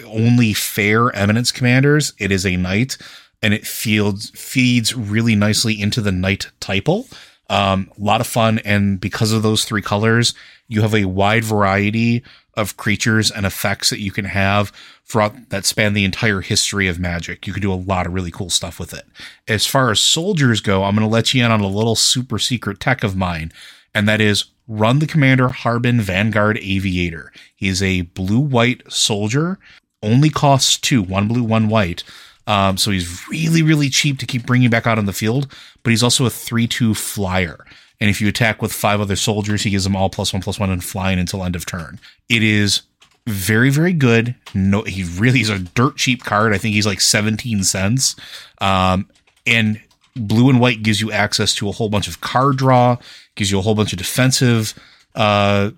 only 0.06 0.54
fair 0.54 1.16
eminence 1.16 1.50
commanders. 1.54 2.12
It 2.20 2.34
is 2.34 2.46
a 2.46 2.58
knight, 2.58 2.98
and 3.42 3.54
it 3.54 3.66
feels 3.66 4.32
feeds 4.32 4.94
really 4.94 5.36
nicely 5.36 5.80
into 5.80 6.02
the 6.02 6.12
knight 6.12 6.52
typal. 6.60 7.10
Um, 7.50 7.92
a 7.98 8.02
lot 8.02 8.22
of 8.22 8.28
fun, 8.28 8.60
and 8.60 9.00
because 9.00 9.32
of 9.32 9.44
those 9.44 9.66
three 9.66 9.82
colors, 9.82 10.34
you 10.68 10.82
have 10.82 10.96
a 10.96 11.06
wide 11.06 11.44
variety 11.44 12.24
of 12.56 12.78
creatures 12.78 13.32
and 13.32 13.46
effects 13.46 13.90
that 13.90 14.00
you 14.00 14.12
can 14.12 14.26
have 14.26 14.72
throughout 15.06 15.50
that 15.50 15.66
span 15.66 15.94
the 15.94 16.06
entire 16.06 16.42
history 16.42 16.88
of 16.88 17.00
magic. 17.00 17.46
You 17.46 17.54
can 17.54 17.62
do 17.62 17.74
a 17.74 17.76
lot 17.76 18.06
of 18.06 18.14
really 18.14 18.32
cool 18.32 18.50
stuff 18.50 18.80
with 18.80 18.94
it. 18.94 19.06
As 19.48 19.66
far 19.66 19.92
as 19.92 20.00
soldiers 20.00 20.62
go, 20.62 20.84
I'm 20.84 20.96
going 20.96 21.08
to 21.08 21.12
let 21.12 21.34
you 21.34 21.44
in 21.44 21.52
on 21.52 21.62
a 21.62 21.68
little 21.68 21.96
super 21.96 22.40
secret 22.40 22.80
tech 22.80 23.04
of 23.04 23.16
mine, 23.16 23.52
and 23.94 24.08
that 24.08 24.22
is 24.22 24.46
run 24.68 25.00
the 25.00 25.08
Commander 25.08 25.50
Harbin 25.50 26.00
Vanguard 26.00 26.58
Aviator. 26.58 27.32
He 27.56 27.68
is 27.68 27.84
a 27.84 28.02
blue 28.02 28.40
white 28.40 28.82
soldier, 28.92 29.60
only 30.02 30.30
costs 30.30 30.78
two, 30.78 31.02
one 31.02 31.28
blue, 31.28 31.44
one 31.44 31.68
white. 31.68 32.04
Um, 32.46 32.78
so 32.78 32.92
he's 32.92 33.28
really, 33.30 33.62
really 33.62 33.90
cheap 33.90 34.20
to 34.20 34.26
keep 34.26 34.46
bringing 34.46 34.70
back 34.70 34.86
out 34.86 34.98
on 34.98 35.06
the 35.06 35.14
field, 35.14 35.52
but 35.82 35.92
he's 35.92 36.04
also 36.04 36.26
a 36.26 36.30
3 36.30 36.68
2 36.68 36.94
flyer. 36.94 37.66
And 38.00 38.10
if 38.10 38.20
you 38.20 38.28
attack 38.28 38.62
with 38.62 38.74
five 38.74 39.00
other 39.00 39.16
soldiers, 39.16 39.64
he 39.64 39.70
gives 39.70 39.86
them 39.86 39.96
all 39.96 40.10
plus 40.10 40.34
one, 40.34 40.42
plus 40.42 40.60
one, 40.60 40.70
and 40.70 40.84
flying 40.84 41.20
until 41.20 41.44
end 41.44 41.56
of 41.56 41.66
turn. 41.66 42.00
It 42.28 42.44
is 42.44 42.82
very, 43.28 43.70
very 43.70 43.94
good. 43.94 44.36
No, 44.54 44.82
he 44.84 45.04
really 45.04 45.40
is 45.40 45.50
a 45.50 45.60
dirt 45.60 45.96
cheap 45.96 46.24
card. 46.24 46.54
I 46.54 46.58
think 46.58 46.76
he's 46.76 46.86
like 46.86 47.00
17 47.00 47.64
cents. 47.64 48.16
Um, 48.60 49.10
and 49.46 49.82
blue 50.16 50.50
and 50.50 50.60
white 50.60 50.84
gives 50.84 51.00
you 51.00 51.12
access 51.12 51.56
to 51.56 51.70
a 51.70 51.72
whole 51.72 51.90
bunch 51.90 52.08
of 52.08 52.22
card 52.22 52.58
draw, 52.58 52.98
gives 53.36 53.50
you 53.52 53.58
a 53.58 53.62
whole 53.62 53.76
bunch 53.76 53.94
of 53.94 54.00
defensive 54.00 54.74
uh, 55.16 55.72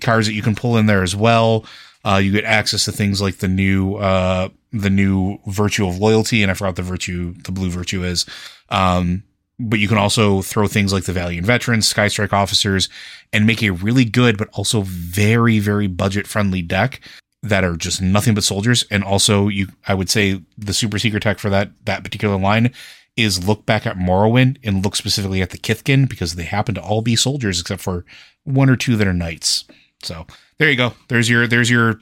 cards 0.00 0.26
that 0.26 0.34
you 0.34 0.42
can 0.42 0.54
pull 0.54 0.76
in 0.76 0.86
there 0.86 1.02
as 1.02 1.16
well. 1.16 1.64
Uh, 2.04 2.20
you 2.22 2.32
get 2.32 2.44
access 2.44 2.84
to 2.84 2.92
things 2.92 3.20
like 3.20 3.38
the 3.38 3.48
new 3.48 3.94
uh, 3.96 4.48
the 4.72 4.90
new 4.90 5.38
virtue 5.46 5.86
of 5.86 5.98
loyalty, 5.98 6.42
and 6.42 6.50
I 6.50 6.54
forgot 6.54 6.76
the 6.76 6.82
virtue 6.82 7.34
the 7.44 7.52
blue 7.52 7.70
virtue 7.70 8.04
is. 8.04 8.26
Um, 8.68 9.24
but 9.58 9.78
you 9.78 9.88
can 9.88 9.98
also 9.98 10.40
throw 10.40 10.66
things 10.66 10.92
like 10.92 11.04
the 11.04 11.12
Valiant 11.12 11.46
Veterans, 11.46 11.86
Sky 11.86 12.08
Strike 12.08 12.32
Officers, 12.32 12.88
and 13.32 13.46
make 13.46 13.62
a 13.62 13.70
really 13.70 14.04
good 14.04 14.38
but 14.38 14.48
also 14.52 14.82
very 14.82 15.58
very 15.58 15.86
budget 15.86 16.26
friendly 16.26 16.62
deck 16.62 17.00
that 17.42 17.64
are 17.64 17.76
just 17.76 18.02
nothing 18.02 18.34
but 18.34 18.44
soldiers. 18.44 18.84
And 18.90 19.02
also, 19.04 19.48
you 19.48 19.68
I 19.86 19.94
would 19.94 20.10
say 20.10 20.42
the 20.56 20.72
super 20.72 20.98
secret 20.98 21.22
tech 21.22 21.38
for 21.38 21.50
that 21.50 21.70
that 21.84 22.04
particular 22.04 22.38
line 22.38 22.72
is 23.16 23.46
look 23.46 23.66
back 23.66 23.86
at 23.86 23.96
Lorwyn 23.96 24.56
and 24.62 24.84
look 24.84 24.96
specifically 24.96 25.42
at 25.42 25.50
the 25.50 25.58
Kithkin 25.58 26.08
because 26.08 26.34
they 26.34 26.44
happen 26.44 26.74
to 26.74 26.82
all 26.82 27.02
be 27.02 27.16
soldiers 27.16 27.60
except 27.60 27.82
for 27.82 28.04
one 28.44 28.70
or 28.70 28.76
two 28.76 28.96
that 28.96 29.06
are 29.06 29.12
knights. 29.12 29.64
So 30.02 30.26
there 30.58 30.70
you 30.70 30.76
go. 30.76 30.94
There's 31.08 31.28
your 31.28 31.46
there's 31.46 31.70
your 31.70 32.00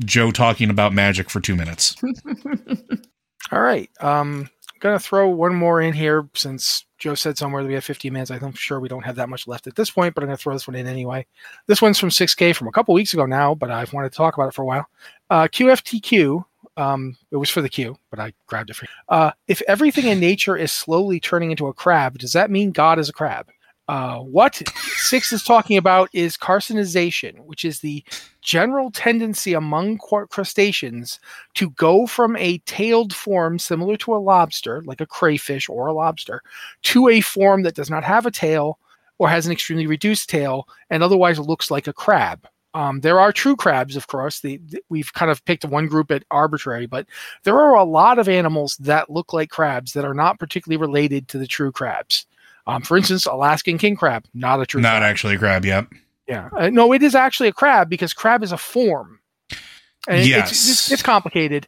Joe 0.00 0.30
talking 0.30 0.70
about 0.70 0.92
magic 0.92 1.30
for 1.30 1.40
two 1.40 1.56
minutes. 1.56 1.96
All 3.52 3.60
right. 3.60 3.90
Um, 4.00 4.50
I'm 4.74 4.80
gonna 4.80 4.98
throw 4.98 5.28
one 5.28 5.54
more 5.54 5.80
in 5.80 5.94
here 5.94 6.28
since 6.34 6.84
Joe 6.98 7.14
said 7.14 7.38
somewhere 7.38 7.62
that 7.62 7.68
we 7.68 7.74
have 7.74 7.84
15 7.84 8.12
minutes. 8.12 8.30
I'm 8.30 8.52
sure 8.52 8.80
we 8.80 8.88
don't 8.88 9.04
have 9.04 9.16
that 9.16 9.28
much 9.28 9.46
left 9.46 9.66
at 9.66 9.74
this 9.74 9.90
point, 9.90 10.14
but 10.14 10.22
I'm 10.22 10.28
gonna 10.28 10.36
throw 10.36 10.52
this 10.52 10.68
one 10.68 10.74
in 10.74 10.86
anyway. 10.86 11.26
This 11.66 11.80
one's 11.80 11.98
from 11.98 12.10
6K 12.10 12.54
from 12.54 12.68
a 12.68 12.72
couple 12.72 12.94
weeks 12.94 13.14
ago 13.14 13.26
now, 13.26 13.54
but 13.54 13.70
I've 13.70 13.92
wanted 13.92 14.10
to 14.12 14.16
talk 14.16 14.36
about 14.36 14.48
it 14.48 14.54
for 14.54 14.62
a 14.62 14.66
while. 14.66 14.86
Uh, 15.30 15.48
QFTQ. 15.48 16.44
Um, 16.78 17.16
it 17.30 17.36
was 17.36 17.48
for 17.48 17.62
the 17.62 17.70
Q, 17.70 17.96
but 18.10 18.20
I 18.20 18.34
grabbed 18.46 18.68
it 18.68 18.76
for 18.76 18.84
you. 18.84 18.90
Uh, 19.08 19.30
if 19.48 19.62
everything 19.62 20.06
in 20.06 20.20
nature 20.20 20.56
is 20.58 20.72
slowly 20.72 21.18
turning 21.18 21.50
into 21.50 21.68
a 21.68 21.72
crab, 21.72 22.18
does 22.18 22.34
that 22.34 22.50
mean 22.50 22.70
God 22.70 22.98
is 22.98 23.08
a 23.08 23.14
crab? 23.14 23.48
Uh, 23.88 24.18
what 24.18 24.60
six 24.96 25.32
is 25.32 25.44
talking 25.44 25.76
about 25.76 26.08
is 26.12 26.36
carcinization, 26.36 27.38
which 27.44 27.64
is 27.64 27.80
the 27.80 28.02
general 28.42 28.90
tendency 28.90 29.54
among 29.54 29.98
crustaceans 29.98 31.20
to 31.54 31.70
go 31.70 32.06
from 32.06 32.36
a 32.36 32.58
tailed 32.58 33.14
form 33.14 33.58
similar 33.58 33.96
to 33.96 34.14
a 34.14 34.18
lobster, 34.18 34.82
like 34.86 35.00
a 35.00 35.06
crayfish 35.06 35.68
or 35.68 35.86
a 35.86 35.92
lobster, 35.92 36.42
to 36.82 37.08
a 37.08 37.20
form 37.20 37.62
that 37.62 37.76
does 37.76 37.90
not 37.90 38.02
have 38.02 38.26
a 38.26 38.30
tail 38.30 38.78
or 39.18 39.28
has 39.28 39.46
an 39.46 39.52
extremely 39.52 39.86
reduced 39.86 40.28
tail 40.28 40.68
and 40.90 41.02
otherwise 41.02 41.38
looks 41.38 41.70
like 41.70 41.86
a 41.86 41.92
crab. 41.92 42.48
Um, 42.74 43.00
there 43.00 43.18
are 43.18 43.32
true 43.32 43.56
crabs, 43.56 43.96
of 43.96 44.06
course. 44.06 44.40
The, 44.40 44.60
the, 44.66 44.82
we've 44.90 45.12
kind 45.14 45.30
of 45.30 45.42
picked 45.46 45.64
one 45.64 45.86
group 45.86 46.10
at 46.10 46.24
arbitrary, 46.30 46.86
but 46.86 47.06
there 47.44 47.58
are 47.58 47.74
a 47.74 47.84
lot 47.84 48.18
of 48.18 48.28
animals 48.28 48.76
that 48.78 49.08
look 49.08 49.32
like 49.32 49.48
crabs 49.48 49.94
that 49.94 50.04
are 50.04 50.12
not 50.12 50.38
particularly 50.38 50.78
related 50.78 51.28
to 51.28 51.38
the 51.38 51.46
true 51.46 51.72
crabs. 51.72 52.26
Um, 52.66 52.82
for 52.82 52.96
instance, 52.96 53.26
Alaskan 53.26 53.78
king 53.78 53.96
crab, 53.96 54.24
not 54.34 54.60
a 54.60 54.66
true. 54.66 54.80
Not 54.80 54.98
crab. 54.98 55.02
actually 55.02 55.34
a 55.36 55.38
crab. 55.38 55.64
Yep. 55.64 55.88
Yeah. 56.26 56.48
Uh, 56.56 56.70
no, 56.70 56.92
it 56.92 57.02
is 57.02 57.14
actually 57.14 57.48
a 57.48 57.52
crab 57.52 57.88
because 57.88 58.12
crab 58.12 58.42
is 58.42 58.52
a 58.52 58.58
form. 58.58 59.20
And 60.08 60.26
yes. 60.26 60.50
It's, 60.50 60.70
it's, 60.70 60.92
it's, 60.92 61.02
complicated. 61.02 61.66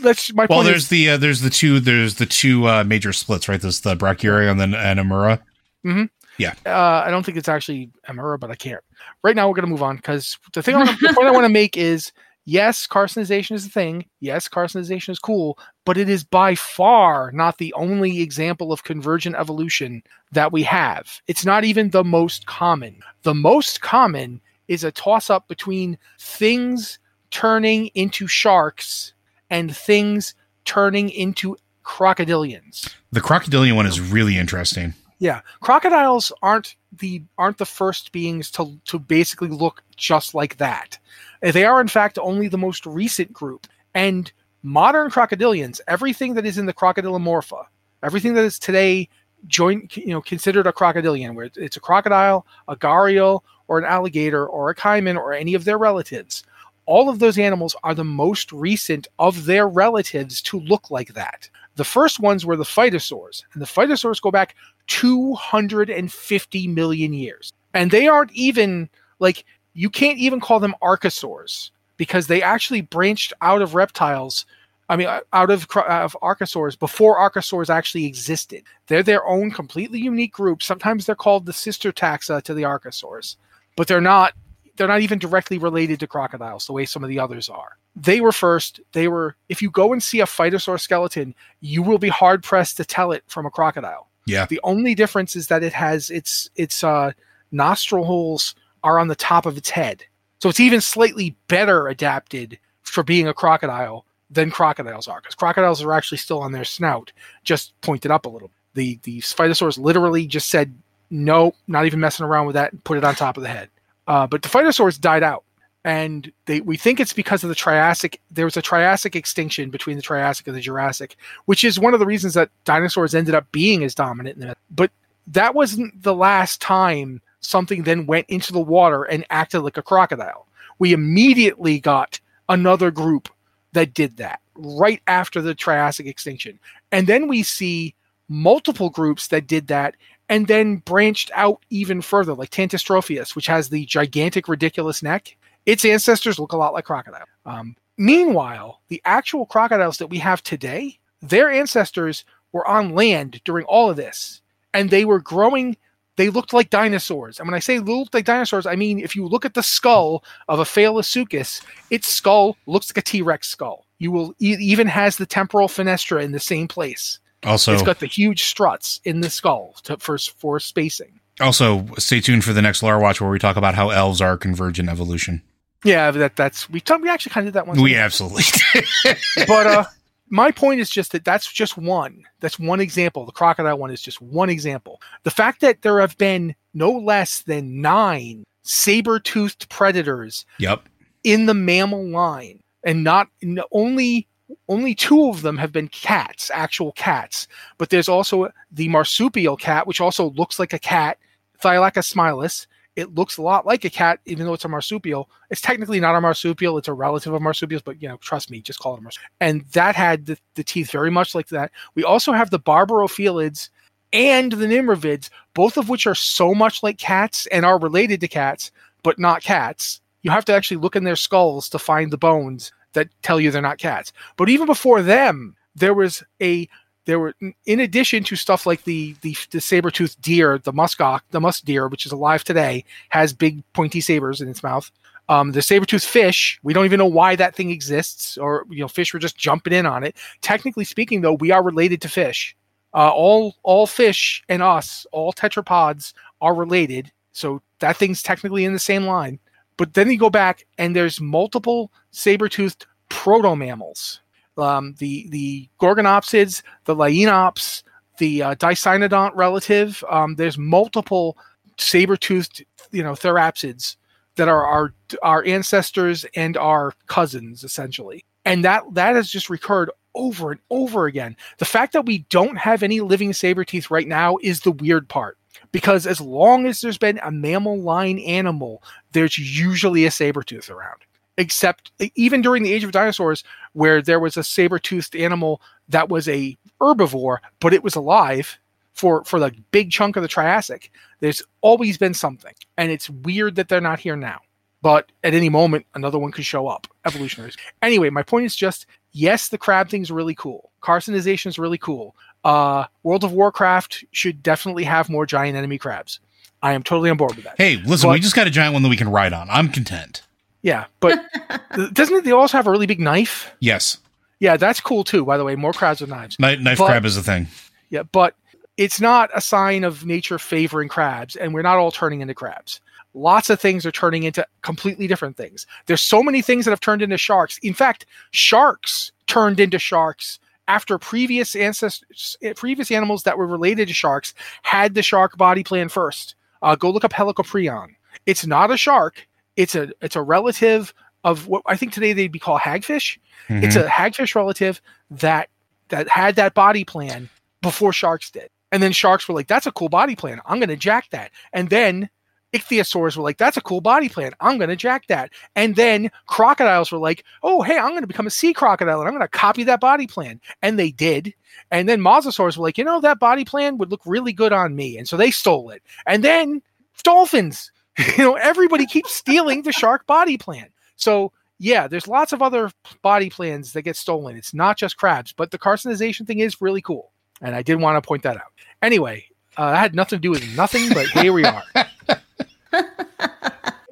Let's. 0.00 0.32
My 0.32 0.46
well, 0.48 0.62
there's 0.62 0.84
is, 0.84 0.88
the 0.88 1.10
uh, 1.10 1.16
there's 1.16 1.40
the 1.40 1.50
two 1.50 1.80
there's 1.80 2.14
the 2.14 2.26
two 2.26 2.66
uh, 2.66 2.84
major 2.84 3.12
splits, 3.12 3.48
right? 3.48 3.60
There's 3.60 3.80
the 3.80 3.94
Brachyura 3.94 4.50
and 4.50 4.58
then 4.58 4.72
Anomura. 4.72 5.40
Mm-hmm. 5.84 6.04
Yeah. 6.38 6.54
Uh, 6.66 7.04
I 7.06 7.10
don't 7.10 7.24
think 7.24 7.38
it's 7.38 7.48
actually 7.48 7.90
Amura, 8.08 8.40
but 8.40 8.50
I 8.50 8.54
can't. 8.54 8.82
Right 9.22 9.36
now, 9.36 9.48
we're 9.48 9.54
going 9.54 9.66
to 9.66 9.70
move 9.70 9.82
on 9.82 9.96
because 9.96 10.38
the 10.52 10.62
thing 10.62 10.74
I 10.74 10.78
wanna, 10.78 10.96
the 11.00 11.12
point 11.14 11.28
I 11.28 11.30
want 11.30 11.44
to 11.44 11.52
make 11.52 11.76
is 11.76 12.12
yes, 12.44 12.86
carcinization 12.86 13.52
is 13.52 13.66
a 13.66 13.70
thing. 13.70 14.06
Yes, 14.20 14.48
carcinization 14.48 15.10
is 15.10 15.18
cool, 15.18 15.58
but 15.84 15.96
it 15.96 16.08
is 16.08 16.24
by 16.24 16.54
far 16.54 17.30
not 17.32 17.58
the 17.58 17.72
only 17.74 18.20
example 18.20 18.72
of 18.72 18.84
convergent 18.84 19.36
evolution 19.36 20.02
that 20.32 20.52
we 20.52 20.62
have. 20.62 21.20
It's 21.26 21.44
not 21.44 21.64
even 21.64 21.90
the 21.90 22.04
most 22.04 22.46
common. 22.46 23.00
The 23.22 23.34
most 23.34 23.80
common 23.80 24.40
is 24.68 24.84
a 24.84 24.92
toss 24.92 25.30
up 25.30 25.48
between 25.48 25.98
things 26.18 26.98
turning 27.30 27.88
into 27.88 28.26
sharks 28.26 29.12
and 29.50 29.76
things 29.76 30.34
turning 30.64 31.10
into 31.10 31.56
crocodilians. 31.84 32.94
The 33.12 33.20
crocodilian 33.20 33.76
one 33.76 33.86
is 33.86 34.00
really 34.00 34.38
interesting. 34.38 34.94
Yeah, 35.18 35.40
crocodiles 35.60 36.32
aren't 36.42 36.76
the 36.98 37.22
aren't 37.38 37.58
the 37.58 37.66
first 37.66 38.12
beings 38.12 38.50
to 38.52 38.78
to 38.86 38.98
basically 38.98 39.48
look 39.48 39.82
just 39.96 40.34
like 40.34 40.56
that. 40.58 40.98
They 41.40 41.64
are 41.64 41.80
in 41.80 41.88
fact 41.88 42.18
only 42.18 42.48
the 42.48 42.58
most 42.58 42.86
recent 42.86 43.32
group. 43.32 43.66
And 43.94 44.32
modern 44.62 45.10
crocodilians, 45.10 45.80
everything 45.86 46.34
that 46.34 46.46
is 46.46 46.58
in 46.58 46.66
the 46.66 46.72
crocodylomorpha, 46.72 47.64
everything 48.02 48.34
that 48.34 48.44
is 48.44 48.58
today 48.58 49.08
joint 49.46 49.96
you 49.96 50.08
know 50.08 50.22
considered 50.22 50.66
a 50.66 50.72
crocodilian, 50.72 51.34
where 51.34 51.50
it's 51.56 51.76
a 51.76 51.80
crocodile, 51.80 52.46
a 52.68 52.76
gharial, 52.76 53.42
or 53.68 53.78
an 53.78 53.84
alligator, 53.84 54.46
or 54.46 54.70
a 54.70 54.74
caiman, 54.74 55.16
or 55.16 55.32
any 55.32 55.54
of 55.54 55.64
their 55.64 55.78
relatives, 55.78 56.42
all 56.86 57.08
of 57.08 57.18
those 57.18 57.38
animals 57.38 57.74
are 57.82 57.94
the 57.94 58.04
most 58.04 58.52
recent 58.52 59.06
of 59.18 59.46
their 59.46 59.68
relatives 59.68 60.42
to 60.42 60.60
look 60.60 60.90
like 60.90 61.14
that. 61.14 61.48
The 61.76 61.84
first 61.84 62.20
ones 62.20 62.46
were 62.46 62.56
the 62.56 62.64
phytosaurs, 62.64 63.44
and 63.52 63.62
the 63.62 63.66
phytosaurs 63.66 64.20
go 64.20 64.30
back 64.30 64.54
250 64.86 66.68
million 66.68 67.12
years. 67.12 67.52
And 67.72 67.90
they 67.90 68.06
aren't 68.06 68.32
even 68.32 68.88
like 69.18 69.44
you 69.74 69.90
can't 69.90 70.18
even 70.18 70.40
call 70.40 70.60
them 70.60 70.74
archosaurs 70.82 71.70
because 71.96 72.26
they 72.26 72.42
actually 72.42 72.80
branched 72.80 73.32
out 73.40 73.62
of 73.62 73.74
reptiles. 73.74 74.46
I 74.88 74.96
mean, 74.96 75.06
uh, 75.06 75.20
out 75.32 75.50
of, 75.50 75.66
uh, 75.74 75.80
of 75.80 76.16
archosaurs 76.22 76.78
before 76.78 77.18
archosaurs 77.18 77.70
actually 77.70 78.06
existed. 78.06 78.64
They're 78.86 79.02
their 79.02 79.26
own 79.26 79.50
completely 79.50 79.98
unique 79.98 80.32
group. 80.32 80.62
Sometimes 80.62 81.06
they're 81.06 81.14
called 81.14 81.46
the 81.46 81.52
sister 81.52 81.92
taxa 81.92 82.42
to 82.42 82.54
the 82.54 82.62
archosaurs, 82.62 83.36
but 83.76 83.86
they're 83.86 84.00
not. 84.00 84.34
They're 84.76 84.88
not 84.88 85.02
even 85.02 85.20
directly 85.20 85.56
related 85.56 86.00
to 86.00 86.08
crocodiles 86.08 86.66
the 86.66 86.72
way 86.72 86.84
some 86.84 87.04
of 87.04 87.08
the 87.08 87.20
others 87.20 87.48
are. 87.48 87.78
They 87.94 88.20
were 88.20 88.32
first. 88.32 88.80
They 88.90 89.06
were. 89.06 89.36
If 89.48 89.62
you 89.62 89.70
go 89.70 89.92
and 89.92 90.02
see 90.02 90.20
a 90.20 90.26
phytosaur 90.26 90.80
skeleton, 90.80 91.32
you 91.60 91.80
will 91.80 91.98
be 91.98 92.08
hard 92.08 92.42
pressed 92.42 92.76
to 92.78 92.84
tell 92.84 93.12
it 93.12 93.22
from 93.28 93.46
a 93.46 93.50
crocodile. 93.50 94.08
Yeah. 94.26 94.46
The 94.46 94.60
only 94.62 94.94
difference 94.94 95.36
is 95.36 95.48
that 95.48 95.62
it 95.62 95.72
has 95.72 96.10
its 96.10 96.50
its 96.56 96.82
uh, 96.82 97.12
nostril 97.52 98.04
holes 98.04 98.54
are 98.82 98.98
on 98.98 99.08
the 99.08 99.16
top 99.16 99.46
of 99.46 99.56
its 99.56 99.70
head, 99.70 100.04
so 100.40 100.48
it's 100.48 100.60
even 100.60 100.80
slightly 100.80 101.36
better 101.48 101.88
adapted 101.88 102.58
for 102.82 103.02
being 103.02 103.28
a 103.28 103.34
crocodile 103.34 104.04
than 104.30 104.50
crocodiles 104.50 105.08
are, 105.08 105.20
because 105.20 105.34
crocodiles 105.34 105.82
are 105.82 105.92
actually 105.92 106.18
still 106.18 106.40
on 106.40 106.52
their 106.52 106.64
snout, 106.64 107.12
just 107.44 107.78
pointed 107.82 108.10
up 108.10 108.26
a 108.26 108.28
little. 108.28 108.50
The 108.74 108.98
the 109.02 109.20
phytosaurs 109.20 109.78
literally 109.78 110.26
just 110.26 110.48
said 110.48 110.74
no, 111.10 111.54
not 111.68 111.86
even 111.86 112.00
messing 112.00 112.26
around 112.26 112.46
with 112.46 112.54
that, 112.54 112.72
and 112.72 112.82
put 112.84 112.98
it 112.98 113.04
on 113.04 113.14
top 113.14 113.36
of 113.36 113.42
the 113.42 113.48
head. 113.48 113.68
Uh, 114.06 114.26
but 114.26 114.42
the 114.42 114.48
phytosaurs 114.48 115.00
died 115.00 115.22
out 115.22 115.44
and 115.84 116.32
they 116.46 116.60
we 116.60 116.76
think 116.76 116.98
it's 116.98 117.12
because 117.12 117.42
of 117.42 117.48
the 117.48 117.54
Triassic. 117.54 118.20
There 118.30 118.46
was 118.46 118.56
a 118.56 118.62
Triassic 118.62 119.14
extinction 119.14 119.70
between 119.70 119.96
the 119.96 120.02
Triassic 120.02 120.46
and 120.46 120.56
the 120.56 120.60
Jurassic, 120.60 121.16
which 121.44 121.62
is 121.62 121.78
one 121.78 121.94
of 121.94 122.00
the 122.00 122.06
reasons 122.06 122.34
that 122.34 122.50
dinosaurs 122.64 123.14
ended 123.14 123.34
up 123.34 123.50
being 123.52 123.84
as 123.84 123.94
dominant. 123.94 124.38
In 124.40 124.48
the, 124.48 124.56
but 124.70 124.90
that 125.26 125.54
wasn't 125.54 126.02
the 126.02 126.14
last 126.14 126.60
time 126.60 127.20
something 127.40 127.82
then 127.82 128.06
went 128.06 128.26
into 128.28 128.52
the 128.52 128.60
water 128.60 129.04
and 129.04 129.26
acted 129.28 129.60
like 129.60 129.76
a 129.76 129.82
crocodile. 129.82 130.46
We 130.78 130.92
immediately 130.92 131.78
got 131.78 132.18
another 132.48 132.90
group 132.90 133.28
that 133.72 133.92
did 133.92 134.16
that 134.16 134.40
right 134.54 135.02
after 135.06 135.42
the 135.42 135.54
Triassic 135.54 136.06
extinction, 136.06 136.58
and 136.92 137.06
then 137.06 137.28
we 137.28 137.42
see 137.42 137.94
multiple 138.28 138.88
groups 138.88 139.28
that 139.28 139.46
did 139.46 139.66
that 139.66 139.96
and 140.30 140.46
then 140.46 140.76
branched 140.76 141.30
out 141.34 141.62
even 141.68 142.00
further, 142.00 142.32
like 142.32 142.48
Tanystropheus, 142.48 143.36
which 143.36 143.46
has 143.46 143.68
the 143.68 143.84
gigantic, 143.84 144.48
ridiculous 144.48 145.02
neck 145.02 145.36
its 145.66 145.84
ancestors 145.84 146.38
look 146.38 146.52
a 146.52 146.56
lot 146.56 146.74
like 146.74 146.84
crocodile. 146.84 147.26
Um, 147.46 147.76
meanwhile, 147.96 148.80
the 148.88 149.00
actual 149.04 149.46
crocodiles 149.46 149.98
that 149.98 150.08
we 150.08 150.18
have 150.18 150.42
today, 150.42 150.98
their 151.22 151.50
ancestors 151.50 152.24
were 152.52 152.66
on 152.66 152.94
land 152.94 153.40
during 153.44 153.66
all 153.66 153.90
of 153.90 153.96
this, 153.96 154.40
and 154.72 154.90
they 154.90 155.04
were 155.04 155.20
growing. 155.20 155.76
They 156.16 156.30
looked 156.30 156.52
like 156.52 156.70
dinosaurs. 156.70 157.40
And 157.40 157.48
when 157.48 157.54
I 157.54 157.58
say 157.58 157.80
looked 157.80 158.14
like 158.14 158.24
dinosaurs, 158.24 158.66
I 158.66 158.76
mean 158.76 159.00
if 159.00 159.16
you 159.16 159.26
look 159.26 159.44
at 159.44 159.54
the 159.54 159.62
skull 159.62 160.22
of 160.48 160.60
a 160.60 160.64
Fasolasuchus, 160.64 161.62
its 161.90 162.08
skull 162.08 162.56
looks 162.66 162.90
like 162.90 162.98
a 162.98 163.02
T 163.02 163.20
Rex 163.20 163.48
skull. 163.48 163.86
You 163.98 164.12
will 164.12 164.30
it 164.38 164.60
even 164.60 164.86
has 164.86 165.16
the 165.16 165.26
temporal 165.26 165.68
fenestra 165.68 166.22
in 166.22 166.32
the 166.32 166.40
same 166.40 166.68
place. 166.68 167.18
Also, 167.42 167.72
it's 167.72 167.82
got 167.82 168.00
the 168.00 168.06
huge 168.06 168.44
struts 168.44 169.00
in 169.04 169.20
the 169.20 169.30
skull 169.30 169.74
to, 169.84 169.96
for 169.98 170.18
for 170.18 170.60
spacing. 170.60 171.20
Also, 171.40 171.86
stay 171.98 172.20
tuned 172.20 172.44
for 172.44 172.52
the 172.52 172.62
next 172.62 172.82
Lar 172.82 173.00
Watch 173.00 173.20
where 173.20 173.30
we 173.30 173.38
talk 173.38 173.56
about 173.56 173.74
how 173.74 173.90
elves 173.90 174.20
are 174.20 174.36
convergent 174.36 174.88
evolution. 174.88 175.42
Yeah, 175.84 176.10
that 176.10 176.36
that's 176.36 176.68
we 176.70 176.82
we 177.00 177.08
actually 177.08 177.30
kind 177.30 177.46
of 177.46 177.52
did 177.52 177.58
that 177.58 177.66
one. 177.66 177.80
We 177.80 177.94
absolutely. 177.94 178.44
but 179.46 179.66
uh, 179.66 179.84
my 180.30 180.50
point 180.50 180.80
is 180.80 180.90
just 180.90 181.12
that 181.12 181.24
that's 181.24 181.50
just 181.52 181.76
one. 181.76 182.24
That's 182.40 182.58
one 182.58 182.80
example. 182.80 183.26
The 183.26 183.32
crocodile 183.32 183.78
one 183.78 183.90
is 183.90 184.02
just 184.02 184.20
one 184.20 184.50
example. 184.50 185.00
The 185.22 185.30
fact 185.30 185.60
that 185.60 185.82
there 185.82 186.00
have 186.00 186.16
been 186.18 186.54
no 186.72 186.90
less 186.90 187.42
than 187.42 187.80
nine 187.80 188.44
saber-toothed 188.62 189.68
predators. 189.68 190.46
Yep. 190.58 190.88
In 191.22 191.46
the 191.46 191.54
mammal 191.54 192.06
line, 192.06 192.60
and 192.84 193.04
not 193.04 193.28
only 193.72 194.26
only 194.68 194.94
two 194.94 195.28
of 195.28 195.42
them 195.42 195.56
have 195.56 195.72
been 195.72 195.88
cats, 195.88 196.50
actual 196.52 196.92
cats. 196.92 197.48
But 197.78 197.90
there's 197.90 198.08
also 198.08 198.50
the 198.70 198.88
marsupial 198.88 199.56
cat, 199.56 199.86
which 199.86 200.00
also 200.00 200.30
looks 200.30 200.58
like 200.58 200.72
a 200.72 200.78
cat, 200.78 201.18
Thylacosmilus, 201.62 202.66
it 202.96 203.14
looks 203.14 203.36
a 203.36 203.42
lot 203.42 203.66
like 203.66 203.84
a 203.84 203.90
cat, 203.90 204.20
even 204.24 204.46
though 204.46 204.54
it's 204.54 204.64
a 204.64 204.68
marsupial. 204.68 205.28
It's 205.50 205.60
technically 205.60 206.00
not 206.00 206.14
a 206.14 206.20
marsupial; 206.20 206.78
it's 206.78 206.88
a 206.88 206.92
relative 206.92 207.32
of 207.32 207.42
marsupials. 207.42 207.82
But 207.82 208.00
you 208.00 208.08
know, 208.08 208.16
trust 208.18 208.50
me, 208.50 208.60
just 208.60 208.78
call 208.78 208.94
it 208.94 209.00
a 209.00 209.02
marsupial. 209.02 209.30
And 209.40 209.62
that 209.72 209.96
had 209.96 210.26
the, 210.26 210.38
the 210.54 210.64
teeth 210.64 210.90
very 210.90 211.10
much 211.10 211.34
like 211.34 211.48
that. 211.48 211.72
We 211.94 212.04
also 212.04 212.32
have 212.32 212.50
the 212.50 212.60
barbourofelids 212.60 213.70
and 214.12 214.52
the 214.52 214.66
nimravids, 214.66 215.28
both 215.54 215.76
of 215.76 215.88
which 215.88 216.06
are 216.06 216.14
so 216.14 216.54
much 216.54 216.82
like 216.82 216.98
cats 216.98 217.46
and 217.46 217.66
are 217.66 217.78
related 217.78 218.20
to 218.20 218.28
cats, 218.28 218.70
but 219.02 219.18
not 219.18 219.42
cats. 219.42 220.00
You 220.22 220.30
have 220.30 220.44
to 220.46 220.54
actually 220.54 220.76
look 220.78 220.96
in 220.96 221.04
their 221.04 221.16
skulls 221.16 221.68
to 221.70 221.78
find 221.78 222.10
the 222.10 222.18
bones 222.18 222.72
that 222.92 223.08
tell 223.22 223.40
you 223.40 223.50
they're 223.50 223.60
not 223.60 223.78
cats. 223.78 224.12
But 224.36 224.48
even 224.48 224.66
before 224.66 225.02
them, 225.02 225.56
there 225.74 225.94
was 225.94 226.22
a 226.40 226.68
there 227.06 227.18
were 227.18 227.34
in 227.66 227.80
addition 227.80 228.24
to 228.24 228.36
stuff 228.36 228.66
like 228.66 228.84
the 228.84 229.14
the, 229.20 229.36
the 229.50 229.60
saber-toothed 229.60 230.20
deer 230.20 230.58
the 230.58 230.72
muskox 230.72 231.20
the 231.30 231.40
musk 231.40 231.64
deer 231.64 231.88
which 231.88 232.06
is 232.06 232.12
alive 232.12 232.44
today 232.44 232.84
has 233.10 233.32
big 233.32 233.62
pointy 233.72 234.00
sabers 234.00 234.40
in 234.40 234.48
its 234.48 234.62
mouth. 234.62 234.90
Um, 235.28 235.52
the 235.52 235.62
saber-toothed 235.62 236.04
fish 236.04 236.58
we 236.62 236.72
don't 236.72 236.84
even 236.84 236.98
know 236.98 237.06
why 237.06 237.36
that 237.36 237.54
thing 237.54 237.70
exists 237.70 238.36
or 238.38 238.66
you 238.70 238.80
know 238.80 238.88
fish 238.88 239.12
were 239.12 239.20
just 239.20 239.36
jumping 239.36 239.72
in 239.72 239.86
on 239.86 240.04
it. 240.04 240.16
Technically 240.40 240.84
speaking 240.84 241.20
though 241.20 241.34
we 241.34 241.50
are 241.50 241.62
related 241.62 242.00
to 242.02 242.08
fish. 242.08 242.56
Uh, 242.92 243.10
all 243.10 243.56
all 243.62 243.86
fish 243.86 244.42
and 244.48 244.62
us 244.62 245.06
all 245.12 245.32
tetrapods 245.32 246.12
are 246.40 246.54
related. 246.54 247.10
So 247.32 247.62
that 247.80 247.96
thing's 247.96 248.22
technically 248.22 248.64
in 248.64 248.72
the 248.72 248.78
same 248.78 249.04
line. 249.04 249.38
But 249.76 249.94
then 249.94 250.08
you 250.08 250.18
go 250.18 250.30
back 250.30 250.66
and 250.78 250.94
there's 250.94 251.20
multiple 251.20 251.90
saber-toothed 252.12 252.86
proto 253.08 253.56
mammals 253.56 254.20
um, 254.58 254.94
the 254.98 255.28
the 255.30 255.68
Gorgonopsids, 255.80 256.62
the 256.84 256.94
Lycaenops, 256.94 257.82
the 258.18 258.42
uh, 258.42 258.54
Dicynodont 258.56 259.32
relative. 259.34 260.04
Um, 260.10 260.36
there's 260.36 260.58
multiple 260.58 261.36
saber-toothed, 261.78 262.64
you 262.92 263.02
know, 263.02 263.14
therapsids 263.14 263.96
that 264.36 264.48
are 264.48 264.64
our 264.64 264.94
our 265.22 265.44
ancestors 265.44 266.24
and 266.34 266.56
our 266.56 266.92
cousins 267.06 267.64
essentially. 267.64 268.24
And 268.44 268.64
that 268.64 268.82
that 268.92 269.16
has 269.16 269.30
just 269.30 269.50
recurred 269.50 269.90
over 270.14 270.52
and 270.52 270.60
over 270.70 271.06
again. 271.06 271.36
The 271.58 271.64
fact 271.64 271.92
that 271.92 272.06
we 272.06 272.18
don't 272.30 272.56
have 272.56 272.82
any 272.82 273.00
living 273.00 273.32
saber 273.32 273.64
teeth 273.64 273.90
right 273.90 274.06
now 274.06 274.38
is 274.42 274.60
the 274.60 274.72
weird 274.72 275.08
part. 275.08 275.38
Because 275.72 276.06
as 276.06 276.20
long 276.20 276.66
as 276.66 276.80
there's 276.80 276.98
been 276.98 277.18
a 277.22 277.30
mammal 277.30 277.80
line 277.80 278.18
animal, 278.20 278.82
there's 279.12 279.38
usually 279.38 280.04
a 280.04 280.10
saber 280.10 280.42
tooth 280.42 280.70
around. 280.70 281.00
Except 281.36 281.90
even 282.14 282.42
during 282.42 282.62
the 282.62 282.72
age 282.72 282.84
of 282.84 282.92
dinosaurs, 282.92 283.42
where 283.72 284.00
there 284.00 284.20
was 284.20 284.36
a 284.36 284.44
saber 284.44 284.78
toothed 284.78 285.16
animal 285.16 285.60
that 285.88 286.08
was 286.08 286.28
a 286.28 286.56
herbivore, 286.80 287.38
but 287.60 287.74
it 287.74 287.82
was 287.82 287.96
alive 287.96 288.58
for 288.92 289.24
for 289.24 289.40
the 289.40 289.52
big 289.72 289.90
chunk 289.90 290.16
of 290.16 290.22
the 290.22 290.28
Triassic. 290.28 290.92
There's 291.20 291.42
always 291.60 291.98
been 291.98 292.14
something, 292.14 292.54
and 292.76 292.92
it's 292.92 293.10
weird 293.10 293.56
that 293.56 293.68
they're 293.68 293.80
not 293.80 293.98
here 293.98 294.16
now. 294.16 294.40
But 294.80 295.10
at 295.24 295.34
any 295.34 295.48
moment, 295.48 295.86
another 295.94 296.18
one 296.18 296.30
could 296.30 296.44
show 296.44 296.68
up. 296.68 296.86
Evolutionaries. 297.06 297.56
Anyway, 297.82 298.10
my 298.10 298.22
point 298.22 298.44
is 298.46 298.54
just 298.54 298.86
yes, 299.12 299.48
the 299.48 299.58
crab 299.58 299.88
thing's 299.88 300.10
really 300.10 300.34
cool. 300.34 300.70
Carcinization 300.82 301.46
is 301.46 301.58
really 301.58 301.78
cool. 301.78 302.14
Uh, 302.44 302.84
World 303.02 303.24
of 303.24 303.32
Warcraft 303.32 304.04
should 304.12 304.42
definitely 304.42 304.84
have 304.84 305.08
more 305.08 305.24
giant 305.26 305.56
enemy 305.56 305.78
crabs. 305.78 306.20
I 306.62 306.74
am 306.74 306.82
totally 306.82 307.10
on 307.10 307.16
board 307.16 307.34
with 307.34 307.44
that. 307.44 307.54
Hey, 307.56 307.76
listen, 307.84 308.08
But- 308.08 308.14
we 308.14 308.20
just 308.20 308.36
got 308.36 308.46
a 308.46 308.50
giant 308.50 308.74
one 308.74 308.82
that 308.82 308.88
we 308.90 308.96
can 308.96 309.08
ride 309.10 309.32
on. 309.32 309.48
I'm 309.50 309.68
content. 309.70 310.22
Yeah, 310.64 310.86
but 311.00 311.22
doesn't 311.92 312.16
it? 312.16 312.24
They 312.24 312.32
also 312.32 312.56
have 312.56 312.66
a 312.66 312.70
really 312.70 312.86
big 312.86 312.98
knife. 312.98 313.52
Yes, 313.60 313.98
Yeah, 314.40 314.56
that's 314.56 314.80
cool 314.80 315.04
too. 315.04 315.24
By 315.24 315.36
the 315.36 315.44
way, 315.44 315.54
more 315.56 315.72
crabs 315.74 316.00
with 316.00 316.10
knives. 316.10 316.38
knife, 316.40 316.58
knife 316.58 316.78
But- 316.78 316.86
crab 316.86 317.04
is 317.04 317.16
a 317.16 317.22
thing. 317.22 317.46
Yeah, 317.90 318.02
but 318.02 318.34
it's 318.76 319.00
not 319.00 319.30
a 319.34 319.40
sign 319.40 319.84
of 319.84 320.04
nature 320.04 320.38
favoring 320.38 320.88
crabs, 320.88 321.36
and 321.36 321.54
we're 321.54 321.62
not 321.62 321.76
all 321.76 321.92
turning 321.92 322.22
into 322.22 322.34
crabs. 322.34 322.80
Lots 323.12 323.48
of 323.50 323.60
things 323.60 323.86
are 323.86 323.92
turning 323.92 324.24
into 324.24 324.44
completely 324.62 325.06
different 325.06 325.36
things. 325.36 325.66
There's 325.86 326.00
so 326.00 326.22
many 326.22 326.42
things 326.42 326.64
that 326.64 326.72
have 326.72 326.80
turned 326.80 327.02
into 327.02 327.16
sharks. 327.18 327.58
In 327.58 327.74
fact, 327.74 328.06
sharks 328.32 329.12
turned 329.28 329.60
into 329.60 329.78
sharks 329.78 330.40
after 330.66 330.98
previous 330.98 331.54
ancestors, 331.54 332.36
previous 332.56 332.90
animals 332.90 333.22
that 333.24 333.36
were 333.38 333.46
related 333.46 333.86
to 333.88 333.94
sharks 333.94 334.34
had 334.62 334.94
the 334.94 335.02
shark 335.02 335.36
body 335.36 335.62
plan 335.62 335.88
first. 335.90 336.34
Uh, 336.62 336.74
go 336.74 336.90
look 336.90 337.04
up 337.04 337.12
Helicoprion. 337.12 337.94
It's 338.26 338.46
not 338.46 338.70
a 338.72 338.76
shark. 338.76 339.28
It's 339.56 339.74
a 339.74 339.90
it's 340.00 340.16
a 340.16 340.22
relative 340.22 340.92
of 341.22 341.46
what 341.46 341.62
I 341.66 341.76
think 341.76 341.92
today 341.92 342.12
they'd 342.12 342.32
be 342.32 342.38
called 342.38 342.60
hagfish. 342.60 343.18
It's 343.48 343.76
mm-hmm. 343.76 343.86
a 343.86 343.90
hagfish 343.90 344.34
relative 344.34 344.80
that 345.10 345.48
that 345.88 346.08
had 346.08 346.36
that 346.36 346.54
body 346.54 346.84
plan 346.84 347.28
before 347.62 347.92
sharks 347.92 348.30
did. 348.30 348.48
And 348.72 348.82
then 348.82 348.92
sharks 348.92 349.28
were 349.28 349.34
like, 349.34 349.46
that's 349.46 349.66
a 349.66 349.72
cool 349.72 349.88
body 349.88 350.16
plan. 350.16 350.40
I'm 350.46 350.58
going 350.58 350.68
to 350.68 350.76
jack 350.76 351.10
that. 351.10 351.30
And 351.52 351.70
then 351.70 352.10
ichthyosaurs 352.52 353.16
were 353.16 353.22
like, 353.22 353.38
that's 353.38 353.56
a 353.56 353.60
cool 353.60 353.80
body 353.80 354.08
plan. 354.08 354.32
I'm 354.40 354.58
going 354.58 354.70
to 354.70 354.76
jack 354.76 355.06
that. 355.08 355.30
And 355.54 355.76
then 355.76 356.10
crocodiles 356.26 356.90
were 356.90 356.98
like, 356.98 357.24
oh, 357.42 357.62
hey, 357.62 357.78
I'm 357.78 357.90
going 357.90 358.02
to 358.02 358.08
become 358.08 358.26
a 358.26 358.30
sea 358.30 358.52
crocodile 358.52 359.00
and 359.00 359.08
I'm 359.08 359.14
going 359.14 359.22
to 359.22 359.28
copy 359.28 359.64
that 359.64 359.80
body 359.80 360.06
plan. 360.06 360.40
And 360.62 360.78
they 360.78 360.90
did. 360.90 361.34
And 361.70 361.88
then 361.88 362.00
mosasaurs 362.00 362.56
were 362.56 362.64
like, 362.64 362.78
you 362.78 362.84
know, 362.84 363.00
that 363.00 363.18
body 363.18 363.44
plan 363.44 363.78
would 363.78 363.90
look 363.90 364.02
really 364.04 364.32
good 364.32 364.52
on 364.52 364.76
me. 364.76 364.98
And 364.98 365.08
so 365.08 365.16
they 365.16 365.30
stole 365.30 365.70
it. 365.70 365.82
And 366.06 366.24
then 366.24 366.62
dolphins, 367.02 367.70
you 368.16 368.24
know, 368.24 368.34
everybody 368.34 368.86
keeps 368.86 369.12
stealing 369.14 369.62
the 369.62 369.72
shark 369.72 370.06
body 370.06 370.36
plan. 370.36 370.68
So 370.96 371.32
yeah, 371.58 371.86
there's 371.88 372.08
lots 372.08 372.32
of 372.32 372.42
other 372.42 372.70
body 373.02 373.30
plans 373.30 373.72
that 373.72 373.82
get 373.82 373.96
stolen. 373.96 374.36
It's 374.36 374.54
not 374.54 374.76
just 374.76 374.96
crabs, 374.96 375.32
but 375.32 375.50
the 375.50 375.58
carcinization 375.58 376.26
thing 376.26 376.40
is 376.40 376.60
really 376.60 376.82
cool. 376.82 377.12
And 377.40 377.54
I 377.54 377.62
did 377.62 377.80
want 377.80 378.02
to 378.02 378.06
point 378.06 378.22
that 378.24 378.36
out. 378.36 378.52
Anyway, 378.82 379.26
uh, 379.56 379.70
that 379.70 379.78
had 379.78 379.94
nothing 379.94 380.18
to 380.18 380.20
do 380.20 380.30
with 380.30 380.56
nothing, 380.56 380.88
but 380.92 381.06
here 381.08 381.32
we 381.32 381.44
are. 381.44 381.62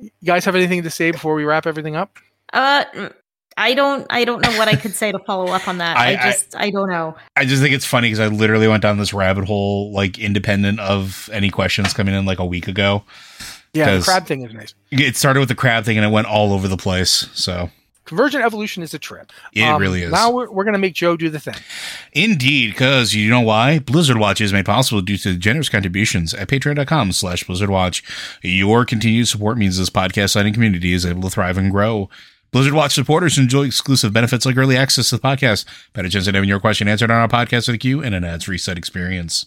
you 0.00 0.10
guys 0.24 0.44
have 0.44 0.56
anything 0.56 0.82
to 0.82 0.90
say 0.90 1.10
before 1.10 1.34
we 1.34 1.44
wrap 1.44 1.66
everything 1.66 1.96
up? 1.96 2.18
Uh, 2.52 2.84
I 3.56 3.74
don't. 3.74 4.06
I 4.10 4.24
don't 4.24 4.42
know 4.42 4.56
what 4.58 4.68
I 4.68 4.76
could 4.76 4.94
say 4.94 5.12
to 5.12 5.18
follow 5.20 5.52
up 5.52 5.68
on 5.68 5.78
that. 5.78 5.96
I- 5.98 6.12
I, 6.12 6.32
just. 6.32 6.56
I, 6.56 6.70
don't 6.70 6.88
know. 6.88 7.16
I 7.36 7.44
just 7.44 7.62
think 7.62 7.74
it's 7.74 7.84
funny 7.84 8.08
because 8.08 8.20
I 8.20 8.28
literally 8.28 8.68
went 8.68 8.82
down 8.82 8.98
this 8.98 9.14
rabbit 9.14 9.44
hole, 9.44 9.92
like 9.92 10.18
independent 10.18 10.80
of 10.80 11.28
any 11.32 11.50
questions 11.50 11.92
coming 11.92 12.14
in, 12.14 12.24
like 12.24 12.38
a 12.38 12.46
week 12.46 12.68
ago. 12.68 13.04
Yeah, 13.74 13.96
the 13.96 14.02
crab 14.04 14.26
thing 14.26 14.42
is 14.42 14.52
nice. 14.52 14.74
It 14.90 15.16
started 15.16 15.40
with 15.40 15.48
the 15.48 15.54
crab 15.54 15.84
thing 15.84 15.96
and 15.96 16.04
it 16.04 16.10
went 16.10 16.26
all 16.26 16.52
over 16.52 16.68
the 16.68 16.76
place. 16.76 17.28
So 17.32 17.70
Convergent 18.04 18.44
evolution 18.44 18.82
is 18.82 18.92
a 18.94 18.98
trip. 18.98 19.32
It 19.54 19.62
Um, 19.62 19.80
really 19.80 20.02
is. 20.02 20.10
Now 20.12 20.30
we're, 20.30 20.50
we're 20.50 20.64
going 20.64 20.74
to 20.74 20.78
make 20.78 20.92
Joe 20.94 21.16
do 21.16 21.30
the 21.30 21.38
thing. 21.40 21.54
Indeed, 22.12 22.72
because 22.72 23.14
you 23.14 23.30
know 23.30 23.40
why? 23.40 23.78
Blizzard 23.78 24.18
Watch 24.18 24.40
is 24.40 24.52
made 24.52 24.66
possible 24.66 25.00
due 25.00 25.16
to 25.18 25.36
generous 25.36 25.68
contributions 25.68 26.34
at 26.34 26.48
patreon.com 26.48 27.12
slash 27.12 27.44
Blizzard 27.44 27.70
Watch. 27.70 28.02
Your 28.42 28.84
continued 28.84 29.28
support 29.28 29.56
means 29.56 29.78
this 29.78 29.88
podcast 29.88 30.36
and 30.36 30.52
community 30.52 30.92
is 30.92 31.06
able 31.06 31.22
to 31.22 31.30
thrive 31.30 31.56
and 31.56 31.70
grow. 31.70 32.10
Blizzard 32.50 32.74
Watch 32.74 32.92
supporters 32.94 33.38
enjoy 33.38 33.62
exclusive 33.64 34.12
benefits 34.12 34.44
like 34.44 34.56
early 34.58 34.76
access 34.76 35.08
to 35.08 35.16
the 35.16 35.22
podcast, 35.22 35.64
better 35.94 36.08
chance 36.10 36.28
at 36.28 36.34
having 36.34 36.48
your 36.50 36.60
question 36.60 36.88
answered 36.88 37.10
on 37.10 37.16
our 37.16 37.28
podcast 37.28 37.66
with 37.68 37.76
a 37.76 37.78
queue, 37.78 38.02
and 38.02 38.14
an 38.14 38.24
ads-free 38.24 38.58
site 38.58 38.76
experience. 38.76 39.46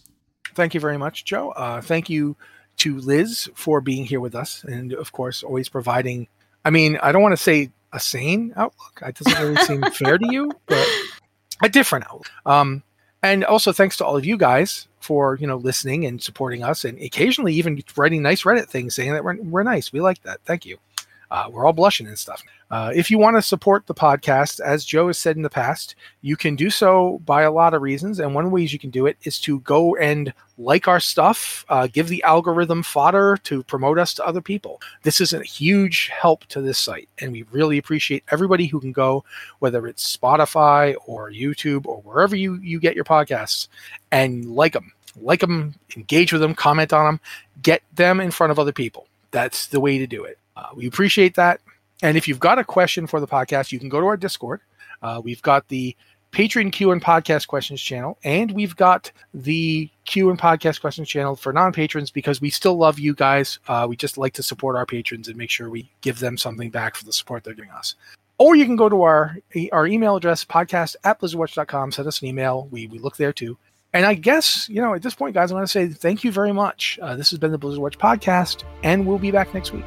Thank 0.54 0.74
you 0.74 0.80
very 0.80 0.98
much, 0.98 1.24
Joe. 1.24 1.50
Uh, 1.50 1.80
thank 1.82 2.10
you 2.10 2.36
to 2.78 2.98
Liz 2.98 3.48
for 3.54 3.80
being 3.80 4.04
here 4.04 4.20
with 4.20 4.34
us, 4.34 4.64
and 4.64 4.92
of 4.92 5.12
course, 5.12 5.42
always 5.42 5.68
providing. 5.68 6.28
I 6.64 6.70
mean, 6.70 6.98
I 7.02 7.12
don't 7.12 7.22
want 7.22 7.32
to 7.32 7.42
say 7.42 7.70
a 7.92 8.00
sane 8.00 8.52
outlook. 8.56 9.00
That 9.00 9.14
doesn't 9.14 9.42
really 9.42 9.56
seem 9.64 9.82
fair 9.92 10.18
to 10.18 10.32
you, 10.32 10.52
but 10.66 10.86
a 11.62 11.68
different 11.68 12.06
outlook. 12.06 12.30
Um, 12.44 12.82
and 13.22 13.44
also, 13.44 13.72
thanks 13.72 13.96
to 13.98 14.04
all 14.04 14.16
of 14.16 14.24
you 14.24 14.36
guys 14.36 14.88
for 15.00 15.36
you 15.36 15.46
know 15.46 15.56
listening 15.56 16.04
and 16.04 16.22
supporting 16.22 16.62
us, 16.62 16.84
and 16.84 16.98
occasionally 17.00 17.54
even 17.54 17.82
writing 17.96 18.22
nice 18.22 18.42
Reddit 18.42 18.68
things 18.68 18.94
saying 18.94 19.12
that 19.12 19.24
we're, 19.24 19.40
we're 19.42 19.62
nice. 19.62 19.92
We 19.92 20.00
like 20.00 20.22
that. 20.22 20.40
Thank 20.44 20.66
you. 20.66 20.78
Uh, 21.30 21.48
we're 21.50 21.66
all 21.66 21.72
blushing 21.72 22.06
and 22.06 22.18
stuff. 22.18 22.42
Uh, 22.70 22.90
if 22.94 23.10
you 23.10 23.18
want 23.18 23.36
to 23.36 23.42
support 23.42 23.86
the 23.86 23.94
podcast, 23.94 24.58
as 24.60 24.84
Joe 24.84 25.06
has 25.06 25.18
said 25.18 25.36
in 25.36 25.42
the 25.42 25.50
past, 25.50 25.94
you 26.22 26.36
can 26.36 26.56
do 26.56 26.68
so 26.68 27.20
by 27.24 27.42
a 27.42 27.52
lot 27.52 27.74
of 27.74 27.82
reasons. 27.82 28.18
And 28.18 28.34
one 28.34 28.44
of 28.44 28.50
the 28.50 28.54
ways 28.54 28.72
you 28.72 28.78
can 28.78 28.90
do 28.90 29.06
it 29.06 29.16
is 29.22 29.40
to 29.42 29.60
go 29.60 29.94
and 29.96 30.32
like 30.58 30.88
our 30.88 30.98
stuff, 30.98 31.64
uh, 31.68 31.86
give 31.86 32.08
the 32.08 32.22
algorithm 32.24 32.82
fodder 32.82 33.36
to 33.44 33.62
promote 33.64 33.98
us 33.98 34.14
to 34.14 34.26
other 34.26 34.40
people. 34.40 34.80
This 35.02 35.20
is 35.20 35.32
a 35.32 35.44
huge 35.44 36.08
help 36.08 36.44
to 36.46 36.60
this 36.60 36.78
site. 36.78 37.08
And 37.20 37.30
we 37.30 37.44
really 37.52 37.78
appreciate 37.78 38.24
everybody 38.30 38.66
who 38.66 38.80
can 38.80 38.92
go, 38.92 39.24
whether 39.60 39.86
it's 39.86 40.16
Spotify 40.16 40.96
or 41.06 41.30
YouTube 41.30 41.86
or 41.86 41.98
wherever 41.98 42.34
you, 42.34 42.54
you 42.56 42.80
get 42.80 42.96
your 42.96 43.04
podcasts, 43.04 43.68
and 44.10 44.56
like 44.56 44.72
them. 44.72 44.92
Like 45.18 45.40
them, 45.40 45.74
engage 45.96 46.32
with 46.32 46.42
them, 46.42 46.54
comment 46.54 46.92
on 46.92 47.06
them, 47.06 47.20
get 47.62 47.82
them 47.94 48.20
in 48.20 48.30
front 48.30 48.50
of 48.50 48.58
other 48.58 48.72
people. 48.72 49.06
That's 49.30 49.66
the 49.68 49.80
way 49.80 49.98
to 49.98 50.06
do 50.06 50.24
it. 50.24 50.38
Uh, 50.56 50.68
we 50.74 50.86
appreciate 50.86 51.34
that. 51.34 51.60
And 52.02 52.16
if 52.16 52.28
you've 52.28 52.40
got 52.40 52.58
a 52.58 52.64
question 52.64 53.06
for 53.06 53.20
the 53.20 53.26
podcast, 53.26 53.72
you 53.72 53.78
can 53.78 53.88
go 53.88 54.00
to 54.00 54.06
our 54.06 54.16
Discord. 54.16 54.60
Uh, 55.02 55.20
we've 55.22 55.42
got 55.42 55.68
the 55.68 55.96
Patreon 56.32 56.70
Q 56.72 56.92
and 56.92 57.02
Podcast 57.02 57.46
Questions 57.46 57.80
channel, 57.80 58.18
and 58.22 58.50
we've 58.50 58.76
got 58.76 59.10
the 59.32 59.88
Q 60.04 60.28
and 60.28 60.38
Podcast 60.38 60.80
Questions 60.80 61.08
channel 61.08 61.36
for 61.36 61.52
non 61.52 61.72
patrons 61.72 62.10
because 62.10 62.40
we 62.40 62.50
still 62.50 62.76
love 62.76 62.98
you 62.98 63.14
guys. 63.14 63.58
Uh, 63.68 63.86
we 63.88 63.96
just 63.96 64.18
like 64.18 64.34
to 64.34 64.42
support 64.42 64.76
our 64.76 64.84
patrons 64.84 65.28
and 65.28 65.36
make 65.36 65.50
sure 65.50 65.70
we 65.70 65.90
give 66.02 66.18
them 66.18 66.36
something 66.36 66.70
back 66.70 66.94
for 66.94 67.04
the 67.04 67.12
support 67.12 67.44
they're 67.44 67.54
giving 67.54 67.70
us. 67.70 67.94
Or 68.38 68.54
you 68.54 68.66
can 68.66 68.76
go 68.76 68.88
to 68.90 69.02
our 69.02 69.38
our 69.72 69.86
email 69.86 70.16
address, 70.16 70.44
podcast 70.44 70.96
at 71.04 71.20
blizzardwatch.com, 71.20 71.92
send 71.92 72.06
us 72.06 72.20
an 72.20 72.28
email. 72.28 72.68
We, 72.70 72.86
we 72.86 72.98
look 72.98 73.16
there 73.16 73.32
too. 73.32 73.56
And 73.94 74.04
I 74.04 74.12
guess, 74.12 74.68
you 74.68 74.82
know, 74.82 74.92
at 74.92 75.00
this 75.00 75.14
point, 75.14 75.32
guys, 75.32 75.50
I 75.50 75.54
want 75.54 75.66
to 75.66 75.72
say 75.72 75.88
thank 75.88 76.22
you 76.22 76.30
very 76.30 76.52
much. 76.52 76.98
Uh, 77.00 77.16
this 77.16 77.30
has 77.30 77.38
been 77.38 77.50
the 77.52 77.56
Blizzard 77.56 77.80
Watch 77.80 77.96
podcast, 77.96 78.62
and 78.82 79.06
we'll 79.06 79.18
be 79.18 79.30
back 79.30 79.54
next 79.54 79.72
week. 79.72 79.86